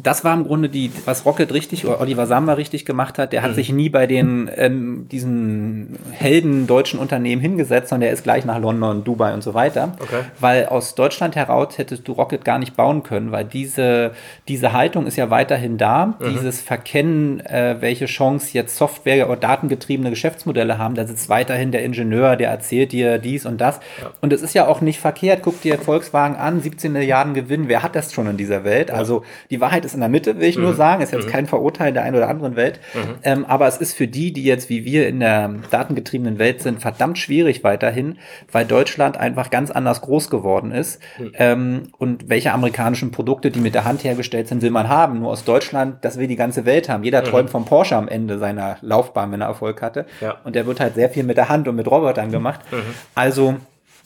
das 0.00 0.24
war 0.24 0.34
im 0.34 0.44
Grunde 0.44 0.68
die, 0.68 0.90
was 1.04 1.26
Rocket 1.26 1.52
richtig 1.52 1.86
oder 1.86 2.00
Oliver 2.00 2.26
Samba 2.26 2.54
richtig 2.54 2.84
gemacht 2.84 3.18
hat. 3.18 3.32
Der 3.32 3.42
hat 3.42 3.52
mhm. 3.52 3.54
sich 3.54 3.72
nie 3.72 3.88
bei 3.88 4.06
den 4.06 4.50
ähm, 4.56 5.06
diesen 5.10 5.98
Helden 6.10 6.66
deutschen 6.66 6.98
Unternehmen 6.98 7.40
hingesetzt, 7.40 7.88
sondern 7.88 8.02
der 8.08 8.12
ist 8.12 8.22
gleich 8.22 8.44
nach 8.44 8.58
London, 8.58 9.04
Dubai 9.04 9.34
und 9.34 9.42
so 9.42 9.54
weiter. 9.54 9.96
Okay. 10.00 10.22
Weil 10.40 10.66
aus 10.66 10.94
Deutschland 10.94 11.36
heraus 11.36 11.78
hättest 11.78 12.06
du 12.06 12.12
Rocket 12.12 12.44
gar 12.44 12.58
nicht 12.58 12.76
bauen 12.76 13.02
können, 13.02 13.32
weil 13.32 13.44
diese 13.44 14.12
diese 14.48 14.72
Haltung 14.72 15.06
ist 15.06 15.16
ja 15.16 15.30
weiterhin 15.30 15.78
da. 15.78 16.06
Mhm. 16.06 16.14
Dieses 16.30 16.60
Verkennen, 16.60 17.40
äh, 17.40 17.76
welche 17.80 18.06
Chance 18.06 18.50
jetzt 18.52 18.76
Software 18.76 19.28
oder 19.28 19.36
datengetriebene 19.36 20.10
Geschäftsmodelle 20.10 20.78
haben, 20.78 20.94
da 20.94 21.06
sitzt 21.06 21.28
weiterhin 21.28 21.72
der 21.72 21.84
Ingenieur, 21.84 22.36
der 22.36 22.50
erzählt 22.50 22.92
dir 22.92 23.18
dies 23.18 23.46
und 23.46 23.60
das. 23.60 23.80
Ja. 24.00 24.10
Und 24.20 24.32
es 24.32 24.42
ist 24.42 24.54
ja 24.54 24.66
auch 24.66 24.80
nicht 24.80 25.00
verkehrt. 25.00 25.40
Guck 25.42 25.60
dir 25.62 25.78
Volkswagen 25.78 26.36
an, 26.36 26.60
17 26.60 26.92
Milliarden 26.92 27.34
Gewinn. 27.34 27.68
Wer 27.68 27.82
hat 27.82 27.94
das 27.94 28.12
schon 28.12 28.26
in 28.26 28.36
dieser 28.36 28.64
Welt? 28.64 28.88
Ja. 28.88 28.94
Also 28.94 29.24
die 29.50 29.60
Wahrheit 29.60 29.81
ist 29.84 29.94
in 29.94 30.00
der 30.00 30.08
Mitte, 30.08 30.38
will 30.38 30.48
ich 30.48 30.56
mhm. 30.56 30.64
nur 30.64 30.74
sagen. 30.74 31.02
Ist 31.02 31.12
jetzt 31.12 31.26
mhm. 31.26 31.30
kein 31.30 31.46
Verurteil 31.46 31.92
der 31.92 32.02
einen 32.02 32.16
oder 32.16 32.28
anderen 32.28 32.56
Welt. 32.56 32.80
Mhm. 32.94 33.14
Ähm, 33.22 33.44
aber 33.46 33.66
es 33.66 33.78
ist 33.78 33.94
für 33.94 34.08
die, 34.08 34.32
die 34.32 34.44
jetzt 34.44 34.68
wie 34.68 34.84
wir 34.84 35.08
in 35.08 35.20
der 35.20 35.50
datengetriebenen 35.70 36.38
Welt 36.38 36.62
sind, 36.62 36.80
verdammt 36.80 37.18
schwierig 37.18 37.64
weiterhin, 37.64 38.18
weil 38.50 38.64
Deutschland 38.64 39.16
einfach 39.16 39.50
ganz 39.50 39.70
anders 39.70 40.00
groß 40.00 40.30
geworden 40.30 40.72
ist. 40.72 41.00
Mhm. 41.18 41.32
Ähm, 41.34 41.82
und 41.98 42.28
welche 42.28 42.52
amerikanischen 42.52 43.10
Produkte, 43.10 43.50
die 43.50 43.60
mit 43.60 43.74
der 43.74 43.84
Hand 43.84 44.04
hergestellt 44.04 44.48
sind, 44.48 44.62
will 44.62 44.70
man 44.70 44.88
haben. 44.88 45.20
Nur 45.20 45.30
aus 45.30 45.44
Deutschland, 45.44 46.04
das 46.04 46.18
will 46.18 46.26
die 46.26 46.36
ganze 46.36 46.64
Welt 46.64 46.88
haben. 46.88 47.04
Jeder 47.04 47.22
mhm. 47.22 47.26
träumt 47.26 47.50
vom 47.50 47.64
Porsche 47.64 47.96
am 47.96 48.08
Ende 48.08 48.38
seiner 48.38 48.76
Laufbahn, 48.80 49.32
wenn 49.32 49.40
er 49.40 49.48
Erfolg 49.48 49.82
hatte. 49.82 50.06
Ja. 50.20 50.36
Und 50.44 50.54
der 50.54 50.66
wird 50.66 50.80
halt 50.80 50.94
sehr 50.94 51.10
viel 51.10 51.24
mit 51.24 51.36
der 51.36 51.48
Hand 51.48 51.68
und 51.68 51.76
mit 51.76 51.90
Robotern 51.90 52.30
gemacht. 52.30 52.60
Mhm. 52.70 52.94
Also 53.14 53.56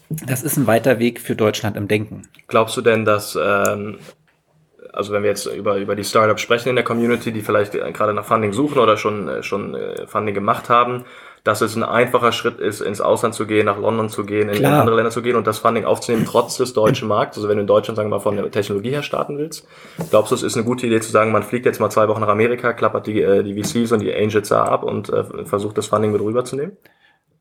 das 0.08 0.42
ist 0.42 0.56
ein 0.56 0.66
weiter 0.66 0.98
Weg 0.98 1.20
für 1.20 1.34
Deutschland 1.34 1.76
im 1.76 1.88
Denken. 1.88 2.22
Glaubst 2.46 2.76
du 2.76 2.80
denn, 2.80 3.04
dass, 3.04 3.36
ähm, 3.40 3.98
also 4.96 5.12
wenn 5.12 5.22
wir 5.22 5.30
jetzt 5.30 5.46
über, 5.46 5.76
über 5.76 5.94
die 5.94 6.04
Startups 6.04 6.42
sprechen 6.42 6.70
in 6.70 6.76
der 6.76 6.84
Community, 6.84 7.32
die 7.32 7.42
vielleicht 7.42 7.72
gerade 7.72 8.14
nach 8.14 8.24
Funding 8.24 8.52
suchen 8.52 8.78
oder 8.78 8.96
schon, 8.96 9.28
äh, 9.28 9.42
schon 9.42 9.74
äh, 9.74 10.06
Funding 10.06 10.34
gemacht 10.34 10.68
haben, 10.68 11.04
dass 11.44 11.60
es 11.60 11.76
ein 11.76 11.84
einfacher 11.84 12.32
Schritt 12.32 12.58
ist, 12.58 12.80
ins 12.80 13.00
Ausland 13.00 13.34
zu 13.34 13.46
gehen, 13.46 13.66
nach 13.66 13.78
London 13.78 14.08
zu 14.08 14.24
gehen, 14.24 14.48
in 14.48 14.56
Klar. 14.56 14.80
andere 14.80 14.96
Länder 14.96 15.12
zu 15.12 15.22
gehen 15.22 15.36
und 15.36 15.46
das 15.46 15.58
Funding 15.58 15.84
aufzunehmen, 15.84 16.24
trotz 16.26 16.56
des 16.56 16.72
deutschen 16.72 17.06
Markts. 17.06 17.36
Also 17.36 17.48
wenn 17.48 17.56
du 17.56 17.60
in 17.60 17.68
Deutschland, 17.68 17.96
sagen 17.96 18.08
wir 18.10 18.16
mal, 18.16 18.22
von 18.22 18.36
der 18.36 18.50
Technologie 18.50 18.90
her 18.90 19.04
starten 19.04 19.38
willst, 19.38 19.68
glaubst 20.10 20.32
du, 20.32 20.34
es 20.34 20.42
ist 20.42 20.56
eine 20.56 20.64
gute 20.64 20.88
Idee 20.88 21.00
zu 21.00 21.12
sagen, 21.12 21.30
man 21.30 21.44
fliegt 21.44 21.64
jetzt 21.64 21.78
mal 21.78 21.90
zwei 21.90 22.08
Wochen 22.08 22.20
nach 22.20 22.28
Amerika, 22.28 22.72
klappert 22.72 23.06
die, 23.06 23.22
äh, 23.22 23.44
die 23.44 23.62
VCs 23.62 23.92
und 23.92 24.00
die 24.00 24.12
Angels 24.12 24.48
da 24.48 24.64
ab 24.64 24.82
und 24.82 25.08
äh, 25.10 25.44
versucht 25.44 25.78
das 25.78 25.86
Funding 25.86 26.10
mit 26.10 26.20
rüberzunehmen? 26.20 26.76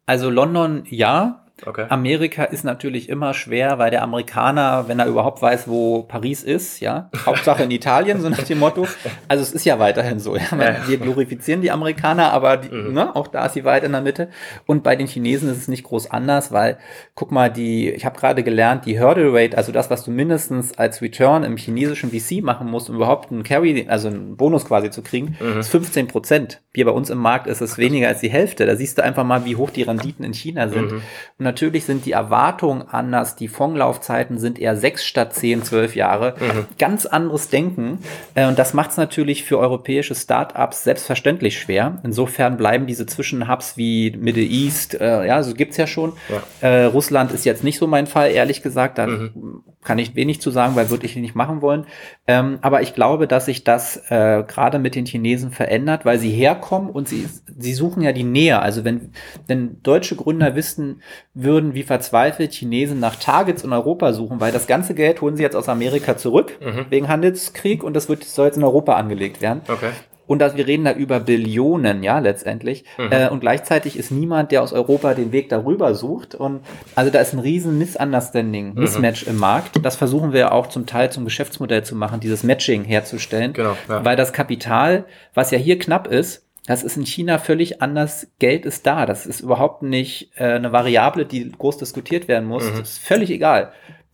Also 0.05 0.29
London 0.29 0.83
ja, 0.87 1.44
Okay. 1.65 1.85
Amerika 1.87 2.43
ist 2.43 2.65
natürlich 2.65 3.07
immer 3.07 3.33
schwer, 3.33 3.79
weil 3.79 3.89
der 3.89 4.03
Amerikaner, 4.03 4.85
wenn 4.87 4.99
er 4.99 5.05
überhaupt 5.05 5.41
weiß, 5.41 5.69
wo 5.69 6.03
Paris 6.03 6.43
ist, 6.43 6.81
ja, 6.81 7.09
Hauptsache 7.25 7.63
in 7.63 7.71
Italien, 7.71 8.19
so 8.19 8.27
nach 8.27 8.43
dem 8.43 8.59
Motto. 8.59 8.85
Also 9.29 9.41
es 9.41 9.53
ist 9.53 9.65
ja 9.65 9.79
weiterhin 9.79 10.19
so. 10.19 10.35
Ja. 10.35 10.87
Wir 10.87 10.97
glorifizieren 10.97 11.61
die 11.61 11.71
Amerikaner, 11.71 12.33
aber 12.33 12.57
die, 12.57 12.75
mhm. 12.75 12.93
ne, 12.93 13.15
auch 13.15 13.27
da 13.27 13.45
ist 13.45 13.53
sie 13.53 13.63
weit 13.63 13.83
in 13.83 13.93
der 13.93 14.01
Mitte. 14.01 14.29
Und 14.65 14.83
bei 14.83 14.95
den 14.95 15.07
Chinesen 15.07 15.49
ist 15.49 15.57
es 15.57 15.67
nicht 15.67 15.83
groß 15.83 16.11
anders, 16.11 16.51
weil, 16.51 16.77
guck 17.13 17.31
mal, 17.31 17.49
die, 17.49 17.89
ich 17.89 18.05
habe 18.05 18.19
gerade 18.19 18.43
gelernt, 18.43 18.85
die 18.85 18.99
Hurdle 18.99 19.33
Rate, 19.33 19.57
also 19.57 19.71
das, 19.71 19.89
was 19.89 20.03
du 20.03 20.11
mindestens 20.11 20.77
als 20.77 21.01
Return 21.01 21.43
im 21.43 21.55
chinesischen 21.55 22.11
VC 22.11 22.43
machen 22.43 22.69
musst, 22.69 22.89
um 22.89 22.97
überhaupt 22.97 23.31
einen 23.31 23.43
Carry, 23.43 23.85
also 23.87 24.09
einen 24.09 24.35
Bonus 24.35 24.65
quasi 24.65 24.91
zu 24.91 25.01
kriegen, 25.01 25.37
mhm. 25.39 25.59
ist 25.59 25.69
15 25.69 26.07
Prozent. 26.07 26.61
Hier 26.73 26.85
bei 26.85 26.91
uns 26.91 27.09
im 27.09 27.17
Markt 27.17 27.47
ist 27.47 27.61
es 27.61 27.77
weniger 27.77 28.09
als 28.09 28.19
die 28.19 28.29
Hälfte. 28.29 28.65
Da 28.65 28.75
siehst 28.75 28.97
du 28.97 29.03
einfach 29.03 29.23
mal, 29.23 29.45
wie 29.45 29.55
hoch 29.55 29.69
die 29.69 29.83
Renditen 29.83 30.25
in 30.25 30.33
China 30.33 30.67
sind. 30.67 30.91
Mhm 30.91 31.01
natürlich 31.45 31.85
sind 31.85 32.05
die 32.05 32.11
Erwartungen 32.11 32.81
anders, 32.89 33.37
die 33.37 33.47
Fondlaufzeiten 33.47 34.37
sind 34.37 34.59
eher 34.59 34.75
sechs 34.75 35.05
statt 35.05 35.33
zehn, 35.33 35.63
zwölf 35.63 35.95
Jahre. 35.95 36.35
Mhm. 36.39 36.65
Ganz 36.77 37.05
anderes 37.05 37.47
Denken. 37.47 37.99
Äh, 38.33 38.47
und 38.47 38.59
das 38.59 38.73
macht 38.73 38.91
es 38.91 38.97
natürlich 38.97 39.45
für 39.45 39.57
europäische 39.57 40.13
Startups 40.13 40.83
selbstverständlich 40.83 41.57
schwer. 41.57 42.01
Insofern 42.03 42.57
bleiben 42.57 42.87
diese 42.87 43.05
Zwischenhubs 43.05 43.77
wie 43.77 44.11
Middle 44.11 44.43
East, 44.43 44.99
äh, 44.99 45.25
ja, 45.25 45.41
so 45.41 45.53
gibt's 45.53 45.77
ja 45.77 45.87
schon. 45.87 46.13
Ja. 46.27 46.67
Äh, 46.67 46.83
Russland 46.85 47.31
ist 47.31 47.45
jetzt 47.45 47.63
nicht 47.63 47.77
so 47.77 47.87
mein 47.87 48.07
Fall, 48.07 48.31
ehrlich 48.31 48.61
gesagt. 48.61 48.97
Da 48.97 49.07
mhm. 49.07 49.63
kann 49.83 49.99
ich 49.99 50.15
wenig 50.15 50.41
zu 50.41 50.51
sagen, 50.51 50.75
weil 50.75 50.89
würde 50.89 51.05
ich 51.05 51.15
nicht 51.15 51.35
machen 51.35 51.61
wollen. 51.61 51.85
Ähm, 52.27 52.57
aber 52.61 52.81
ich 52.81 52.93
glaube, 52.93 53.27
dass 53.27 53.45
sich 53.45 53.63
das 53.63 53.97
äh, 54.09 54.43
gerade 54.47 54.79
mit 54.79 54.95
den 54.95 55.05
Chinesen 55.05 55.51
verändert, 55.51 56.05
weil 56.05 56.19
sie 56.19 56.31
herkommen 56.31 56.89
und 56.89 57.07
sie, 57.07 57.27
sie 57.57 57.73
suchen 57.73 58.01
ja 58.01 58.11
die 58.11 58.23
Nähe. 58.23 58.59
Also 58.59 58.83
wenn, 58.83 59.11
wenn 59.47 59.81
deutsche 59.83 60.15
Gründer 60.15 60.55
wissen, 60.55 61.01
würden 61.35 61.75
wie 61.75 61.83
verzweifelt 61.83 62.53
Chinesen 62.53 62.99
nach 62.99 63.17
Targets 63.17 63.63
in 63.63 63.73
Europa 63.73 64.13
suchen, 64.13 64.39
weil 64.39 64.53
das 64.53 64.67
ganze 64.67 64.95
Geld 64.95 65.21
holen 65.21 65.35
sie 65.35 65.43
jetzt 65.43 65.55
aus 65.55 65.69
Amerika 65.69 66.17
zurück 66.17 66.57
mhm. 66.61 66.85
wegen 66.89 67.09
Handelskrieg 67.09 67.83
und 67.83 67.93
das 67.93 68.09
wird 68.09 68.23
soll 68.23 68.47
jetzt 68.47 68.57
in 68.57 68.63
Europa 68.63 68.95
angelegt 68.95 69.41
werden. 69.41 69.61
Okay. 69.67 69.91
Und 70.27 70.39
dass 70.39 70.55
wir 70.55 70.65
reden 70.65 70.85
da 70.85 70.93
über 70.93 71.19
Billionen, 71.19 72.01
ja, 72.01 72.17
letztendlich. 72.19 72.83
Mhm. 72.97 73.11
Äh, 73.11 73.29
und 73.29 73.41
gleichzeitig 73.41 73.97
ist 73.97 74.09
niemand, 74.09 74.51
der 74.51 74.63
aus 74.63 74.73
Europa 74.73 75.13
den 75.13 75.31
Weg 75.31 75.49
darüber 75.49 75.93
sucht. 75.93 76.33
Und 76.33 76.61
also 76.95 77.11
da 77.11 77.19
ist 77.19 77.33
ein 77.33 77.39
riesen 77.39 77.77
Misunderstanding, 77.77 78.73
mhm. 78.73 78.81
Mismatch 78.81 79.27
im 79.27 79.37
Markt. 79.37 79.79
Das 79.83 79.95
versuchen 79.95 80.33
wir 80.33 80.51
auch 80.51 80.67
zum 80.67 80.87
Teil 80.87 81.11
zum 81.11 81.25
Geschäftsmodell 81.25 81.83
zu 81.83 81.95
machen, 81.95 82.19
dieses 82.21 82.43
Matching 82.43 82.85
herzustellen. 82.85 83.53
Genau, 83.53 83.77
ja. 83.87 84.03
Weil 84.03 84.15
das 84.15 84.33
Kapital, 84.33 85.05
was 85.35 85.51
ja 85.51 85.59
hier 85.59 85.77
knapp 85.77 86.07
ist, 86.07 86.44
das 86.67 86.83
ist 86.83 86.97
in 86.97 87.05
China 87.05 87.37
völlig 87.37 87.81
anders. 87.81 88.27
Geld 88.39 88.65
ist 88.65 88.85
da. 88.87 89.05
Das 89.05 89.25
ist 89.25 89.41
überhaupt 89.41 89.83
nicht 89.83 90.31
äh, 90.35 90.53
eine 90.53 90.71
Variable, 90.71 91.25
die 91.25 91.51
groß 91.51 91.77
diskutiert 91.77 92.27
werden 92.27 92.47
muss. 92.47 92.63
Mhm. 92.63 92.79
Das 92.79 92.91
ist 92.91 92.97
völlig 92.99 93.29
egal. 93.29 93.71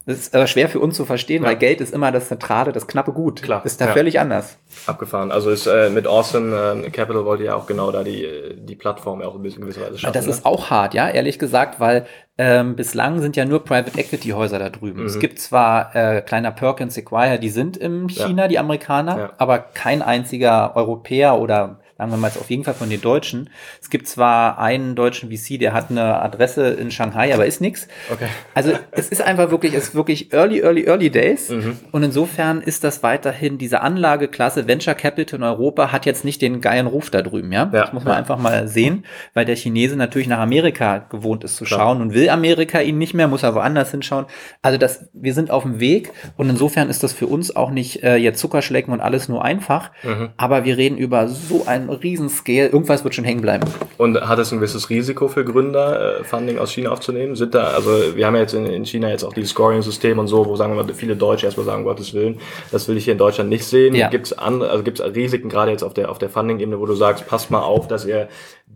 Das 0.08 0.18
ist 0.18 0.36
aber 0.36 0.48
schwer 0.48 0.68
für 0.68 0.80
uns 0.80 0.98
zu 0.98 1.06
verstehen, 1.06 1.44
ja. 1.44 1.50
weil 1.50 1.58
Geld 1.58 1.80
ist 1.80 1.94
immer 1.94 2.12
das 2.12 2.28
zentrale, 2.28 2.72
das 2.72 2.88
knappe 2.88 3.14
Gut. 3.14 3.44
Klar. 3.44 3.64
Ist 3.64 3.80
da 3.80 3.86
ja. 3.86 3.94
völlig 3.94 4.20
anders. 4.20 4.58
Abgefahren. 4.88 5.32
Also 5.32 5.52
ist 5.52 5.68
äh, 5.68 5.92
mit 5.92 6.08
Awesome 6.08 6.84
äh, 6.86 6.90
Capital 6.90 7.24
wollt 7.24 7.40
ihr 7.40 7.48
ja 7.48 7.56
auch 7.56 7.68
genau 7.68 7.92
da 7.92 8.04
die, 8.04 8.28
die 8.56 8.76
Plattform 8.76 9.22
auch 9.22 9.36
in 9.36 9.44
gewisser 9.44 9.82
Weise 9.82 10.00
schaffen. 10.00 10.14
Das 10.14 10.26
ne? 10.26 10.32
ist 10.32 10.46
auch 10.46 10.72
hart, 10.72 10.96
ja, 10.96 11.08
ehrlich 11.08 11.38
gesagt, 11.38 11.80
weil 11.80 12.08
ähm, 12.40 12.76
bislang 12.76 13.22
sind 13.22 13.36
ja 13.36 13.46
nur 13.46 13.64
Private 13.64 13.98
Equity 14.00 14.30
Häuser 14.30 14.58
da 14.58 14.70
drüben. 14.70 15.02
Mhm. 15.02 15.06
Es 15.06 15.20
gibt 15.20 15.40
zwar 15.40 15.96
äh, 15.96 16.22
kleiner 16.22 16.52
Perkins 16.52 16.96
Sequire, 16.96 17.38
die 17.38 17.50
sind 17.50 17.78
in 17.78 18.08
China, 18.08 18.44
ja. 18.44 18.48
die 18.48 18.60
Amerikaner, 18.60 19.34
aber 19.38 19.60
kein 19.60 20.02
einziger 20.02 20.76
Europäer 20.76 21.40
oder 21.40 21.80
sagen 22.02 22.14
wir 22.14 22.18
mal 22.18 22.30
auf 22.30 22.50
jeden 22.50 22.64
Fall 22.64 22.74
von 22.74 22.90
den 22.90 23.00
Deutschen. 23.00 23.52
Es 23.80 23.92
gibt 23.92 24.08
zwar 24.08 24.58
einen 24.58 24.96
deutschen 24.96 25.30
VC, 25.30 25.60
der 25.60 25.74
hat 25.74 25.92
eine 25.92 26.20
Adresse 26.20 26.70
in 26.70 26.90
Shanghai, 26.90 27.32
aber 27.32 27.46
ist 27.46 27.62
nix. 27.62 27.88
Okay. 28.12 28.26
Also 28.56 28.74
es 28.92 29.10
ist 29.10 29.22
einfach 29.22 29.52
wirklich, 29.52 29.76
es 29.76 29.90
ist 29.90 29.96
wirklich 29.96 30.34
early, 30.34 30.62
early, 30.62 30.86
early 30.86 31.12
days. 31.12 31.50
Mhm. 31.50 31.78
Und 31.92 32.02
insofern 32.02 32.62
ist 32.62 32.84
das 32.84 33.04
weiterhin 33.04 33.60
diese 33.60 33.82
Anlageklasse 33.82 34.68
Venture 34.68 34.96
Capital 34.96 35.38
in 35.38 35.44
Europa 35.44 35.92
hat 35.92 36.08
jetzt 36.08 36.26
nicht 36.26 36.42
den 36.42 36.60
geilen 36.60 36.88
Ruf 36.88 37.12
da 37.12 37.22
drüben, 37.22 37.52
ja. 37.52 37.70
ja. 37.72 37.82
Das 37.82 37.94
muss 37.94 38.04
man 38.04 38.14
ja. 38.14 38.18
einfach 38.18 38.40
mal 38.40 38.68
sehen, 38.68 39.06
weil 39.36 39.46
der 39.46 39.56
Chinese 39.56 39.96
natürlich 39.96 40.28
nach 40.28 40.40
Amerika 40.40 40.98
gewohnt 40.98 41.44
ist 41.44 41.58
zu 41.58 41.66
Klar. 41.66 41.82
schauen 41.82 42.02
und 42.02 42.16
will 42.16 42.30
Amerika 42.30 42.82
ihn 42.82 42.98
nicht 42.98 43.14
mehr, 43.14 43.28
muss 43.28 43.44
er 43.44 43.54
woanders 43.54 43.92
hinschauen. 43.92 44.26
Also 44.64 44.80
das, 44.80 45.08
wir 45.14 45.36
sind 45.36 45.52
auf 45.52 45.62
dem 45.62 45.80
Weg 45.80 46.12
und 46.36 46.50
insofern 46.50 46.90
ist 46.90 47.04
das 47.04 47.14
für 47.14 47.28
uns 47.28 47.56
auch 47.56 47.70
nicht 47.70 48.02
äh, 48.02 48.16
jetzt 48.16 48.40
Zuckerschlecken 48.40 48.92
und 48.92 49.02
alles 49.02 49.30
nur 49.30 49.46
einfach. 49.46 49.92
Mhm. 50.02 50.30
Aber 50.38 50.66
wir 50.66 50.78
reden 50.78 50.98
über 50.98 51.28
so 51.28 51.66
ein 51.68 51.91
Riesenscale, 51.92 52.68
irgendwas 52.68 53.04
wird 53.04 53.16
schon 53.16 53.26
hängen 53.26 53.42
bleiben. 53.42 53.68
Und 53.98 54.20
hat 54.22 54.40
es 54.40 54.52
ein 54.52 54.60
gewisses 54.60 54.90
Risiko 54.90 55.28
für 55.28 55.44
Gründer, 55.46 56.20
äh, 56.20 56.24
Funding 56.24 56.58
aus 56.58 56.72
China 56.72 56.92
aufzunehmen? 56.92 57.36
Sind 57.36 57.54
da, 57.54 57.66
also 57.68 58.16
wir 58.16 58.26
haben 58.26 58.36
ja 58.36 58.42
jetzt 58.42 58.54
in, 58.54 58.66
in 58.66 58.86
China 58.86 59.10
jetzt 59.10 59.24
auch 59.24 59.34
dieses 59.34 59.52
Scoring-System 59.52 60.20
und 60.20 60.28
so, 60.28 60.46
wo 60.46 60.56
sagen 60.56 60.76
wir 60.76 60.84
mal, 60.84 60.94
viele 60.94 61.16
Deutsche 61.16 61.46
erstmal 61.46 61.66
sagen, 61.66 61.84
Gottes 61.84 62.14
Willen, 62.14 62.40
das 62.72 62.88
will 62.88 62.98
ich 62.98 63.06
hier 63.06 63.14
in 63.14 63.20
Deutschland 63.20 63.50
nicht 63.50 63.66
sehen. 63.66 63.96
Ja. 63.96 64.10
Gibt 64.10 64.28
es 64.28 64.34
also 64.34 64.84
gibt's 64.84 65.02
Risiken 65.02 65.50
gerade 65.50 65.72
jetzt 65.72 65.84
auf 65.84 65.94
der, 65.94 66.10
auf 66.10 66.18
der 66.18 66.30
Funding-Ebene, 66.30 66.80
wo 66.80 66.86
du 66.86 66.96
sagst, 66.96 67.28
passt 67.28 67.52
mal 67.52 67.62
auf, 67.62 67.88
dass 67.88 68.06
ihr 68.06 68.28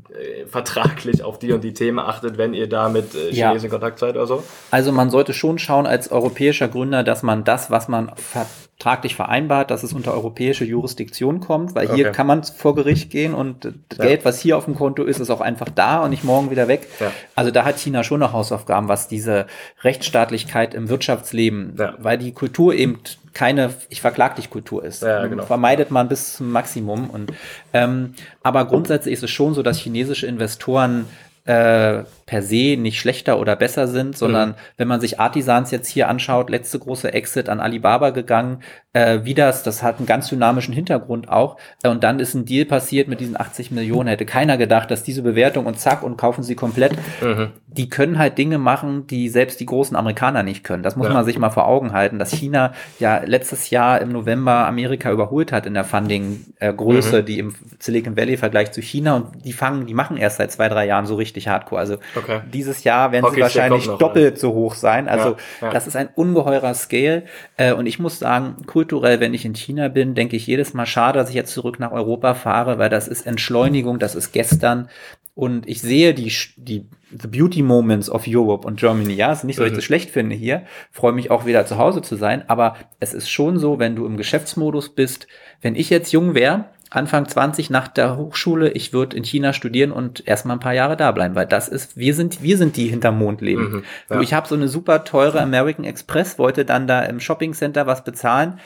äh, 0.10 0.46
vertraglich 0.46 1.24
auf 1.24 1.40
die 1.40 1.52
und 1.52 1.64
die 1.64 1.74
Themen 1.74 2.00
achtet, 2.00 2.38
wenn 2.38 2.54
ihr 2.54 2.70
da 2.70 2.90
mit 2.90 3.16
äh, 3.16 3.32
Chinesen 3.32 3.38
ja. 3.38 3.54
in 3.54 3.70
Kontakt 3.70 4.00
seid 4.00 4.16
oder 4.16 4.28
so? 4.28 4.44
Also 4.72 4.92
man 4.92 5.10
sollte 5.10 5.34
schon 5.34 5.58
schauen 5.60 5.86
als 5.86 6.12
europäischer 6.12 6.68
Gründer, 6.68 7.04
dass 7.04 7.24
man 7.24 7.44
das, 7.44 7.72
was 7.72 7.88
man 7.88 8.12
vertraglich 8.16 9.16
vereinbart, 9.16 9.72
dass 9.72 9.84
es 9.84 9.94
unter 9.94 10.14
europäische 10.14 10.64
Jurisdiktion 10.64 11.40
kommt, 11.40 11.76
weil 11.76 11.94
hier 11.94 12.08
okay. 12.08 12.16
kann 12.16 12.28
man 12.28 12.44
vor 12.44 12.76
Gericht 12.76 13.10
gehen 13.10 13.34
und 13.34 13.66
das 13.66 13.98
ja. 13.98 14.06
Geld, 14.06 14.26
was 14.26 14.40
hier 14.40 14.58
auf 14.58 14.66
dem 14.66 14.76
Konto 14.76 15.04
ist, 15.04 15.20
ist 15.20 15.30
auch 15.30 15.42
einfach 15.42 15.70
da 15.70 16.04
und 16.04 16.12
nicht 16.12 16.24
morgen 16.24 16.52
wieder 16.52 16.68
weg. 16.68 16.88
Ja. 17.00 17.12
Also 17.36 17.52
da 17.52 17.66
hat 17.66 17.80
China 17.80 18.04
schon 18.04 18.20
noch 18.20 18.34
Hausaufgaben, 18.34 18.88
was 18.88 19.08
diese 19.08 19.48
Rechtsstaatlichkeit 19.84 20.74
im 20.74 20.90
Wirtschaftsleben, 20.90 21.78
weil 21.98 22.18
die 22.18 22.32
Kultur 22.32 22.74
eben 22.74 23.00
keine 23.36 23.74
ich 23.90 24.02
verklag 24.02 24.38
dich 24.38 24.50
Kultur 24.50 24.84
ist. 24.84 25.04
Ja, 25.04 25.28
genau. 25.28 25.46
Vermeidet 25.46 25.92
man 25.92 26.08
bis 26.08 26.36
zum 26.38 26.52
Maximum. 26.52 27.10
Und, 27.12 27.34
ähm, 27.74 28.16
aber 28.42 28.66
grundsätzlich 28.66 29.14
ist 29.14 29.24
es 29.24 29.30
schon 29.30 29.54
so, 29.54 29.62
dass 29.62 29.78
chinesische 29.78 30.26
Investoren 30.26 31.06
äh, 31.44 32.04
per 32.26 32.42
se 32.42 32.76
nicht 32.78 33.00
schlechter 33.00 33.40
oder 33.40 33.56
besser 33.56 33.88
sind, 33.88 34.18
sondern 34.18 34.50
mhm. 34.50 34.56
wenn 34.78 34.88
man 34.88 35.00
sich 35.00 35.20
Artisans 35.20 35.70
jetzt 35.70 35.88
hier 35.88 36.10
anschaut, 36.10 36.50
letzte 36.50 36.80
große 36.80 37.14
Exit 37.14 37.50
an 37.50 37.60
Alibaba 37.60 38.10
gegangen, 38.10 38.64
äh, 38.94 39.20
wie 39.24 39.36
das, 39.36 39.62
das 39.62 39.84
hat 39.84 39.98
einen 39.98 40.08
ganz 40.08 40.30
dynamischen 40.30 40.74
Hintergrund 40.74 41.30
auch. 41.30 41.58
Äh, 41.84 41.90
und 41.90 42.04
dann 42.04 42.20
ist 42.20 42.34
ein 42.34 42.46
Deal 42.46 42.66
passiert 42.66 43.08
mit 43.08 43.20
diesen 43.20 43.40
80 43.40 43.70
Millionen. 43.72 44.08
Hätte 44.08 44.26
keiner 44.26 44.58
gedacht, 44.58 44.90
dass 44.90 45.04
diese 45.04 45.22
Bewertung 45.22 45.68
und 45.68 45.80
zack 45.80 46.02
und 46.02 46.18
kaufen 46.18 46.44
sie 46.44 46.56
komplett. 46.56 46.94
Mhm. 47.22 47.50
Die 47.68 47.90
können 47.90 48.18
halt 48.18 48.38
Dinge 48.38 48.58
machen, 48.58 49.06
die 49.06 49.30
selbst 49.30 49.60
die 49.60 49.66
großen 49.66 49.96
Amerikaner 49.96 50.44
nicht 50.44 50.64
können. 50.64 50.82
Das 50.82 50.96
muss 50.96 51.08
ja. 51.08 51.14
man 51.14 51.26
sich 51.26 51.38
mal 51.38 51.50
vor 51.50 51.68
Augen 51.68 51.92
halten, 51.92 52.18
dass 52.20 52.32
China 52.32 52.74
ja 53.00 53.22
letztes 53.24 53.70
Jahr 53.70 54.02
im 54.02 54.10
November 54.14 54.66
Amerika 54.66 55.12
überholt 55.12 55.52
hat 55.52 55.66
in 55.66 55.74
der 55.74 55.84
Funding-Größe, 55.84 57.22
mhm. 57.22 57.26
die 57.26 57.40
im 57.40 57.56
Silicon 57.80 58.16
Valley 58.16 58.38
Vergleich 58.38 58.72
zu 58.72 58.82
China 58.82 59.16
und 59.18 59.46
die 59.46 59.54
fangen, 59.54 59.86
die 59.86 59.94
machen 59.94 60.18
erst 60.18 60.38
seit 60.38 60.52
zwei, 60.52 60.70
drei 60.70 60.88
Jahren 60.88 61.06
so 61.06 61.16
richtig 61.16 61.50
Hardcore. 61.50 61.82
Also 61.82 61.98
okay. 62.16 62.42
dieses 62.52 62.84
Jahr 62.84 63.12
werden 63.12 63.26
Hockey 63.26 63.36
sie 63.36 63.42
wahrscheinlich 63.42 63.88
doppelt 63.88 64.36
ja. 64.36 64.40
so 64.40 64.54
hoch 64.54 64.76
sein. 64.76 65.08
Also 65.08 65.38
ja, 65.62 65.70
das 65.70 65.88
ist 65.88 65.96
ein 65.96 66.10
ungeheurer 66.16 66.74
Scale. 66.74 67.24
Äh, 67.58 67.74
und 67.74 67.86
ich 67.86 68.00
muss 68.00 68.20
sagen, 68.20 68.66
kulturell, 68.66 69.20
wenn 69.20 69.34
ich 69.34 69.46
in 69.46 69.56
China 69.56 69.88
bin, 69.88 70.16
denke 70.16 70.36
ich 70.36 70.48
jedes 70.48 70.74
Mal 70.74 70.86
schade, 70.86 71.20
dass 71.20 71.30
ich 71.30 71.36
jetzt 71.36 71.54
zurück 71.54 71.80
nach 71.80 71.92
Europa 71.92 72.34
fahre, 72.34 72.78
weil 72.78 72.90
das 72.90 73.08
ist 73.08 73.26
Entschleunigung, 73.26 74.00
das 74.00 74.16
ist 74.16 74.32
gestern. 74.32 74.90
Und 75.36 75.68
ich 75.68 75.82
sehe 75.82 76.14
die, 76.14 76.32
die 76.56 76.88
the 77.12 77.28
Beauty 77.28 77.62
Moments 77.62 78.10
of 78.10 78.24
Europe 78.26 78.66
und 78.66 78.80
Germany. 78.80 79.14
Ja, 79.14 79.34
es 79.34 79.40
ist 79.40 79.44
nicht 79.44 79.58
so, 79.58 79.64
dass 79.64 79.72
ich 79.72 79.78
das 79.78 79.84
mhm. 79.84 79.88
schlecht 79.88 80.10
finde 80.12 80.36
hier. 80.36 80.64
Freue 80.92 81.12
mich 81.12 81.30
auch 81.30 81.46
wieder 81.46 81.66
zu 81.66 81.78
Hause 81.78 82.02
zu 82.02 82.16
sein. 82.16 82.48
Aber 82.48 82.78
es 83.02 83.14
ist 83.14 83.30
schon 83.30 83.60
so, 83.60 83.78
wenn 83.78 83.98
du 83.98 84.06
im 84.06 84.16
Geschäftsmodus 84.16 84.96
bist, 84.96 85.28
wenn 85.62 85.76
ich 85.76 85.90
jetzt 85.90 86.14
jung 86.14 86.36
wäre, 86.36 86.66
Anfang 86.96 87.28
20 87.28 87.70
nach 87.70 87.88
der 87.88 88.18
Hochschule, 88.18 88.72
ich 88.72 88.94
würde 88.94 89.16
in 89.18 89.24
China 89.24 89.54
studieren 89.54 89.92
und 89.92 90.28
erstmal 90.28 90.58
ein 90.58 90.62
paar 90.62 90.74
Jahre 90.74 90.98
da 90.98 91.12
bleiben, 91.12 91.36
weil 91.36 91.46
das 91.46 91.68
ist, 91.68 91.98
wir 91.98 92.14
sind, 92.14 92.42
wir 92.42 92.58
sind 92.58 92.78
die 92.78 92.88
hinterm 92.88 93.18
Mond 93.18 93.42
leben. 93.42 93.70
Mhm, 93.70 93.84
ja. 94.10 94.22
Ich 94.22 94.34
habe 94.34 94.48
so 94.48 94.56
eine 94.56 94.68
super 94.68 95.04
teure 95.04 95.42
American 95.42 95.86
Express, 95.86 96.40
wollte 96.40 96.66
dann 96.66 96.88
da 96.88 97.02
im 97.04 97.20
Shopping 97.20 97.54
Center 97.54 97.88
was 97.88 98.04
bezahlen 98.04 98.60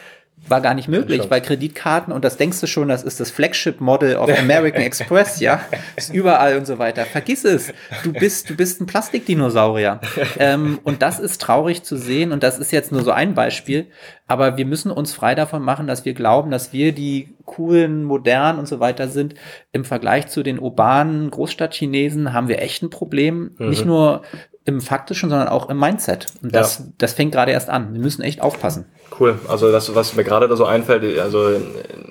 war 0.47 0.61
gar 0.61 0.73
nicht 0.73 0.87
möglich, 0.87 1.29
weil 1.29 1.41
Kreditkarten, 1.41 2.13
und 2.13 2.23
das 2.25 2.37
denkst 2.37 2.59
du 2.61 2.67
schon, 2.67 2.87
das 2.87 3.03
ist 3.03 3.19
das 3.19 3.31
Flagship-Model 3.31 4.15
of 4.15 4.29
American 4.39 4.81
Express, 4.83 5.39
ja, 5.39 5.61
ist 5.95 6.13
überall 6.13 6.57
und 6.57 6.65
so 6.65 6.79
weiter. 6.79 7.05
Vergiss 7.05 7.45
es. 7.45 7.73
Du 8.03 8.13
bist, 8.13 8.49
du 8.49 8.55
bist 8.55 8.81
ein 8.81 8.85
Plastikdinosaurier. 8.85 9.99
ähm, 10.39 10.79
und 10.83 11.01
das 11.01 11.19
ist 11.19 11.41
traurig 11.41 11.83
zu 11.83 11.97
sehen, 11.97 12.31
und 12.31 12.43
das 12.43 12.57
ist 12.59 12.71
jetzt 12.71 12.91
nur 12.91 13.03
so 13.03 13.11
ein 13.11 13.33
Beispiel, 13.33 13.87
aber 14.27 14.57
wir 14.57 14.65
müssen 14.65 14.91
uns 14.91 15.13
frei 15.13 15.35
davon 15.35 15.63
machen, 15.63 15.87
dass 15.87 16.05
wir 16.05 16.13
glauben, 16.13 16.51
dass 16.51 16.71
wir 16.71 16.91
die 16.91 17.35
coolen, 17.45 18.03
modernen 18.03 18.59
und 18.59 18.67
so 18.67 18.79
weiter 18.79 19.07
sind. 19.07 19.33
Im 19.71 19.85
Vergleich 19.85 20.27
zu 20.27 20.43
den 20.43 20.59
urbanen 20.59 21.31
Großstadtchinesen 21.31 22.31
haben 22.31 22.47
wir 22.47 22.61
echt 22.61 22.83
ein 22.83 22.91
Problem. 22.91 23.55
Mhm. 23.57 23.69
Nicht 23.69 23.85
nur 23.85 24.21
im 24.65 24.81
faktischen, 24.81 25.29
sondern 25.29 25.47
auch 25.47 25.69
im 25.69 25.79
Mindset. 25.79 26.27
Und 26.43 26.53
das, 26.53 26.79
ja. 26.79 26.85
das 26.97 27.13
fängt 27.13 27.31
gerade 27.31 27.51
erst 27.51 27.69
an. 27.69 27.93
Wir 27.93 28.01
müssen 28.01 28.21
echt 28.21 28.41
aufpassen. 28.41 28.85
Cool. 29.19 29.39
Also 29.47 29.71
das, 29.71 29.93
was 29.95 30.15
mir 30.15 30.23
gerade 30.23 30.47
da 30.47 30.55
so 30.55 30.65
einfällt, 30.65 31.17
also 31.19 31.53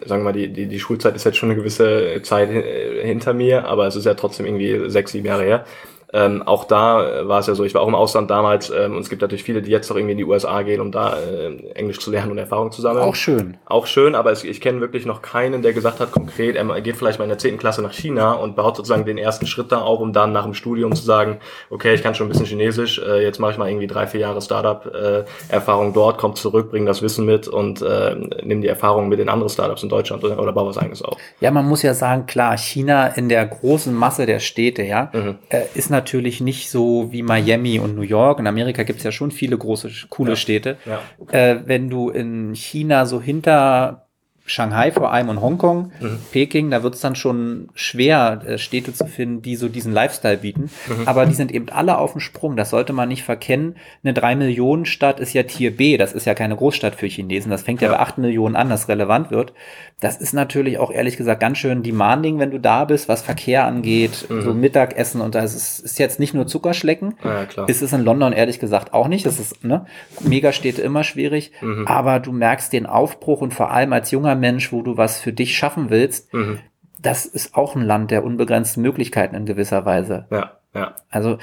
sagen 0.07 0.23
wir 0.23 0.25
mal, 0.25 0.33
die, 0.33 0.53
die, 0.53 0.67
die 0.67 0.81
Schulzeit 0.81 1.15
ist 1.15 1.25
jetzt 1.25 1.37
schon 1.37 1.51
eine 1.51 1.59
gewisse 1.59 2.21
Zeit 2.23 2.51
hinter 2.51 3.35
mir, 3.35 3.67
aber 3.67 3.87
es 3.87 3.97
ist 3.97 4.07
ja 4.07 4.15
trotzdem 4.15 4.47
irgendwie 4.47 4.91
sechs, 4.91 5.13
sieben 5.13 5.27
Jahre 5.27 5.45
her. 5.45 5.65
Ähm, 6.13 6.43
auch 6.43 6.65
da 6.65 7.29
war 7.29 7.41
es 7.41 7.49
ja 7.49 7.55
so, 7.55 7.65
ich 7.65 7.75
war 7.75 7.83
auch 7.83 7.89
im 7.89 7.95
Ausland 7.95 8.31
damals 8.31 8.71
ähm, 8.71 8.97
und 8.97 9.03
es 9.03 9.11
gibt 9.11 9.21
natürlich 9.21 9.45
viele, 9.45 9.61
die 9.61 9.71
jetzt 9.71 9.91
noch 9.91 9.97
irgendwie 9.97 10.13
in 10.13 10.19
die 10.19 10.25
USA 10.25 10.63
gehen, 10.63 10.81
um 10.81 10.91
da 10.91 11.19
äh, 11.19 11.71
Englisch 11.75 11.99
zu 11.99 12.11
lernen 12.11 12.31
und 12.31 12.39
Erfahrung 12.39 12.73
zu 12.73 12.81
sammeln. 12.81 13.05
Auch 13.05 13.15
schön. 13.15 13.59
Auch 13.67 13.87
schön, 13.87 14.15
aber 14.15 14.33
es, 14.33 14.43
ich 14.43 14.63
kenne 14.63 14.81
wirklich 14.81 15.05
noch 15.05 15.21
keinen, 15.21 15.61
der 15.61 15.75
gesagt 15.75 16.01
hat 16.01 16.13
konkret, 16.13 16.57
er 16.57 16.81
geht 16.81 16.97
vielleicht 16.97 17.19
mal 17.19 17.27
in 17.27 17.29
der 17.29 17.39
zehnten 17.39 17.59
Klasse 17.59 17.83
nach 17.83 17.93
China 17.93 18.33
und 18.33 18.57
baut 18.57 18.77
sozusagen 18.77 19.05
den 19.05 19.19
ersten 19.19 19.47
Schritt 19.47 19.71
da 19.71 19.83
auf, 19.83 20.01
um 20.01 20.15
dann 20.15 20.33
nach 20.33 20.45
dem 20.45 20.55
Studium 20.55 20.95
zu 20.95 21.03
sagen, 21.03 21.41
okay, 21.69 21.93
ich 21.93 22.03
kann 22.03 22.15
schon 22.15 22.27
ein 22.27 22.31
bisschen 22.31 22.47
Chinesisch, 22.47 22.99
äh, 22.99 23.23
jetzt 23.23 23.39
mache 23.39 23.53
ich 23.53 23.59
mal 23.59 23.69
irgendwie 23.69 23.87
drei, 23.87 24.07
vier 24.07 24.21
Jahre 24.21 24.41
Startup-Erfahrung 24.41 25.91
äh, 25.91 25.93
dort, 25.93 26.17
komm 26.17 26.35
zurück, 26.35 26.71
bring 26.71 26.87
das 26.87 27.03
Wissen 27.03 27.27
mit 27.27 27.49
und 27.49 27.83
äh, 27.83 28.17
nimm 28.43 28.63
die 28.63 28.69
Erfahrung 28.69 29.11
mit 29.11 29.19
den 29.19 29.29
anderen 29.29 29.51
Startups 29.51 29.83
in 29.83 29.91
Deutschland 29.91 30.25
oder, 30.25 30.39
oder 30.39 30.53
bau 30.53 30.67
was 30.67 30.79
eigenes 30.79 31.03
auf. 31.03 31.19
Ja, 31.41 31.51
man 31.51 31.67
muss 31.67 31.83
ja 31.83 31.93
sagen, 31.93 32.25
klar, 32.25 32.57
China 32.57 33.09
in 33.09 33.29
der 33.29 33.45
großen 33.45 33.95
Masse 33.95 34.25
der 34.25 34.39
Städte, 34.39 34.83
ja, 34.83 35.11
mhm. 35.13 35.37
äh, 35.51 35.65
ist 35.75 35.91
natürlich 35.91 35.98
nicht 36.41 36.71
so 36.71 37.13
wie 37.13 37.23
Miami 37.23 37.79
und 37.79 37.95
New 37.95 38.03
York. 38.03 38.41
In 38.41 38.47
Amerika 38.47 38.83
gibt 38.83 38.99
es 38.99 39.05
ja 39.05 39.13
schon 39.13 39.31
viele 39.31 39.57
große, 39.57 39.91
coole 40.09 40.31
ja. 40.31 40.37
Städte. 40.37 40.77
Ja. 40.87 41.01
Äh, 41.31 41.63
wenn 41.67 41.91
du 41.91 42.11
in 42.11 42.55
China 42.55 43.07
so 43.07 43.21
hinter 43.21 44.08
Shanghai 44.49 44.91
vor 44.91 45.13
allem 45.13 45.29
und 45.29 45.41
Hongkong, 45.41 45.93
mhm. 46.01 46.19
Peking, 46.33 46.71
da 46.71 46.83
wird 46.83 46.95
es 46.95 47.01
dann 47.01 47.15
schon 47.15 47.69
schwer, 47.75 48.41
äh, 48.47 48.59
Städte 48.59 48.93
zu 48.93 49.07
finden, 49.07 49.43
die 49.43 49.57
so 49.57 49.69
diesen 49.69 49.93
Lifestyle 49.93 50.39
bieten. 50.39 50.71
Mhm. 50.87 51.07
Aber 51.07 51.27
die 51.27 51.35
sind 51.35 51.53
eben 51.53 51.69
alle 51.69 51.99
auf 51.99 52.13
dem 52.13 52.21
Sprung. 52.21 52.57
Das 52.57 52.71
sollte 52.71 52.93
man 52.93 53.09
nicht 53.09 53.23
verkennen. 53.23 53.77
Eine 54.03 54.15
3-Millionen-Stadt 54.15 55.21
ist 55.21 55.33
ja 55.33 55.43
Tier 55.45 55.77
B. 55.77 55.97
Das 55.97 56.13
ist 56.13 56.25
ja 56.25 56.35
keine 56.35 56.57
Großstadt 56.57 56.95
für 56.95 57.07
Chinesen. 57.07 57.51
Das 57.51 57.63
fängt 57.63 57.81
ja, 57.81 57.89
ja 57.89 57.95
bei 57.95 58.01
8 58.01 58.19
Millionen 58.19 58.57
an, 58.57 58.69
das 58.69 58.89
relevant 58.89 59.31
wird. 59.31 59.53
Das 60.01 60.17
ist 60.17 60.33
natürlich 60.33 60.79
auch 60.79 60.93
ehrlich 60.93 61.17
gesagt 61.17 61.41
ganz 61.41 61.59
schön 61.59 61.83
demanding, 61.83 62.39
wenn 62.39 62.53
du 62.53 62.61
da 62.61 62.85
bist, 62.85 63.09
was 63.09 63.23
Verkehr 63.23 63.65
angeht, 63.65 64.27
mhm. 64.29 64.43
so 64.43 64.55
Mittagessen 64.55 65.21
und 65.21 65.35
das 65.35 65.55
ist, 65.55 65.81
ist 65.81 65.99
jetzt 65.99 66.21
nicht 66.21 66.35
nur 66.35 66.47
Zuckerschlecken. 66.47 67.15
Ja, 67.25 67.45
klar. 67.47 67.69
Ist 67.69 67.83
es 67.83 67.93
in 67.93 68.05
London 68.05 68.33
ehrlich 68.33 68.61
gesagt 68.61 68.95
auch 68.95 69.09
nicht. 69.09 69.27
Das 69.27 69.41
ist, 69.41 69.65
ne, 69.65 69.87
Megastädte 70.21 70.83
immer 70.83 71.03
schwierig. 71.03 71.53
Mhm. 71.61 71.87
Aber 71.87 72.21
du 72.21 72.33
merkst 72.33 72.73
den 72.73 72.87
Aufbruch 72.87 73.41
und 73.41 73.55
vor 73.55 73.73
allem 73.73 73.93
als 73.93 74.11
junger 74.11 74.37
Mensch, 74.39 74.73
wo 74.73 74.83
du 74.83 74.97
was 74.97 75.21
für 75.21 75.33
dich 75.33 75.57
schaffen 75.57 75.91
willst, 75.91 76.33
mhm. 76.33 76.61
das 77.01 77.27
ist 77.27 77.55
auch 77.55 77.77
ein 77.77 77.83
Land 77.83 78.11
der 78.11 78.25
unbegrenzten 78.25 78.83
Möglichkeiten 78.83 79.35
in 79.35 79.47
gewisser 79.47 79.85
Weise. 79.85 80.27
Ja, 80.31 80.59
ja. 80.75 80.97
Also 81.11 81.39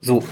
so, 0.00 0.22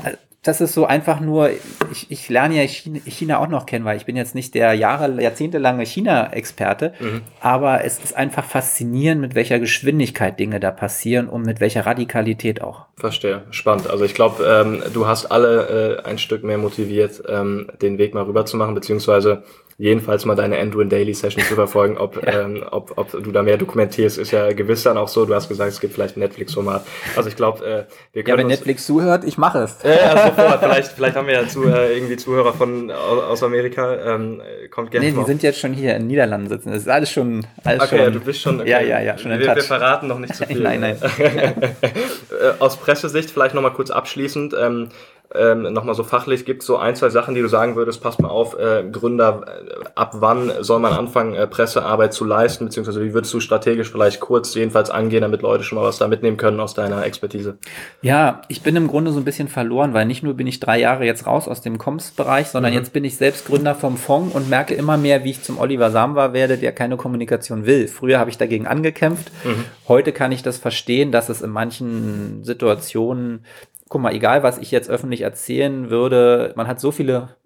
das 0.43 0.61
ist 0.61 0.73
so 0.73 0.87
einfach 0.87 1.21
nur, 1.21 1.51
ich, 1.93 2.11
ich 2.11 2.29
lerne 2.29 2.57
ja 2.57 2.63
China, 2.63 3.01
China, 3.05 3.39
auch 3.39 3.49
noch 3.49 3.67
kennen, 3.67 3.85
weil 3.85 3.97
ich 3.97 4.07
bin 4.07 4.17
jetzt 4.17 4.35
nicht 4.35 4.55
der 4.55 4.73
Jahre, 4.73 5.21
jahrzehntelange 5.21 5.85
China-Experte, 5.85 6.95
mhm. 7.01 7.23
aber 7.41 7.85
es 7.85 7.99
ist 7.99 8.17
einfach 8.17 8.45
faszinierend, 8.45 9.21
mit 9.21 9.35
welcher 9.35 9.59
Geschwindigkeit 9.59 10.39
Dinge 10.39 10.61
da 10.61 10.71
passieren 10.71 11.29
und 11.29 11.43
mit 11.43 11.61
welcher 11.61 11.87
Radikalität 11.87 12.63
auch. 12.63 12.87
Verstehe, 12.97 13.43
spannend. 13.51 13.91
Also 13.91 14.05
ich 14.05 14.15
glaube, 14.15 14.45
ähm, 14.45 14.83
du 14.95 15.07
hast 15.07 15.27
alle 15.27 16.01
äh, 16.05 16.09
ein 16.09 16.19
Stück 16.19 16.45
mehr 16.45 16.59
motiviert, 16.59 17.23
ähm, 17.29 17.69
den 17.83 17.99
Weg 17.99 18.15
mal 18.15 18.25
rüber 18.25 18.47
zu 18.47 18.57
machen, 18.57 18.75
beziehungsweise 18.75 19.43
jedenfalls 19.79 20.25
mal 20.25 20.35
deine 20.35 20.59
Andrew 20.59 20.83
Daily 20.83 21.15
Session 21.15 21.43
zu 21.45 21.55
verfolgen, 21.55 21.97
ob, 21.97 22.17
ja. 22.27 22.41
ähm, 22.41 22.65
ob, 22.71 22.99
ob 22.99 23.13
du 23.13 23.31
da 23.31 23.43
mehr 23.43 23.57
dokumentierst, 23.57 24.19
ist 24.19 24.33
ja 24.33 24.53
gewiss 24.53 24.83
dann 24.83 24.99
auch 24.99 25.09
so. 25.09 25.25
Du 25.25 25.35
hast 25.35 25.49
gesagt, 25.49 25.71
es 25.71 25.81
gibt 25.81 25.95
vielleicht 25.95 26.17
ein 26.17 26.21
Netflix-Format. 26.21 26.85
Also 27.17 27.29
ich 27.29 27.37
glaube, 27.37 27.65
äh, 27.65 27.85
wir 28.13 28.25
können. 28.25 28.37
Ja, 28.37 28.43
wenn 28.43 28.49
Netflix 28.49 28.87
zuhört, 28.87 29.23
ich 29.25 29.39
mache 29.39 29.61
es. 29.61 29.79
Ja, 29.85 29.91
ja, 29.91 30.27
sofort. 30.27 30.61
vielleicht, 30.61 30.93
vielleicht 30.97 31.17
haben 31.17 31.29
wir 31.29 31.35
ja 31.35 31.49
zu, 31.49 31.65
äh, 31.65 31.97
irgendwie 31.97 32.17
Zuhörer 32.17 32.53
von 32.53 32.91
aus 32.91 33.43
Amerika. 33.43 34.15
Ähm, 34.15 34.43
kommt 34.71 34.91
gerne. 34.91 35.07
Nee, 35.07 35.17
die 35.17 35.25
sind 35.25 35.43
jetzt 35.45 35.61
schon 35.61 35.73
hier 35.73 35.95
in 35.95 36.09
Niederlanden 36.09 36.49
sitzen. 36.49 36.73
Das 36.73 36.83
ist 36.83 36.89
alles 36.89 37.11
schon. 37.11 37.47
Alles 37.63 37.83
okay, 37.83 37.97
schon, 37.97 38.05
ja, 38.05 38.11
du 38.11 38.21
bist 38.21 38.41
schon. 38.41 38.61
Okay. 38.61 38.71
Ja, 38.71 38.81
ja, 38.81 39.01
ja, 39.01 39.17
schon 39.17 39.31
wir, 39.31 39.55
wir 39.55 39.63
verraten 39.63 40.09
noch 40.09 40.19
nicht 40.19 40.35
zu 40.35 40.45
viel. 40.47 40.61
nein, 40.61 40.81
nein. 40.81 40.97
Äh, 41.01 42.59
aus 42.59 42.77
Pressesicht 42.77 43.31
vielleicht 43.31 43.55
nochmal 43.55 43.73
kurz 43.73 43.91
abschließend. 43.91 44.55
Ähm, 44.61 44.89
ähm, 45.35 45.63
nochmal 45.75 45.95
so 45.95 46.05
fachlich, 46.05 46.47
gibt 46.47 46.63
es 46.63 46.67
so 46.67 46.79
ein, 46.79 46.97
zwei 46.97 47.11
Sachen, 47.11 47.35
die 47.35 47.43
du 47.43 47.49
sagen 47.49 47.77
würdest, 47.77 48.03
passt 48.03 48.21
mal 48.21 48.29
auf, 48.29 48.59
äh, 48.59 48.85
Gründer, 48.91 49.45
äh, 49.47 49.85
ab 49.95 50.13
wann 50.21 50.51
soll 50.61 50.79
man 50.79 50.95
anfangen, 50.95 51.35
äh, 51.35 51.47
Pressearbeit 51.47 52.15
zu 52.15 52.25
leisten, 52.25 52.65
beziehungsweise 52.65 53.05
wie 53.05 53.13
würdest 53.13 53.35
du 53.35 53.41
strategisch 53.41 53.91
vielleicht 53.91 54.21
kurz 54.21 54.55
jedenfalls 54.55 54.89
angehen, 54.89 55.21
damit 55.21 55.43
Leute 55.43 55.65
schon 55.65 55.77
mal 55.77 55.85
was 55.85 55.99
da 55.99 56.09
mitnehmen 56.09 56.39
können 56.39 56.61
aus 56.61 56.73
deiner 56.73 57.05
Expertise? 57.05 57.59
Ja, 58.01 58.41
ich 58.49 58.63
bin 58.63 58.75
im 58.77 58.89
Grunde 58.89 59.13
so 59.13 59.19
ein 59.19 59.25
bisschen 59.25 59.49
verloren, 59.49 59.93
weil 59.93 60.07
nicht 60.07 60.23
nur 60.23 60.33
bin 60.33 60.47
ich 60.47 60.61
drei 60.61 60.81
Jahre 60.81 61.05
jetzt 61.05 61.27
raus 61.27 61.47
aus 61.47 61.61
dem 61.61 61.77
Comms-Bereich, 61.77 62.49
sondern 62.49 62.73
mhm. 62.73 62.79
jetzt 62.79 62.95
bin 62.95 63.05
ich 63.05 63.17
selbst 63.17 63.47
Gründer 63.47 63.75
vom 63.75 63.99
Fonds 63.99 64.35
und 64.35 64.49
merke 64.49 64.75
immer 64.75 64.97
mehr, 64.97 65.25
wie 65.25 65.31
ich 65.31 65.43
zum 65.43 65.59
Oliver 65.59 65.91
Samwa 65.91 66.33
werde, 66.33 66.57
der 66.57 66.73
keine 66.73 66.97
Kommunikation 66.97 67.67
will. 67.67 67.87
Früher 67.89 68.19
habe 68.19 68.31
ich 68.31 68.39
dagegen 68.39 68.67
angekämpft. 68.67 69.31
Mhm. 69.45 69.65
Heute 69.89 70.13
kann 70.13 70.33
ich 70.33 70.43
das 70.43 70.57
verstehen, 70.57 71.13
dass 71.13 71.29
es 71.29 71.43
in 71.43 71.51
manchen 71.51 72.45
Situationen 72.45 73.45
guck 73.89 74.01
mal, 74.01 74.15
egal 74.15 74.43
was 74.43 74.59
ich 74.59 74.71
jetzt 74.71 74.91
öffentlich 74.91 75.23
erzählen 75.23 75.91
würde, 75.91 76.53
man 76.57 76.67
hat 76.67 76.81
so 76.81 76.91
viele 76.91 77.37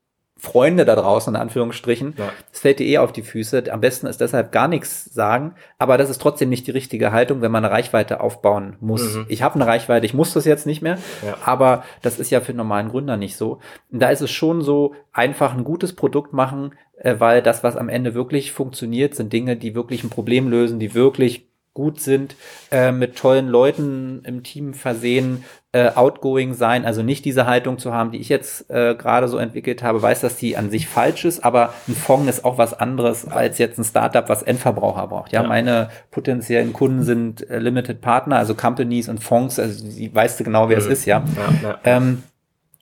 Freunde 0.42 0.84
da 0.84 0.96
draußen, 0.96 1.32
in 1.32 1.40
Anführungsstrichen. 1.40 2.14
Ja. 2.18 2.32
Es 2.52 2.58
fällt 2.58 2.80
dir 2.80 2.86
eh 2.86 2.98
auf 2.98 3.12
die 3.12 3.22
Füße. 3.22 3.62
Am 3.70 3.80
besten 3.80 4.08
ist 4.08 4.20
deshalb 4.20 4.50
gar 4.50 4.66
nichts 4.66 5.04
sagen. 5.04 5.54
Aber 5.78 5.98
das 5.98 6.10
ist 6.10 6.20
trotzdem 6.20 6.48
nicht 6.48 6.66
die 6.66 6.72
richtige 6.72 7.12
Haltung, 7.12 7.42
wenn 7.42 7.52
man 7.52 7.64
eine 7.64 7.72
Reichweite 7.72 8.20
aufbauen 8.20 8.74
muss. 8.80 9.14
Mhm. 9.14 9.26
Ich 9.28 9.42
habe 9.42 9.54
eine 9.54 9.68
Reichweite, 9.68 10.04
ich 10.04 10.14
muss 10.14 10.32
das 10.32 10.44
jetzt 10.44 10.66
nicht 10.66 10.82
mehr. 10.82 10.98
Ja. 11.24 11.36
Aber 11.44 11.84
das 12.02 12.18
ist 12.18 12.30
ja 12.30 12.40
für 12.40 12.54
normalen 12.54 12.88
Gründer 12.88 13.16
nicht 13.16 13.36
so. 13.36 13.60
Und 13.92 14.00
da 14.02 14.08
ist 14.08 14.20
es 14.20 14.32
schon 14.32 14.62
so, 14.62 14.96
einfach 15.12 15.54
ein 15.54 15.62
gutes 15.62 15.94
Produkt 15.94 16.32
machen, 16.32 16.74
äh, 16.96 17.14
weil 17.20 17.40
das, 17.40 17.62
was 17.62 17.76
am 17.76 17.88
Ende 17.88 18.14
wirklich 18.14 18.50
funktioniert, 18.50 19.14
sind 19.14 19.32
Dinge, 19.32 19.56
die 19.56 19.76
wirklich 19.76 20.02
ein 20.02 20.10
Problem 20.10 20.48
lösen, 20.48 20.80
die 20.80 20.92
wirklich 20.92 21.46
gut 21.72 22.00
sind, 22.00 22.36
äh, 22.70 22.92
mit 22.92 23.16
tollen 23.16 23.48
Leuten 23.48 24.22
im 24.24 24.42
Team 24.42 24.74
versehen, 24.74 25.44
äh, 25.74 25.88
outgoing 25.94 26.52
sein, 26.52 26.84
also 26.84 27.02
nicht 27.02 27.24
diese 27.24 27.46
Haltung 27.46 27.78
zu 27.78 27.94
haben, 27.94 28.10
die 28.10 28.18
ich 28.18 28.28
jetzt 28.28 28.70
äh, 28.70 28.94
gerade 28.94 29.26
so 29.26 29.38
entwickelt 29.38 29.82
habe, 29.82 30.02
weiß, 30.02 30.20
dass 30.20 30.36
die 30.36 30.56
an 30.56 30.70
sich 30.70 30.86
falsch 30.86 31.24
ist, 31.24 31.44
aber 31.44 31.72
ein 31.88 31.94
Fonds 31.94 32.28
ist 32.28 32.44
auch 32.44 32.58
was 32.58 32.74
anderes 32.74 33.26
als 33.26 33.56
jetzt 33.56 33.78
ein 33.78 33.84
Startup, 33.84 34.28
was 34.28 34.42
Endverbraucher 34.42 35.06
braucht. 35.06 35.32
Ja, 35.32 35.42
ja. 35.42 35.48
meine 35.48 35.88
potenziellen 36.10 36.74
Kunden 36.74 37.02
sind 37.04 37.48
äh, 37.48 37.58
Limited 37.58 38.02
Partner, 38.02 38.36
also 38.36 38.54
Companies 38.54 39.08
und 39.08 39.24
Fonds, 39.24 39.58
also 39.58 39.82
die 39.84 40.14
weißt 40.14 40.40
du 40.40 40.44
genau, 40.44 40.68
wer 40.68 40.76
mhm. 40.76 40.82
es 40.82 40.88
ist, 40.88 41.04
ja. 41.06 41.22
ja, 41.36 41.68
ja. 41.68 41.78
Ähm, 41.84 42.22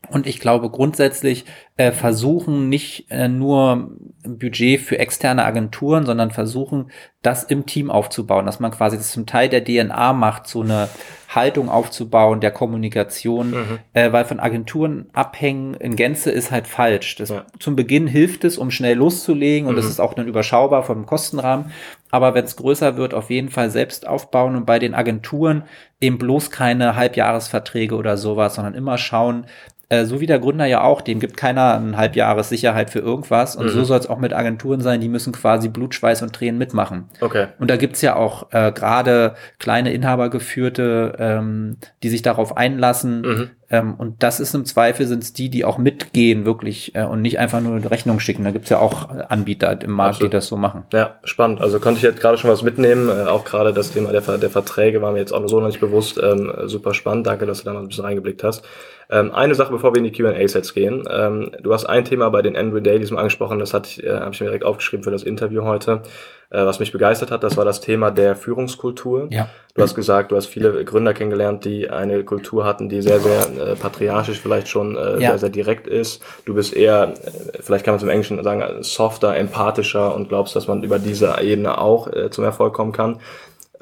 Und 0.09 0.27
ich 0.27 0.41
glaube 0.41 0.71
grundsätzlich 0.71 1.45
äh, 1.77 1.93
versuchen 1.93 2.69
nicht 2.69 3.07
äh, 3.11 3.29
nur 3.29 3.91
Budget 4.25 4.81
für 4.81 4.99
externe 4.99 5.45
Agenturen, 5.45 6.05
sondern 6.05 6.31
versuchen, 6.31 6.91
das 7.23 7.45
im 7.45 7.67
Team 7.67 7.91
aufzubauen, 7.91 8.47
dass 8.47 8.61
man 8.61 8.71
quasi 8.71 8.97
das 8.97 9.13
zum 9.13 9.27
Teil 9.27 9.49
der 9.49 9.65
DNA 9.65 10.13
macht, 10.15 10.47
so 10.47 10.63
eine 10.63 10.89
Haltung 11.29 11.69
aufzubauen, 11.69 12.41
der 12.41 12.51
Kommunikation, 12.51 13.51
mhm. 13.51 13.79
äh, 13.93 14.11
weil 14.11 14.25
von 14.25 14.41
Agenturen 14.41 15.11
abhängen 15.13 15.75
in 15.75 15.97
Gänze 15.97 16.31
ist 16.31 16.51
halt 16.51 16.67
falsch. 16.67 17.17
Das, 17.17 17.29
ja. 17.29 17.47
Zum 17.59 17.77
Beginn 17.77 18.07
hilft 18.07 18.45
es, 18.45 18.59
um 18.59 18.71
schnell 18.71 18.97
loszulegen 18.97 19.69
und 19.69 19.75
mhm. 19.75 19.77
das 19.77 19.87
ist 19.87 20.01
auch 20.01 20.15
dann 20.15 20.27
überschaubar 20.27 20.83
vom 20.83 21.07
Kostenrahmen. 21.07 21.73
Aber 22.11 22.35
wenn 22.35 22.45
es 22.45 22.57
größer 22.57 22.97
wird, 22.97 23.15
auf 23.15 23.31
jeden 23.31 23.51
Fall 23.51 23.71
selbst 23.71 24.07
aufbauen 24.09 24.57
und 24.57 24.67
bei 24.67 24.79
den 24.79 24.95
Agenturen 24.95 25.65
eben 26.01 26.19
bloß 26.19 26.51
keine 26.51 26.97
Halbjahresverträge 26.97 27.95
oder 27.95 28.17
sowas, 28.17 28.57
sondern 28.57 28.75
immer 28.75 28.99
schauen, 28.99 29.47
äh, 29.91 30.07
so 30.07 30.21
wie 30.21 30.27
der 30.27 30.39
Gründer 30.39 30.65
ja 30.65 30.83
auch, 30.83 31.03
dem 31.03 31.21
gibt 31.21 31.37
keiner 31.37 31.75
ein 31.75 31.97
Halbjahres 31.97 32.49
Sicherheit 32.49 32.91
für 32.91 33.01
irgendwas. 33.01 33.57
Und 33.57 33.67
mhm. 33.67 33.71
so 33.71 33.85
soll 33.85 33.99
es 33.99 34.09
auch 34.09 34.19
mit 34.19 34.33
Agenturen 34.33 34.81
sein, 34.81 35.01
die 35.01 35.09
müssen 35.09 35.33
quasi 35.33 35.69
Blut, 35.69 35.95
Schweiß 35.95 36.23
und 36.23 36.33
Tränen 36.33 36.59
mitmachen. 36.59 37.11
Okay. 37.21 37.49
Und 37.59 37.71
da 37.71 37.77
gibt's 37.77 38.01
ja 38.01 38.17
auch 38.17 38.53
äh, 38.53 38.73
gerade 38.73 39.35
kleine 39.59 39.93
Inhabergeführte, 39.93 41.17
ähm, 41.19 41.77
die 42.03 42.09
sich 42.09 42.23
darauf 42.23 42.57
einlassen, 42.57 43.21
mhm. 43.21 43.51
Ähm, 43.73 43.95
und 43.95 44.23
das 44.25 44.41
ist 44.41 44.53
im 44.55 44.65
Zweifel 44.65 45.07
sind 45.07 45.23
es 45.23 45.33
die, 45.33 45.49
die 45.49 45.65
auch 45.65 45.79
mitgehen 45.79 46.45
wirklich 46.45 46.95
äh, 46.97 47.05
und 47.05 47.23
nicht 47.23 47.39
einfach 47.39 47.61
nur 47.61 47.77
eine 47.77 47.89
Rechnung 47.89 48.19
schicken. 48.19 48.43
Da 48.43 48.51
gibt's 48.51 48.69
ja 48.69 48.81
auch 48.81 49.09
Anbieter 49.29 49.81
im 49.81 49.93
Markt, 49.93 50.17
Absolut. 50.17 50.33
die 50.33 50.37
das 50.37 50.49
so 50.49 50.57
machen. 50.57 50.83
Ja, 50.93 51.21
spannend. 51.23 51.61
Also 51.61 51.79
konnte 51.79 51.99
ich 51.99 52.03
jetzt 52.03 52.21
gerade 52.21 52.37
schon 52.37 52.51
was 52.51 52.63
mitnehmen. 52.63 53.09
Äh, 53.09 53.29
auch 53.29 53.45
gerade 53.45 53.73
das 53.73 53.93
Thema 53.93 54.11
der, 54.11 54.23
der 54.39 54.51
Verträge 54.51 55.01
war 55.03 55.13
mir 55.13 55.21
jetzt 55.21 55.33
auch 55.33 55.47
so 55.47 55.61
noch 55.61 55.69
nicht 55.69 55.81
bewusst. 55.81 56.21
Ähm, 56.21 56.53
super 56.65 56.95
spannend. 56.95 57.29
Danke, 57.29 57.47
dass 57.47 57.61
du 57.61 57.65
da 57.67 57.73
noch 57.73 57.81
ein 57.81 57.89
bisschen 57.89 58.05
reingeblickt 58.05 58.43
hast. 58.43 58.65
Ähm, 59.11 59.33
eine 59.33 59.55
Sache, 59.55 59.73
bevor 59.73 59.93
wir 59.93 59.99
in 59.99 60.05
die 60.05 60.13
Q&A-Sets 60.13 60.75
gehen. 60.75 61.05
Ähm, 61.11 61.51
du 61.61 61.73
hast 61.73 61.85
ein 61.85 62.05
Thema 62.05 62.31
bei 62.31 62.43
den 62.43 62.57
Android 62.57 62.87
Dailies 62.87 63.11
mal 63.11 63.19
angesprochen. 63.19 63.59
Das 63.59 63.75
hat, 63.75 63.99
äh, 63.99 64.11
habe 64.11 64.33
ich 64.33 64.41
mir 64.41 64.47
direkt 64.47 64.65
aufgeschrieben 64.65 65.05
für 65.05 65.11
das 65.11 65.23
Interview 65.23 65.65
heute 65.65 66.03
äh, 66.51 66.67
was 66.67 66.81
mich 66.81 66.93
begeistert 66.93 67.31
hat, 67.31 67.45
das 67.45 67.57
war 67.57 67.65
das 67.65 67.81
Thema 67.81 68.11
der 68.11 68.35
Führungskultur. 68.35 69.29
Ja. 69.31 69.49
Du 69.75 69.83
hast 69.83 69.95
gesagt, 69.95 70.33
du 70.33 70.37
hast 70.37 70.47
viele 70.47 70.85
Gründer 70.85 71.15
kennengelernt, 71.15 71.65
die 71.65 71.89
eine 71.89 72.25
Kultur 72.25 72.65
hatten, 72.65 72.89
die 72.89 73.03
sehr, 73.03 73.21
sehr 73.21 73.47
äh, 73.57 73.77
patriarchisch 73.77 74.41
vielleicht 74.41 74.69
schon 74.69 74.97
äh, 74.97 75.13
ja. 75.13 75.31
sehr, 75.31 75.39
sehr 75.39 75.49
direkt 75.49 75.87
ist. 75.87 76.23
Du 76.45 76.55
bist 76.55 76.75
eher, 76.75 77.15
äh, 77.25 77.61
vielleicht 77.61 77.85
kann 77.85 77.93
man 77.93 77.99
es 77.99 78.03
im 78.03 78.09
Englischen 78.09 78.43
sagen, 78.43 78.83
softer, 78.83 79.37
empathischer 79.37 80.15
und 80.15 80.29
glaubst, 80.29 80.57
dass 80.57 80.67
man 80.67 80.83
über 80.83 80.99
diese 80.99 81.37
Ebene 81.41 81.79
auch 81.79 82.09
äh, 82.13 82.31
zum 82.31 82.45
Erfolg 82.45 82.75
kommen 82.75 82.93
kann. 82.93 83.21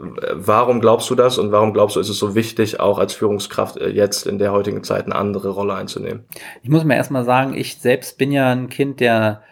Warum 0.00 0.80
glaubst 0.80 1.10
du 1.10 1.16
das 1.16 1.38
und 1.38 1.50
warum 1.50 1.72
glaubst 1.72 1.96
du, 1.96 2.00
ist 2.00 2.08
es 2.08 2.18
so 2.18 2.36
wichtig, 2.36 2.78
auch 2.78 2.98
als 2.98 3.14
Führungskraft 3.14 3.78
äh, 3.78 3.88
jetzt 3.88 4.26
in 4.26 4.38
der 4.38 4.52
heutigen 4.52 4.84
Zeit 4.84 5.06
eine 5.06 5.16
andere 5.16 5.50
Rolle 5.50 5.74
einzunehmen? 5.74 6.24
Ich 6.62 6.70
muss 6.70 6.84
mir 6.84 6.94
erstmal 6.94 7.24
sagen, 7.24 7.54
ich 7.54 7.78
selbst 7.78 8.16
bin 8.16 8.30
ja 8.30 8.52
ein 8.52 8.68
Kind 8.68 9.00
der 9.00 9.42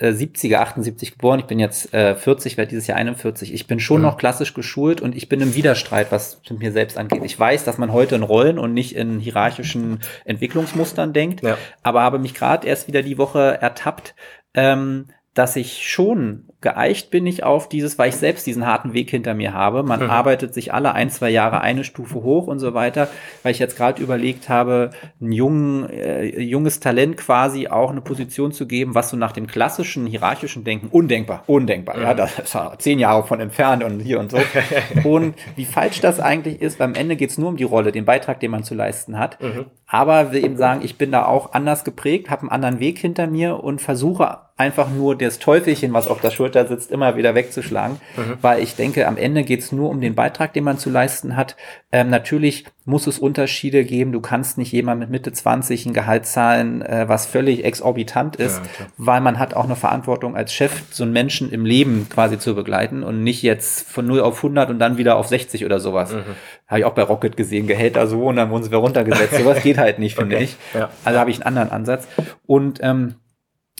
70er, 0.00 0.56
78 0.56 1.12
geboren, 1.12 1.40
ich 1.40 1.46
bin 1.46 1.58
jetzt 1.58 1.92
äh, 1.92 2.14
40, 2.14 2.56
werde 2.56 2.70
dieses 2.70 2.86
Jahr 2.86 2.96
41. 2.96 3.52
Ich 3.52 3.66
bin 3.66 3.80
schon 3.80 3.98
mhm. 3.98 4.06
noch 4.06 4.16
klassisch 4.16 4.54
geschult 4.54 5.00
und 5.02 5.14
ich 5.14 5.28
bin 5.28 5.40
im 5.40 5.54
Widerstreit, 5.54 6.10
was 6.10 6.40
mit 6.48 6.60
mir 6.60 6.72
selbst 6.72 6.96
angeht. 6.96 7.22
Ich 7.22 7.38
weiß, 7.38 7.64
dass 7.64 7.76
man 7.76 7.92
heute 7.92 8.14
in 8.14 8.22
Rollen 8.22 8.58
und 8.58 8.72
nicht 8.72 8.96
in 8.96 9.20
hierarchischen 9.20 10.00
Entwicklungsmustern 10.24 11.12
denkt, 11.12 11.42
ja. 11.42 11.58
aber 11.82 12.00
habe 12.02 12.18
mich 12.18 12.32
gerade 12.32 12.66
erst 12.66 12.88
wieder 12.88 13.02
die 13.02 13.18
Woche 13.18 13.58
ertappt, 13.60 14.14
ähm, 14.54 15.08
dass 15.34 15.56
ich 15.56 15.86
schon 15.86 16.48
geeicht 16.60 17.10
bin 17.10 17.26
ich 17.26 17.42
auf 17.42 17.68
dieses, 17.68 17.98
weil 17.98 18.10
ich 18.10 18.16
selbst 18.30 18.46
diesen 18.46 18.66
harten 18.66 18.92
Weg 18.92 19.10
hinter 19.10 19.34
mir 19.34 19.54
habe. 19.54 19.82
Man 19.82 20.04
mhm. 20.04 20.10
arbeitet 20.10 20.54
sich 20.54 20.72
alle 20.72 20.92
ein, 20.92 21.10
zwei 21.10 21.30
Jahre 21.30 21.60
eine 21.60 21.84
Stufe 21.84 22.22
hoch 22.22 22.46
und 22.46 22.58
so 22.58 22.74
weiter, 22.74 23.08
weil 23.42 23.52
ich 23.52 23.58
jetzt 23.58 23.76
gerade 23.76 24.02
überlegt 24.02 24.48
habe, 24.48 24.90
ein 25.20 25.32
jungen, 25.32 25.88
äh, 25.90 26.40
junges 26.40 26.80
Talent 26.80 27.16
quasi 27.16 27.68
auch 27.68 27.90
eine 27.90 28.00
Position 28.00 28.52
zu 28.52 28.66
geben, 28.66 28.94
was 28.94 29.10
so 29.10 29.16
nach 29.16 29.32
dem 29.32 29.46
klassischen 29.46 30.06
hierarchischen 30.06 30.64
Denken 30.64 30.88
undenkbar, 30.88 31.44
undenkbar. 31.46 31.96
Mhm. 31.96 32.02
Ja, 32.02 32.14
das 32.14 32.54
war 32.54 32.78
zehn 32.78 32.98
Jahre 32.98 33.24
von 33.24 33.40
entfernt 33.40 33.82
und 33.82 34.00
hier 34.00 34.20
und 34.20 34.30
so. 34.30 34.38
und 35.04 35.34
wie 35.56 35.64
falsch 35.64 36.00
das 36.00 36.20
eigentlich 36.20 36.60
ist, 36.60 36.80
am 36.80 36.94
Ende 36.94 37.16
geht 37.16 37.30
es 37.30 37.38
nur 37.38 37.48
um 37.48 37.56
die 37.56 37.64
Rolle, 37.64 37.92
den 37.92 38.04
Beitrag, 38.04 38.40
den 38.40 38.50
man 38.50 38.64
zu 38.64 38.74
leisten 38.74 39.18
hat. 39.18 39.40
Mhm. 39.40 39.66
Aber 39.86 40.32
will 40.32 40.44
eben 40.44 40.56
sagen, 40.56 40.82
ich 40.84 40.98
bin 40.98 41.10
da 41.10 41.26
auch 41.26 41.52
anders 41.52 41.84
geprägt, 41.84 42.30
habe 42.30 42.42
einen 42.42 42.50
anderen 42.50 42.80
Weg 42.80 42.98
hinter 42.98 43.26
mir 43.26 43.62
und 43.62 43.80
versuche 43.80 44.38
einfach 44.56 44.90
nur 44.90 45.16
das 45.16 45.38
Teufelchen, 45.38 45.92
was 45.94 46.06
auf 46.06 46.20
der 46.20 46.30
Schulter 46.30 46.49
Schulter 46.50 46.66
sitzt, 46.66 46.90
immer 46.90 47.16
wieder 47.16 47.34
wegzuschlagen, 47.34 48.00
mhm. 48.16 48.38
weil 48.40 48.62
ich 48.62 48.74
denke, 48.74 49.06
am 49.06 49.16
Ende 49.16 49.44
geht 49.44 49.60
es 49.60 49.72
nur 49.72 49.88
um 49.88 50.00
den 50.00 50.14
Beitrag, 50.14 50.52
den 50.52 50.64
man 50.64 50.78
zu 50.78 50.90
leisten 50.90 51.36
hat. 51.36 51.56
Ähm, 51.92 52.10
natürlich 52.10 52.64
muss 52.84 53.06
es 53.06 53.20
Unterschiede 53.20 53.84
geben. 53.84 54.10
Du 54.10 54.20
kannst 54.20 54.58
nicht 54.58 54.72
jemand 54.72 54.98
mit 54.98 55.10
Mitte 55.10 55.32
20 55.32 55.86
ein 55.86 55.92
Gehalt 55.92 56.26
zahlen, 56.26 56.82
äh, 56.82 57.08
was 57.08 57.26
völlig 57.26 57.64
exorbitant 57.64 58.36
ist, 58.36 58.58
ja, 58.58 58.86
weil 58.96 59.20
man 59.20 59.38
hat 59.38 59.54
auch 59.54 59.64
eine 59.64 59.76
Verantwortung 59.76 60.34
als 60.36 60.52
Chef, 60.52 60.82
so 60.90 61.04
einen 61.04 61.12
Menschen 61.12 61.52
im 61.52 61.64
Leben 61.64 62.08
quasi 62.08 62.38
zu 62.38 62.56
begleiten 62.56 63.04
und 63.04 63.22
nicht 63.22 63.42
jetzt 63.42 63.88
von 63.88 64.06
0 64.06 64.20
auf 64.20 64.38
100 64.38 64.70
und 64.70 64.80
dann 64.80 64.98
wieder 64.98 65.16
auf 65.16 65.28
60 65.28 65.64
oder 65.64 65.78
sowas. 65.78 66.12
Mhm. 66.12 66.22
Habe 66.66 66.80
ich 66.80 66.84
auch 66.84 66.94
bei 66.94 67.02
Rocket 67.02 67.36
gesehen, 67.36 67.68
Gehälter 67.68 68.08
so 68.08 68.24
und 68.24 68.36
dann 68.36 68.50
wurden 68.50 68.64
sie 68.64 68.70
wieder 68.70 68.78
runtergesetzt. 68.78 69.36
sowas 69.36 69.62
geht 69.62 69.78
halt 69.78 70.00
nicht, 70.00 70.16
finde 70.16 70.36
okay. 70.36 70.44
ich. 70.44 70.56
Ja. 70.74 70.90
Also 71.04 71.20
habe 71.20 71.30
ich 71.30 71.36
einen 71.36 71.46
anderen 71.46 71.70
Ansatz. 71.70 72.08
Und 72.46 72.80
ähm, 72.82 73.14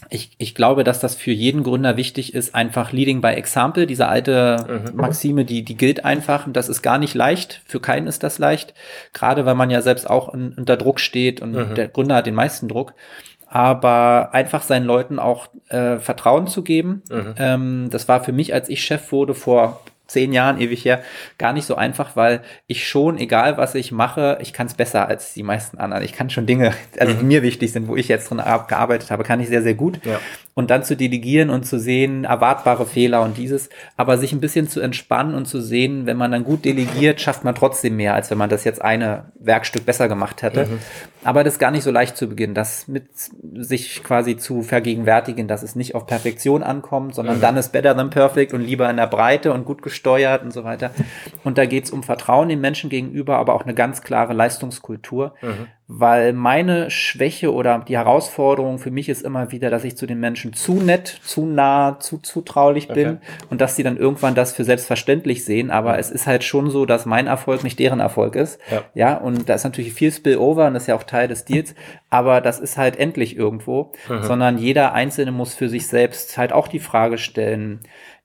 ich, 0.09 0.31
ich 0.39 0.55
glaube, 0.55 0.85
dass 0.85 1.01
das 1.01 1.15
für 1.15 1.31
jeden 1.31 1.63
Gründer 1.63 1.97
wichtig 1.97 2.35
ist, 2.35 2.55
einfach 2.55 2.93
Leading 2.93 3.21
by 3.21 3.29
Example, 3.29 3.87
diese 3.87 4.09
alte 4.09 4.57
mhm. 4.69 4.97
Maxime, 4.97 5.45
die, 5.45 5.63
die 5.63 5.77
gilt 5.77 6.05
einfach 6.05 6.47
und 6.47 6.57
das 6.57 6.69
ist 6.69 6.83
gar 6.83 6.99
nicht 6.99 7.15
leicht. 7.15 7.61
Für 7.67 7.81
keinen 7.81 8.07
ist 8.07 8.23
das 8.23 8.39
leicht. 8.39 8.75
Gerade 9.13 9.45
weil 9.45 9.55
man 9.55 9.71
ja 9.71 9.83
selbst 9.83 10.09
auch 10.09 10.33
in, 10.33 10.55
unter 10.55 10.77
Druck 10.77 11.01
steht 11.01 11.41
und 11.41 11.53
mhm. 11.53 11.75
der 11.75 11.89
Gründer 11.89 12.17
hat 12.17 12.27
den 12.27 12.35
meisten 12.35 12.69
Druck. 12.69 12.95
Aber 13.47 14.31
einfach 14.33 14.63
seinen 14.63 14.87
Leuten 14.87 15.19
auch 15.19 15.49
äh, 15.69 15.99
Vertrauen 15.99 16.47
zu 16.47 16.63
geben. 16.63 17.03
Mhm. 17.11 17.35
Ähm, 17.37 17.89
das 17.91 18.09
war 18.09 18.23
für 18.23 18.33
mich, 18.33 18.55
als 18.55 18.69
ich 18.69 18.85
Chef 18.85 19.13
wurde, 19.13 19.35
vor 19.35 19.81
zehn 20.11 20.33
Jahren, 20.33 20.61
ewig 20.61 20.85
her, 20.85 21.03
gar 21.39 21.53
nicht 21.53 21.67
so 21.67 21.77
einfach, 21.77 22.17
weil 22.17 22.43
ich 22.67 22.89
schon, 22.89 23.19
egal 23.19 23.57
was 23.57 23.75
ich 23.75 23.93
mache, 23.93 24.39
ich 24.41 24.53
kann 24.53 24.67
es 24.67 24.75
besser 24.75 25.09
als 25.09 25.35
die 25.35 25.43
meisten 25.43 25.79
anderen. 25.79 26.05
Ich 26.05 26.13
kann 26.13 26.31
schon 26.31 26.47
Dinge, 26.47 26.73
also 26.99 27.15
die 27.15 27.23
mhm. 27.23 27.29
mir 27.29 27.43
wichtig 27.43 27.73
sind, 27.73 27.89
wo 27.89 27.97
ich 27.97 28.09
jetzt 28.09 28.29
drin 28.29 28.43
gearbeitet 28.69 29.11
habe, 29.11 29.23
kann 29.23 29.41
ich 29.41 29.49
sehr, 29.49 29.63
sehr 29.63 29.75
gut. 29.75 30.01
Ja. 30.05 30.19
Und 30.55 30.71
dann 30.71 30.83
zu 30.85 30.97
delegieren 30.97 31.49
und 31.49 31.65
zu 31.65 31.79
sehen, 31.79 32.25
erwartbare 32.25 32.85
Fehler 32.85 33.23
und 33.23 33.39
dieses, 33.39 33.71
aber 33.97 34.19
sich 34.19 34.33
ein 34.33 34.41
bisschen 34.41 34.69
zu 34.69 34.81
entspannen 34.81 35.35
und 35.35 35.47
zu 35.47 35.61
sehen, 35.61 36.07
wenn 36.07 36.17
man 36.17 36.33
dann 36.33 36.45
gut 36.45 36.65
delegiert, 36.65 37.21
schafft 37.21 37.45
man 37.45 37.55
trotzdem 37.55 37.97
mehr, 37.97 38.15
als 38.15 38.31
wenn 38.31 38.39
man 38.39 38.51
das 38.51 38.65
jetzt 38.65 38.83
eine 38.83 39.33
Werkstück 39.39 39.87
besser 39.87 40.09
gemacht 40.09 40.43
hätte. 40.43 40.67
Mhm. 40.67 40.79
Aber 41.23 41.45
das 41.45 41.55
ist 41.55 41.59
gar 41.59 41.71
nicht 41.71 41.85
so 41.85 41.91
leicht 41.91 42.17
zu 42.17 42.29
beginnen, 42.29 42.55
das 42.55 42.89
mit 42.89 43.05
sich 43.15 44.03
quasi 44.03 44.37
zu 44.37 44.63
vergegenwärtigen, 44.63 45.49
dass 45.49 45.63
es 45.63 45.77
nicht 45.77 45.95
auf 45.95 46.07
Perfektion 46.07 46.63
ankommt, 46.63 47.15
sondern 47.15 47.37
mhm. 47.37 47.41
dann 47.43 47.57
ist 47.57 47.73
better 47.73 47.97
than 47.97 48.11
perfect 48.11 48.53
und 48.53 48.63
lieber 48.63 48.91
in 48.91 48.97
der 48.97 49.07
Breite 49.07 49.53
und 49.53 49.65
gut 49.65 49.83
gesteuert 50.01 50.43
und 50.43 50.53
so 50.53 50.65
weiter. 50.65 50.91
Und 51.45 51.59
da 51.59 51.67
geht 51.67 51.85
es 51.85 51.91
um 51.91 52.03
Vertrauen 52.03 52.49
den 52.49 52.61
Menschen 52.61 52.89
gegenüber, 52.89 53.37
aber 53.37 53.55
auch 53.55 53.65
eine 53.65 53.75
ganz 53.75 54.03
klare 54.03 54.33
Leistungskultur. 54.33 55.35
Mhm 55.43 55.67
weil 55.93 56.33
meine 56.33 56.89
Schwäche 56.89 57.53
oder 57.53 57.85
die 57.87 57.97
Herausforderung 57.97 58.79
für 58.79 58.93
mich 58.93 59.09
ist 59.09 59.23
immer 59.23 59.51
wieder, 59.51 59.71
dass 59.71 59.83
ich 59.83 59.97
zu 59.97 60.07
den 60.07 60.21
Menschen 60.21 60.53
zu 60.53 60.75
nett, 60.75 61.09
zu 61.09 61.45
nah, 61.45 61.99
zu 61.99 62.19
zutraulich 62.19 62.87
bin 62.87 63.09
okay. 63.09 63.19
und 63.51 63.61
dass 63.61 63.75
sie 63.75 63.83
dann 63.83 63.97
irgendwann 63.97 64.37
das 64.37 64.53
für 64.53 64.63
selbstverständlich 64.63 65.45
sehen. 65.45 65.73
Aber 65.73 65.99
es 65.99 66.13
ist 66.13 66.29
halt 66.29 66.45
schon 66.45 66.71
so, 66.71 66.87
dass 66.87 67.07
mein 67.07 67.27
Erfolg 67.27 67.65
nicht 67.65 67.81
deren 67.81 67.99
Erfolg 67.99 68.37
ist. 68.37 68.61
Ja, 68.71 68.83
ja 68.95 69.17
und 69.17 69.49
da 69.49 69.55
ist 69.55 69.65
natürlich 69.65 69.93
viel 69.93 70.13
Spillover 70.13 70.69
und 70.69 70.75
das 70.75 70.85
ist 70.85 70.87
ja 70.87 70.95
auch 70.95 71.03
Teil 71.03 71.27
des 71.27 71.45
Deals. 71.45 71.75
Aber 72.09 72.41
das 72.41 72.61
ist 72.61 72.79
halt 72.79 72.97
endlich 72.97 73.37
irgendwo, 73.37 73.91
mhm. 74.09 74.23
sondern 74.23 74.59
jeder 74.59 74.93
Einzelne 74.93 75.33
muss 75.33 75.55
für 75.55 75.69
sich 75.69 75.89
selbst 75.89 76.39
halt 76.39 76.53
auch 76.53 76.69
die 76.69 76.79
Frage 76.79 77.19
stellen, 77.19 77.81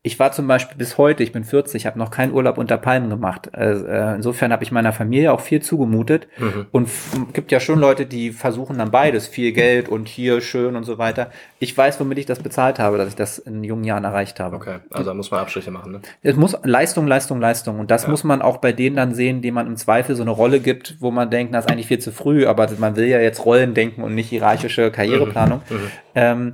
ich 0.06 0.20
war 0.20 0.32
zum 0.32 0.46
Beispiel 0.48 0.78
bis 0.78 1.00
heute, 1.00 1.24
ich 1.24 1.32
bin 1.32 1.44
40, 1.44 1.88
habe 1.88 1.98
noch 1.98 2.12
keinen 2.12 2.32
Urlaub 2.32 2.60
unter 2.60 2.78
Palmen 2.78 3.10
gemacht. 3.10 3.50
Also, 3.56 3.88
äh, 3.88 4.14
insofern 4.14 4.52
habe 4.52 4.64
ich 4.64 4.72
meiner 4.72 4.94
Familie 4.94 5.34
auch 5.34 5.42
viel 5.42 5.64
zugemutet. 5.64 6.28
Mhm. 6.38 6.68
Und 6.72 6.90
gibt 7.34 7.52
ja 7.52 7.60
schon 7.60 7.80
Leute, 7.80 8.06
die 8.06 8.32
versuchen 8.32 8.78
dann 8.78 8.92
beides, 8.92 9.28
viel 9.28 9.52
Geld 9.52 9.90
und 9.90 10.08
hier 10.08 10.42
schön 10.42 10.76
und 10.76 10.84
so 10.84 11.00
weiter. 11.00 11.32
Ich 11.58 11.76
weiß, 11.76 12.00
womit 12.00 12.20
ich 12.20 12.28
das 12.28 12.38
bezahlt 12.38 12.78
habe, 12.78 13.00
dass 13.00 13.08
ich 13.08 13.16
das 13.16 13.40
in 13.40 13.64
jungen 13.64 13.84
Jahren 13.84 14.04
erreicht 14.04 14.40
habe. 14.40 14.58
Okay, 14.58 14.76
also 14.92 15.06
da 15.06 15.16
muss 15.16 15.32
man 15.32 15.40
Abstriche 15.40 15.72
machen. 15.72 15.94
Ne? 15.94 16.02
Es 16.22 16.36
muss 16.36 16.56
Leistung, 16.62 17.08
Leistung, 17.08 17.42
Leistung. 17.42 17.80
Und 17.80 17.90
das 17.90 18.04
ja. 18.04 18.10
muss 18.10 18.24
man 18.24 18.44
auch 18.44 18.58
bei 18.58 18.74
denen 18.74 18.98
dann 18.98 19.16
sehen, 19.16 19.42
denen 19.42 19.56
man 19.56 19.66
im 19.66 19.76
Zweifel 19.76 20.16
so 20.16 20.22
eine 20.22 20.32
Rolle 20.32 20.60
gibt, 20.60 20.98
wo 21.00 21.10
man 21.10 21.32
denkt, 21.32 21.56
das 21.56 21.66
ist 21.66 21.72
eigentlich 21.72 21.88
viel 21.88 22.00
zu 22.00 22.12
früh, 22.12 22.46
aber 22.46 22.70
man 22.78 22.96
will 22.96 23.08
ja 23.08 23.20
jetzt 23.20 23.44
Rollen 23.44 23.74
denken 23.74 24.04
und 24.04 24.14
nicht 24.14 24.30
hierarchische 24.30 24.92
Karriereplanung. 24.92 25.64
Mhm. 25.68 25.76
Mhm. 25.76 25.90
Ähm, 26.14 26.54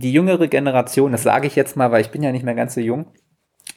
die 0.00 0.12
jüngere 0.12 0.48
Generation, 0.48 1.12
das 1.12 1.22
sage 1.22 1.46
ich 1.46 1.56
jetzt 1.56 1.76
mal, 1.76 1.90
weil 1.92 2.00
ich 2.00 2.10
bin 2.10 2.22
ja 2.22 2.32
nicht 2.32 2.44
mehr 2.44 2.54
ganz 2.54 2.74
so 2.74 2.80
jung, 2.80 3.06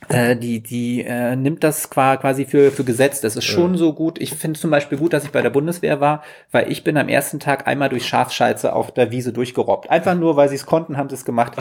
äh, 0.10 0.36
die, 0.36 0.62
die 0.62 1.04
äh, 1.04 1.36
nimmt 1.36 1.64
das 1.64 1.90
quasi 1.90 2.46
für, 2.46 2.72
für 2.72 2.84
Gesetz. 2.84 3.22
Das 3.22 3.36
ist 3.36 3.46
schon 3.46 3.74
ja. 3.74 3.78
so 3.78 3.94
gut. 3.94 4.20
Ich 4.20 4.34
finde 4.34 4.60
zum 4.60 4.72
Beispiel 4.72 4.98
gut, 4.98 5.14
dass 5.14 5.24
ich 5.24 5.32
bei 5.32 5.42
der 5.42 5.50
Bundeswehr 5.50 6.02
war, 6.02 6.24
weil 6.52 6.72
ich 6.72 6.84
bin 6.84 6.98
am 6.98 7.10
ersten 7.10 7.40
Tag 7.40 7.68
einmal 7.68 7.90
durch 7.90 8.06
Schafscheiße 8.06 8.74
auf 8.74 8.94
der 8.94 9.12
Wiese 9.12 9.34
durchgerobbt. 9.34 9.90
Einfach 9.90 10.16
nur, 10.16 10.36
weil 10.36 10.50
sie 10.50 10.56
es 10.56 10.66
konnten, 10.66 10.98
haben 10.98 11.10
sie 11.10 11.16
es 11.16 11.26
gemacht. 11.26 11.54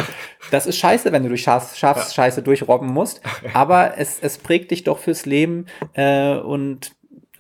Das 0.51 0.67
ist 0.67 0.79
scheiße, 0.79 1.13
wenn 1.13 1.23
du 1.23 1.29
durch 1.29 1.43
Schaf, 1.43 1.77
Schafscheiße 1.77 2.43
durchrobben 2.43 2.89
musst. 2.89 3.21
Aber 3.55 3.99
es, 3.99 4.19
es 4.21 4.39
prägt 4.39 4.71
dich 4.71 4.85
doch 4.85 4.99
fürs 4.99 5.27
Leben 5.27 5.67
äh, 5.95 6.37
und 6.37 6.93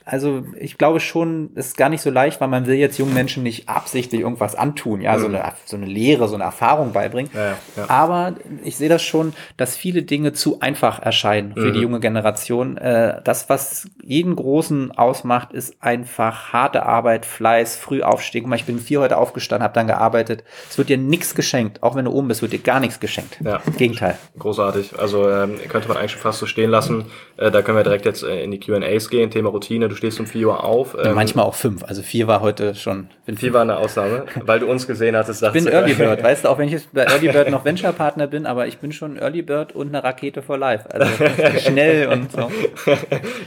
also 0.04 0.44
ich 0.58 0.78
glaube 0.78 1.00
schon, 1.00 1.50
es 1.54 1.68
ist 1.68 1.76
gar 1.76 1.88
nicht 1.88 2.02
so 2.02 2.10
leicht, 2.10 2.40
weil 2.40 2.48
man 2.48 2.66
will 2.66 2.74
jetzt 2.74 2.98
jungen 2.98 3.14
Menschen 3.14 3.42
nicht 3.42 3.68
absichtlich 3.68 4.20
irgendwas 4.20 4.54
antun, 4.54 5.00
ja, 5.00 5.18
so, 5.18 5.26
eine, 5.26 5.52
so 5.64 5.76
eine 5.76 5.86
Lehre, 5.86 6.28
so 6.28 6.34
eine 6.34 6.44
Erfahrung 6.44 6.92
beibringen. 6.92 7.30
Ja, 7.34 7.56
ja. 7.76 7.88
Aber 7.88 8.34
ich 8.64 8.76
sehe 8.76 8.88
das 8.88 9.02
schon, 9.02 9.32
dass 9.56 9.76
viele 9.76 10.02
Dinge 10.02 10.32
zu 10.32 10.60
einfach 10.60 11.00
erscheinen 11.00 11.54
für 11.54 11.72
die 11.72 11.80
junge 11.80 12.00
Generation. 12.00 12.76
Äh, 12.76 13.20
das, 13.24 13.48
was 13.48 13.88
jeden 14.02 14.36
Großen 14.36 14.90
ausmacht, 14.92 15.52
ist 15.52 15.82
einfach 15.82 16.52
harte 16.52 16.84
Arbeit, 16.84 17.24
Fleiß, 17.26 17.76
früh 17.76 18.02
aufstehen. 18.02 18.42
Guck 18.42 18.50
mal, 18.50 18.56
ich 18.56 18.64
bin 18.64 18.78
vier 18.78 19.00
heute 19.00 19.18
aufgestanden, 19.18 19.64
habe 19.64 19.74
dann 19.74 19.86
gearbeitet. 19.86 20.44
Es 20.68 20.78
wird 20.78 20.88
dir 20.88 20.98
nichts 20.98 21.34
geschenkt, 21.34 21.82
auch 21.82 21.94
wenn 21.94 22.06
du 22.06 22.12
oben 22.12 22.28
bist, 22.28 22.42
wird 22.42 22.52
dir 22.52 22.58
gar 22.58 22.80
nichts 22.80 23.00
geschenkt. 23.00 23.38
Ja. 23.44 23.60
Gegenteil. 23.78 24.18
Großartig. 24.38 24.98
Also 24.98 25.30
ähm, 25.30 25.58
könnte 25.68 25.88
man 25.88 25.96
eigentlich 25.96 26.12
schon 26.12 26.22
fast 26.22 26.38
so 26.38 26.46
stehen 26.46 26.70
lassen. 26.70 27.06
Äh, 27.36 27.50
da 27.50 27.62
können 27.62 27.76
wir 27.76 27.84
direkt 27.84 28.04
jetzt 28.04 28.22
äh, 28.22 28.42
in 28.42 28.50
die 28.50 28.60
Q&As 28.60 29.08
gehen. 29.08 29.30
Thema 29.30 29.50
Routine. 29.50 29.91
Du 29.92 29.96
stehst 29.98 30.18
um 30.20 30.26
4 30.26 30.48
Uhr 30.48 30.64
auf. 30.64 30.96
Ähm, 30.98 31.14
Manchmal 31.14 31.44
auch 31.44 31.54
fünf. 31.54 31.84
Also 31.84 32.00
vier 32.00 32.26
war 32.26 32.40
heute 32.40 32.74
schon. 32.74 33.08
Bin 33.26 33.36
Vier 33.36 33.52
war 33.52 33.60
eine 33.60 33.76
Ausnahme, 33.76 34.24
weil 34.42 34.58
du 34.58 34.66
uns 34.66 34.86
gesehen 34.86 35.14
hattest. 35.14 35.42
Ich 35.42 35.52
bin 35.52 35.66
Early 35.66 35.92
Bird, 35.92 36.22
weißt 36.22 36.44
du, 36.44 36.48
auch 36.48 36.56
wenn 36.56 36.68
ich 36.74 36.88
bei 36.94 37.02
Early 37.04 37.28
Bird 37.30 37.50
noch 37.50 37.66
Venture 37.66 37.92
Partner 37.92 38.26
bin, 38.26 38.46
aber 38.46 38.66
ich 38.66 38.78
bin 38.78 38.90
schon 38.92 39.18
Early 39.18 39.42
Bird 39.42 39.74
und 39.74 39.88
eine 39.88 40.02
Rakete 40.02 40.40
for 40.40 40.56
Life. 40.56 40.88
Also 40.90 41.06
schnell 41.58 42.08
und 42.08 42.32
so. 42.32 42.50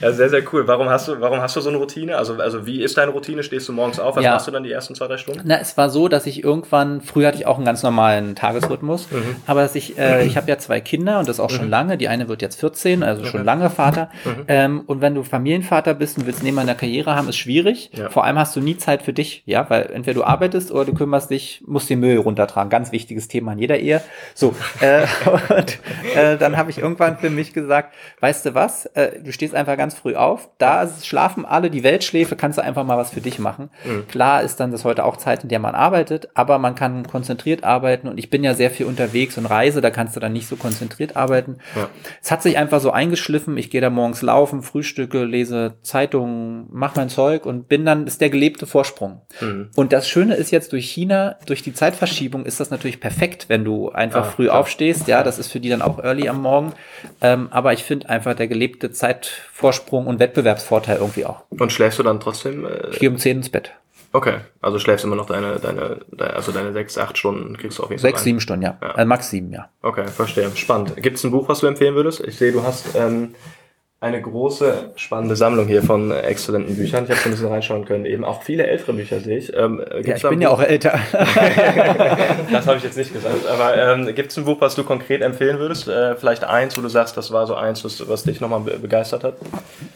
ja, 0.01 0.11
sehr, 0.11 0.29
sehr 0.29 0.43
cool. 0.53 0.67
Warum 0.67 0.87
hast 0.87 1.07
du, 1.07 1.19
warum 1.19 1.39
hast 1.41 1.55
du 1.55 1.61
so 1.61 1.69
eine 1.69 1.79
Routine? 1.79 2.15
Also, 2.15 2.35
also 2.35 2.67
wie 2.67 2.83
ist 2.83 2.95
deine 2.95 3.09
Routine? 3.11 3.41
Stehst 3.41 3.67
du 3.67 3.73
morgens 3.73 3.99
auf? 3.99 4.15
Was 4.15 4.23
Ja. 4.23 4.33
machst 4.33 4.45
du 4.47 4.51
dann 4.51 4.63
die 4.63 4.71
ersten 4.71 4.93
zwei, 4.93 5.07
drei 5.07 5.17
Stunden? 5.17 5.41
Na, 5.45 5.57
es 5.59 5.75
war 5.77 5.89
so, 5.89 6.07
dass 6.07 6.27
ich 6.27 6.43
irgendwann, 6.43 7.01
früher 7.01 7.29
hatte 7.29 7.37
ich 7.39 7.47
auch 7.47 7.57
einen 7.57 7.65
ganz 7.65 7.81
normalen 7.81 8.35
Tagesrhythmus, 8.35 9.07
aber 9.47 9.61
dass 9.63 9.73
ich, 9.73 9.97
äh, 9.97 10.25
ich 10.27 10.37
habe 10.37 10.47
ja 10.47 10.59
zwei 10.59 10.79
Kinder 10.79 11.17
und 11.17 11.27
das 11.27 11.39
auch 11.39 11.49
schon 11.49 11.71
lange. 11.71 11.97
Die 11.97 12.07
eine 12.07 12.27
wird 12.27 12.43
jetzt 12.43 12.59
14, 12.59 13.01
also 13.01 13.25
schon 13.25 13.43
lange 13.43 13.71
Vater. 13.71 14.11
Ähm, 14.47 14.83
und 14.85 15.01
wenn 15.01 15.15
du 15.15 15.23
Familienvater 15.23 15.93
bist 15.95 16.17
und 16.17 16.27
willst 16.35 16.43
neben 16.43 16.59
einer 16.59 16.75
Karriere 16.75 17.15
haben, 17.15 17.29
ist 17.29 17.37
schwierig. 17.37 17.91
Ja. 17.93 18.09
Vor 18.09 18.25
allem 18.25 18.37
hast 18.37 18.55
du 18.55 18.59
nie 18.59 18.77
Zeit 18.77 19.03
für 19.03 19.13
dich, 19.13 19.43
ja, 19.45 19.69
weil 19.69 19.89
entweder 19.93 20.15
du 20.15 20.23
arbeitest 20.23 20.71
oder 20.71 20.85
du 20.85 20.93
kümmerst 20.93 21.29
dich, 21.29 21.63
musst 21.65 21.89
den 21.89 22.01
Müll 22.01 22.17
runtertragen. 22.17 22.69
Ganz 22.69 22.91
wichtiges 22.91 23.27
Thema 23.27 23.53
in 23.53 23.59
jeder 23.59 23.79
Ehe. 23.79 24.01
So, 24.33 24.53
äh, 24.81 25.05
und 25.49 25.79
äh, 26.15 26.37
dann 26.37 26.57
habe 26.57 26.71
ich 26.71 26.79
irgendwann 26.79 27.17
für 27.17 27.29
mich 27.29 27.53
gesagt, 27.53 27.93
weißt 28.19 28.47
du 28.47 28.55
was, 28.55 28.85
äh, 28.87 29.21
du 29.21 29.31
stehst 29.31 29.55
einfach 29.55 29.77
ganz 29.77 29.95
früh 29.95 30.15
auf, 30.15 30.49
da 30.57 30.87
schlafen 30.87 31.45
alle, 31.45 31.69
die 31.69 31.83
Welt 31.83 32.03
schläfe, 32.03 32.35
kannst 32.35 32.57
du 32.57 32.63
einfach 32.63 32.83
mal 32.83 32.97
was 32.97 33.11
für 33.11 33.21
dich 33.21 33.39
machen. 33.39 33.69
Klar 34.09 34.43
ist 34.43 34.59
dann 34.59 34.71
das 34.71 34.83
heute 34.83 35.05
auch 35.05 35.17
Zeit, 35.17 35.43
in 35.43 35.49
der 35.49 35.59
man 35.59 35.75
arbeitet, 35.75 36.29
aber 36.33 36.57
man 36.57 36.75
kann 36.75 37.07
konzentriert 37.07 37.63
arbeiten 37.63 38.07
und 38.07 38.17
ich 38.17 38.29
bin 38.29 38.43
ja 38.43 38.53
sehr 38.53 38.71
viel 38.71 38.85
unterwegs 38.85 39.37
und 39.37 39.45
reise, 39.45 39.81
da 39.81 39.89
kannst 39.89 40.15
du 40.15 40.19
dann 40.19 40.33
nicht 40.33 40.47
so 40.47 40.55
konzentriert 40.55 41.15
arbeiten. 41.15 41.57
Ja. 41.75 41.87
Es 42.21 42.31
hat 42.31 42.41
sich 42.41 42.57
einfach 42.57 42.81
so 42.81 42.91
eingeschliffen, 42.91 43.57
ich 43.57 43.69
gehe 43.69 43.81
da 43.81 43.89
morgens 43.89 44.21
laufen, 44.21 44.61
frühstücke, 44.61 45.23
lese 45.23 45.75
Zeitungen, 46.25 46.67
mach 46.71 46.95
mein 46.95 47.09
Zeug 47.09 47.45
und 47.45 47.67
bin 47.67 47.85
dann, 47.85 48.07
ist 48.07 48.21
der 48.21 48.29
gelebte 48.29 48.65
Vorsprung. 48.65 49.21
Mhm. 49.41 49.69
Und 49.75 49.93
das 49.93 50.07
Schöne 50.09 50.35
ist 50.35 50.51
jetzt 50.51 50.71
durch 50.73 50.89
China, 50.89 51.35
durch 51.45 51.61
die 51.61 51.73
Zeitverschiebung 51.73 52.45
ist 52.45 52.59
das 52.59 52.69
natürlich 52.71 52.99
perfekt, 52.99 53.45
wenn 53.47 53.63
du 53.63 53.89
einfach 53.91 54.21
Ah, 54.27 54.31
früh 54.31 54.45
klar. 54.45 54.59
aufstehst. 54.59 55.07
Ja, 55.07 55.23
das 55.23 55.39
ist 55.39 55.51
für 55.51 55.59
die 55.59 55.69
dann 55.69 55.81
auch 55.81 55.99
early 56.03 56.27
am 56.29 56.41
Morgen. 56.41 56.73
Ähm, 57.21 57.47
aber 57.51 57.73
ich 57.73 57.83
finde 57.83 58.09
einfach 58.09 58.35
der 58.35 58.47
gelebte 58.47 58.91
Zeitvorsprung 58.91 60.07
und 60.07 60.19
Wettbewerbsvorteil 60.19 60.97
irgendwie 60.97 61.25
auch. 61.25 61.43
Und 61.49 61.71
schläfst 61.71 61.99
du 61.99 62.03
dann 62.03 62.19
trotzdem? 62.19 62.65
Äh, 62.65 62.89
Ich 62.91 62.99
gehe 62.99 63.09
um 63.09 63.17
10 63.17 63.37
ins 63.37 63.49
Bett. 63.49 63.71
okay, 64.13 64.37
also 64.61 64.79
schläfst 64.79 65.03
immer 65.05 65.15
noch 65.15 65.25
deine, 65.27 65.59
deine, 65.59 65.99
also 66.33 66.51
deine 66.51 66.71
sechs, 66.73 66.97
acht 66.97 67.17
Stunden 67.17 67.57
kriegst 67.57 67.77
du 67.79 67.83
auf 67.83 67.89
jeden 67.89 68.01
Fall. 68.01 68.11
Sechs, 68.11 68.23
sieben 68.23 68.39
Stunden, 68.39 68.63
ja. 68.63 68.77
Ja. 68.81 68.95
Äh, 68.95 69.05
max 69.05 69.29
sieben, 69.29 69.51
ja. 69.51 69.69
Okay, 69.81 70.07
verstehe. 70.07 70.49
Spannend. 70.55 70.95
Gibt 71.01 71.17
es 71.17 71.23
ein 71.23 71.31
Buch, 71.31 71.47
was 71.49 71.59
du 71.59 71.67
empfehlen 71.67 71.95
würdest? 71.95 72.21
Ich 72.21 72.37
sehe, 72.37 72.51
du 72.51 72.63
hast 72.63 72.95
ähm, 72.95 73.35
eine 74.01 74.21
große, 74.21 74.91
spannende 74.97 75.35
Sammlung 75.35 75.67
hier 75.67 75.81
von 75.81 76.11
äh, 76.11 76.19
exzellenten 76.21 76.75
Büchern. 76.75 77.05
Ich 77.05 77.09
habe 77.09 77.19
so 77.19 77.29
ein 77.29 77.31
bisschen 77.31 77.47
reinschauen 77.47 77.85
können. 77.85 78.05
Eben 78.05 78.23
auch 78.23 78.43
viele 78.43 78.67
ältere 78.67 78.93
Bücher 78.93 79.19
sehe 79.19 79.37
ich. 79.37 79.55
Ähm, 79.55 79.81
Ja, 79.89 80.01
gibt's 80.01 80.23
ich 80.23 80.29
bin 80.29 80.41
ja 80.41 80.49
auch 80.49 80.61
älter. 80.61 80.99
Das 82.51 82.67
habe 82.67 82.77
ich 82.77 82.83
jetzt 82.83 82.97
nicht 82.97 83.13
gesagt. 83.13 83.47
Aber 83.47 83.75
ähm, 83.77 84.13
gibt 84.13 84.31
es 84.31 84.37
ein 84.37 84.45
Buch, 84.45 84.57
was 84.59 84.75
du 84.75 84.83
konkret 84.83 85.21
empfehlen 85.21 85.57
würdest? 85.59 85.87
Äh, 85.87 86.15
vielleicht 86.15 86.43
eins, 86.43 86.77
wo 86.77 86.81
du 86.81 86.89
sagst, 86.89 87.17
das 87.17 87.31
war 87.31 87.47
so 87.47 87.55
eins, 87.55 87.83
was, 87.83 88.07
was 88.07 88.23
dich 88.23 88.41
nochmal 88.41 88.59
be 88.61 88.77
begeistert 88.77 89.23
hat? 89.23 89.35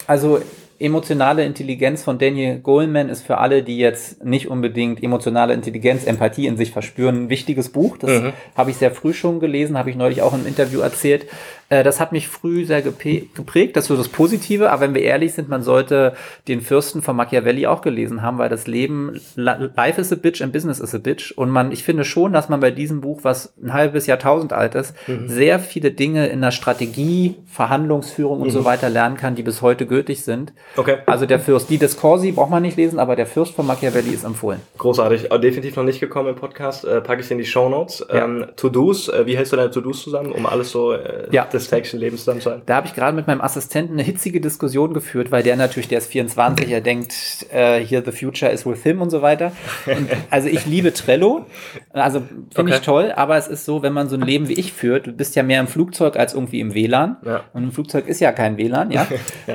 Also 0.08 0.41
emotionale 0.80 1.43
Intelligenz 1.43 2.04
von 2.04 2.18
Daniel 2.18 2.60
Goleman 2.60 3.10
ist 3.10 3.26
für 3.26 3.38
alle, 3.38 3.64
die 3.64 3.78
jetzt 3.78 4.24
nicht 4.24 4.47
unbedingt 4.47 5.04
emotionale 5.04 5.54
Intelligenz, 5.54 6.06
Empathie 6.06 6.47
in 6.47 6.56
sich 6.58 6.72
verspüren, 6.72 7.26
ein 7.26 7.30
wichtiges 7.30 7.70
Buch. 7.70 7.97
Das 7.97 8.10
Mhm. 8.10 8.34
habe 8.56 8.72
ich 8.72 8.78
sehr 8.78 8.91
früh 8.91 9.14
schon 9.14 9.39
gelesen, 9.41 9.78
habe 9.78 9.89
ich 9.89 9.95
neulich 9.97 10.22
auch 10.22 10.34
im 10.34 10.47
Interview 10.47 10.80
erzählt. 10.80 11.26
Äh, 11.70 11.84
Das 11.84 12.00
hat 12.00 12.12
mich 12.12 12.28
früh 12.28 12.66
sehr 12.66 12.82
geprägt, 12.82 13.76
das 13.76 13.84
ist 13.86 13.88
so 13.90 13.96
das 13.96 14.10
Positive. 14.10 14.72
Aber 14.72 14.82
wenn 14.82 14.94
wir 14.96 15.02
ehrlich 15.02 15.34
sind, 15.34 15.50
man 15.50 15.62
sollte 15.64 16.14
den 16.48 16.62
Fürsten 16.62 17.02
von 17.02 17.16
Machiavelli 17.16 17.68
auch 17.68 17.82
gelesen 17.82 18.22
haben, 18.22 18.38
weil 18.38 18.50
das 18.50 18.68
Leben, 18.68 19.20
li- 19.36 19.70
life 19.76 20.02
is 20.02 20.12
a 20.12 20.16
bitch 20.16 20.42
and 20.42 20.52
business 20.52 20.80
is 20.80 20.94
a 20.96 20.98
bitch. 20.98 21.32
Und 21.38 21.50
man, 21.50 21.72
ich 21.72 21.84
finde 21.84 22.04
schon, 22.06 22.34
dass 22.34 22.50
man 22.50 22.60
bei 22.60 22.72
diesem 22.72 23.02
Buch, 23.02 23.20
was 23.24 23.54
ein 23.64 23.74
halbes 23.74 24.08
Jahrtausend 24.08 24.52
alt 24.54 24.76
ist, 24.76 24.94
Mhm. 25.08 25.30
sehr 25.30 25.60
viele 25.60 25.92
Dinge 25.92 26.28
in 26.28 26.42
der 26.42 26.52
Strategie, 26.52 27.36
Verhandlungsführung 27.48 28.42
und 28.42 28.50
so 28.50 28.66
weiter 28.66 28.90
lernen 28.90 29.16
kann, 29.18 29.36
die 29.36 29.44
bis 29.44 29.62
heute 29.62 29.86
gültig 29.86 30.24
sind. 30.24 30.54
Okay. 30.76 30.98
Also 31.06 31.26
der 31.26 31.40
Fürst, 31.40 31.70
die 31.70 31.78
des 31.78 31.98
Corsi 31.98 32.32
braucht 32.32 32.50
man 32.50 32.64
nicht 32.64 32.78
lesen, 32.78 32.98
aber 33.00 33.16
der 33.16 33.28
Fürst 33.28 33.54
von 33.54 33.68
Machiavelli 33.68 34.10
ist 34.12 34.24
empfohlen. 34.24 34.60
Großartig. 34.78 35.32
Äh, 35.32 35.40
Definitiv 35.40 35.76
noch 35.76 35.84
nicht 35.84 36.00
gekommen 36.00 36.30
im 36.30 36.36
Podcast. 36.36 36.84
Äh, 36.86 37.02
packe 37.02 37.22
ich 37.22 37.30
in 37.32 37.38
die 37.38 37.46
Shownotes. 37.46 38.06
Ja. 38.12 38.26
Ähm, 38.26 38.46
To-Dos. 38.56 39.10
Äh, 39.10 39.26
wie 39.28 39.38
hältst 39.38 39.54
du 39.54 39.58
deine 39.58 39.70
To-Dos 39.72 40.02
zusammen, 40.04 40.32
um 40.32 40.46
alles 40.46 40.72
so 40.72 40.94
äh, 40.94 41.28
Ja. 41.32 41.46
Des 41.60 41.70
täglichen 41.70 41.99
Lebens 41.99 42.22
zusammen 42.22 42.41
zu 42.41 42.49
sein? 42.49 42.62
Da 42.66 42.76
habe 42.76 42.88
ich 42.88 42.95
gerade 42.95 43.16
mit 43.16 43.28
meinem 43.28 43.41
Assistenten 43.41 43.93
eine 43.93 44.03
hitzige 44.03 44.41
Diskussion 44.41 44.93
geführt, 44.93 45.32
weil 45.32 45.43
der 45.43 45.55
natürlich, 45.55 45.88
der 45.88 45.99
ist 45.99 46.07
24, 46.07 46.70
er 46.70 46.82
denkt, 46.82 47.14
äh, 47.51 47.80
hier 47.80 48.03
the 48.05 48.12
future 48.12 48.51
is 48.51 48.66
with 48.66 48.84
him 48.84 49.01
und 49.01 49.10
so 49.10 49.22
weiter. 49.22 49.51
Und, 49.86 50.10
also 50.30 50.47
ich 50.47 50.66
liebe 50.66 50.93
Trello, 50.93 51.45
also 51.93 52.22
finde 52.53 52.72
Okay. 52.72 52.74
ich 52.76 52.86
toll, 52.86 53.12
aber 53.16 53.38
es 53.38 53.47
ist 53.47 53.66
so, 53.66 53.82
wenn 53.84 53.93
man 53.93 54.10
so 54.10 54.16
ein 54.16 54.22
Leben 54.22 54.47
wie 54.47 54.53
ich 54.53 54.74
führt, 54.74 55.07
du 55.07 55.12
bist 55.12 55.36
ja 55.36 55.43
mehr 55.43 55.60
im 55.60 55.68
Flugzeug 55.68 56.18
als 56.18 56.34
irgendwie 56.34 56.60
im 56.60 56.74
WLAN. 56.74 57.18
Ja. 57.26 57.41
Und 57.53 57.64
im 57.64 57.72
Flugzeug 57.72 58.07
ist 58.07 58.20
ja 58.20 58.32
kein 58.32 58.57
WLAN, 58.57 58.91
ja. 58.91 59.07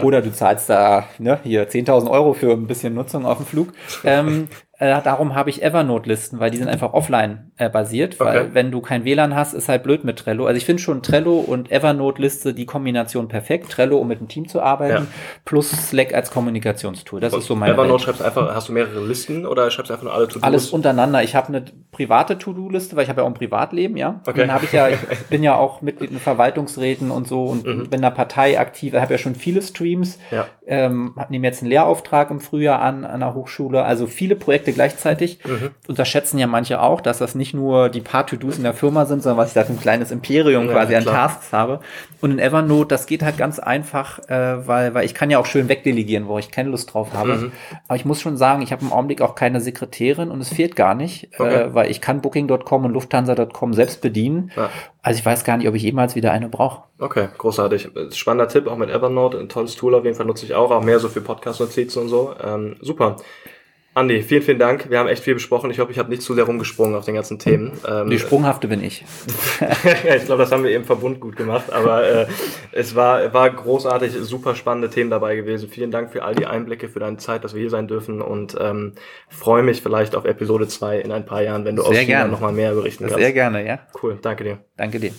Oder 0.02 0.22
du 0.22 0.32
zahlst 0.32 0.68
da 0.70 1.07
ne, 1.18 1.38
hier 1.44 1.68
10.000 1.68 2.11
Euro 2.11 2.32
für 2.34 2.52
ein 2.52 2.66
bisschen 2.66 2.94
Nutzung 2.94 3.26
auf 3.26 3.38
dem 3.38 3.46
Flug. 3.46 3.68
Ähm, 4.05 4.48
äh, 4.79 5.01
darum 5.03 5.35
habe 5.35 5.51
ich 5.51 5.62
Evernote-Listen, 5.62 6.41
weil 6.41 6.51
die 6.51 6.57
sind 6.57 6.68
einfach 6.68 6.93
offline 6.95 7.53
äh, 7.57 7.68
basiert, 7.70 8.18
weil 8.18 8.39
Okay. 8.41 8.49
wenn 8.53 8.70
du 8.72 8.81
kein 8.81 9.05
WLAN 9.05 9.35
hast, 9.37 9.53
ist 9.55 9.68
halt 9.68 9.83
blöd 9.85 10.05
mit 10.05 10.18
Trello. 10.18 10.47
Also 10.47 10.57
ich 10.59 10.64
finde 10.64 10.83
schon 10.83 11.03
Trello 11.03 11.39
und 11.39 11.70
Evernote-Liste 11.70 12.55
die 12.55 12.66
Kombination 12.66 13.29
perfekt. 13.29 13.70
Trello, 13.70 13.99
um 13.99 14.09
mit 14.09 14.18
einem 14.18 14.29
Team 14.29 14.49
zu 14.49 14.61
arbeiten, 14.61 15.05
Ja. 15.05 15.07
plus 15.45 15.70
Slack 15.70 16.12
als 16.14 16.31
Kommunikationstool. 16.31 17.20
Das 17.20 17.33
ist 17.35 17.47
so 17.47 17.55
meine 17.55 17.72
Evernote 17.75 17.93
Welt. 17.93 18.03
schreibst 18.03 18.22
einfach, 18.22 18.55
hast 18.55 18.68
du 18.68 18.72
mehrere 18.72 19.05
Listen 19.07 19.47
oder 19.47 19.70
schreibst 19.70 19.91
du 19.91 19.95
einfach 19.95 20.05
nur 20.05 20.14
alle 20.14 20.27
To-Dos? 20.29 20.43
Alles 20.43 20.70
untereinander. 20.70 21.22
Ich 21.22 21.35
habe 21.37 21.49
eine 21.49 21.64
private 21.93 22.39
To-Do-Liste, 22.39 22.97
weil 22.97 23.05
ich 23.05 23.09
habe 23.09 23.20
ja 23.20 23.25
auch 23.25 23.31
ein 23.31 23.35
Privatleben, 23.35 23.97
ja. 23.97 24.20
Okay. 24.27 24.41
Dann 24.41 24.53
habe 24.53 24.64
ich 24.64 24.72
ja, 24.72 24.89
ich 24.89 24.99
bin 25.31 25.43
ja 25.45 25.55
auch 25.57 25.83
Mitglied 25.83 26.11
in 26.11 26.18
Verwaltungsräten 26.18 27.11
und 27.11 27.29
so 27.29 27.45
und 27.45 27.62
bin 27.64 27.85
in 27.91 28.03
der 28.03 28.11
Partei 28.11 28.59
aktiv. 28.59 28.95
Ich 28.95 29.01
habe 29.01 29.12
ja 29.12 29.18
schon 29.18 29.35
viele 29.35 29.62
Streams. 29.62 30.18
Mhm. 30.31 30.37
Ja. 30.37 30.47
Ähm, 30.66 31.14
nehme 31.29 31.47
jetzt 31.47 31.62
einen 31.62 31.70
Lehrauftrag 31.70 32.31
im 32.31 32.41
Frühjahr 32.41 32.81
an 32.81 33.05
an 33.05 33.20
der 33.20 33.35
Hochschule. 33.35 33.85
Also 33.85 34.07
viele 34.07 34.35
Projekte 34.35 34.64
gleichzeitig. 34.73 35.39
Mhm. 35.45 35.71
Unterschätzen 35.89 36.39
ja 36.39 36.47
manche 36.47 36.81
auch, 36.81 37.01
dass 37.01 37.19
das 37.19 37.35
nicht 37.35 37.55
nur 37.55 37.89
die 37.89 38.01
paar 38.01 38.27
To-Dos 38.27 38.57
in 38.57 38.62
der 38.65 38.75
Firma 38.75 39.05
sind, 39.07 39.23
sondern 39.23 39.39
was 39.39 39.49
ich 39.49 39.55
da 39.55 39.65
für 39.65 39.73
ein 39.73 39.81
kleines 39.81 40.11
Imperium 40.11 40.67
Ja, 40.67 40.73
quasi 40.73 40.95
an. 40.97 41.05
Tasks 41.05 41.53
habe. 41.53 41.81
Und 42.21 42.31
in 42.33 42.39
Evernote, 42.39 42.89
das 42.89 43.07
geht 43.07 43.23
halt 43.23 43.37
ganz 43.37 43.59
einfach, 43.59 44.19
äh, 44.31 44.67
weil, 44.67 44.95
weil 44.95 45.05
ich 45.05 45.15
kann 45.15 45.31
ja 45.31 45.39
auch 45.39 45.47
schön 45.47 45.69
wegdelegieren, 45.69 46.27
wo 46.27 46.39
ich 46.39 46.51
keine 46.51 46.71
Lust 46.71 46.95
drauf 46.95 47.12
habe. 47.12 47.35
Mhm. 47.35 47.53
Aber 47.87 47.97
ich 47.97 48.05
muss 48.05 48.21
schon 48.21 48.37
sagen, 48.37 48.62
ich 48.62 48.73
habe 48.73 48.83
im 48.83 48.93
Augenblick 48.93 49.21
auch 49.21 49.35
keine 49.35 49.61
Sekretärin 49.61 50.31
und 50.31 50.41
es 50.41 50.49
fehlt 50.49 50.75
gar 50.77 50.95
nicht, 50.95 51.29
Okay. 51.39 51.65
äh, 51.65 51.75
weil 51.75 51.91
ich 51.91 52.01
kann 52.01 52.21
Booking.com 52.23 52.85
und 52.87 52.93
Lufthansa.com 52.93 53.75
selbst 53.75 54.01
bedienen. 54.01 54.51
Ja. 54.57 54.71
Also 55.03 55.19
ich 55.19 55.27
weiß 55.27 55.45
gar 55.45 55.59
nicht, 55.59 55.69
ob 55.69 55.75
ich 55.75 55.83
jemals 55.83 56.15
wieder 56.15 56.33
eine 56.33 56.49
brauche. 56.49 56.85
Okay, 56.99 57.29
großartig. 57.37 57.91
Spannender 58.12 58.49
Tipp, 58.49 58.67
auch 58.69 58.79
mit 58.79 58.89
Evernote. 58.89 59.39
Ein 59.39 59.51
tolles 59.51 59.77
Tool 59.77 59.95
auf 59.95 60.05
jeden 60.05 60.17
Fall 60.17 60.25
nutze 60.25 60.47
ich 60.47 60.55
auch, 60.55 60.71
auch 60.71 60.83
mehr 60.83 60.99
so 60.99 61.09
für 61.11 61.21
Podcast-Notizen 61.21 62.01
und 62.03 62.09
so. 62.09 62.35
Ähm, 62.43 62.77
super. 62.81 63.17
Andi, 63.97 64.22
vielen, 64.22 64.42
vielen 64.42 64.59
Dank. 64.59 64.90
Wir 64.90 64.99
haben 64.99 65.09
echt 65.09 65.22
viel 65.22 65.34
besprochen. 65.34 65.70
Ich 65.70 65.78
hoffe, 65.78 65.92
ich 65.92 66.01
habe 66.01 66.11
nicht 66.11 66.22
zu 66.22 66.34
sehr 66.34 66.45
rumgesprungen 66.45 66.97
auf 66.97 67.05
den 67.05 67.14
ganzen 67.14 67.38
Themen. 67.38 67.72
Ähm, 67.88 68.11
Die 68.11 68.18
Sprunghafte 68.18 68.66
bin 68.66 68.82
ich. 68.82 69.05
ich 70.16 70.24
glaube, 70.24 70.42
das 70.42 70.51
haben 70.51 70.64
wir 70.64 70.72
eben 70.72 70.84
Verbund 70.84 71.20
gut 71.20 71.36
gemacht, 71.36 71.72
aber 71.72 72.05
äh, 72.05 72.26
es 72.72 72.97
war, 72.97 73.32
war 73.32 73.49
großartig, 73.51 74.12
super 74.22 74.57
spannende 74.57 74.90
Themen 74.90 75.11
dabei 75.11 75.36
gewesen. 75.36 75.68
Vielen 75.68 75.92
Dank 75.92 76.11
für 76.11 76.24
all 76.24 76.34
die 76.34 76.47
Einblicke, 76.47 76.88
für 76.88 76.99
deine 76.99 77.18
Zeit, 77.18 77.45
dass 77.45 77.55
wir 77.55 77.61
hier 77.61 77.70
sein 77.70 77.86
dürfen 77.86 78.20
und 78.20 78.57
ähm, 78.61 78.95
freue 79.28 79.62
mich 79.62 79.80
vielleicht 79.80 80.16
auf 80.16 80.24
Episode 80.24 80.66
2 80.66 80.99
in 80.99 81.12
ein 81.12 81.24
paar 81.24 81.42
Jahren, 81.42 81.64
wenn 81.64 81.76
du 81.76 81.82
Sehr 81.82 81.90
aus 81.92 82.07
China 82.07 82.26
nochmal 82.26 82.53
mehr 82.53 82.72
berichten 82.72 83.05
kannst. 83.05 83.18
Sehr 83.18 83.32
gerne, 83.32 83.64
ja. 83.64 83.78
Cool, 84.03 84.18
danke 84.20 84.42
dir. 84.42 84.59
Danke 84.76 84.99
dir. 84.99 85.12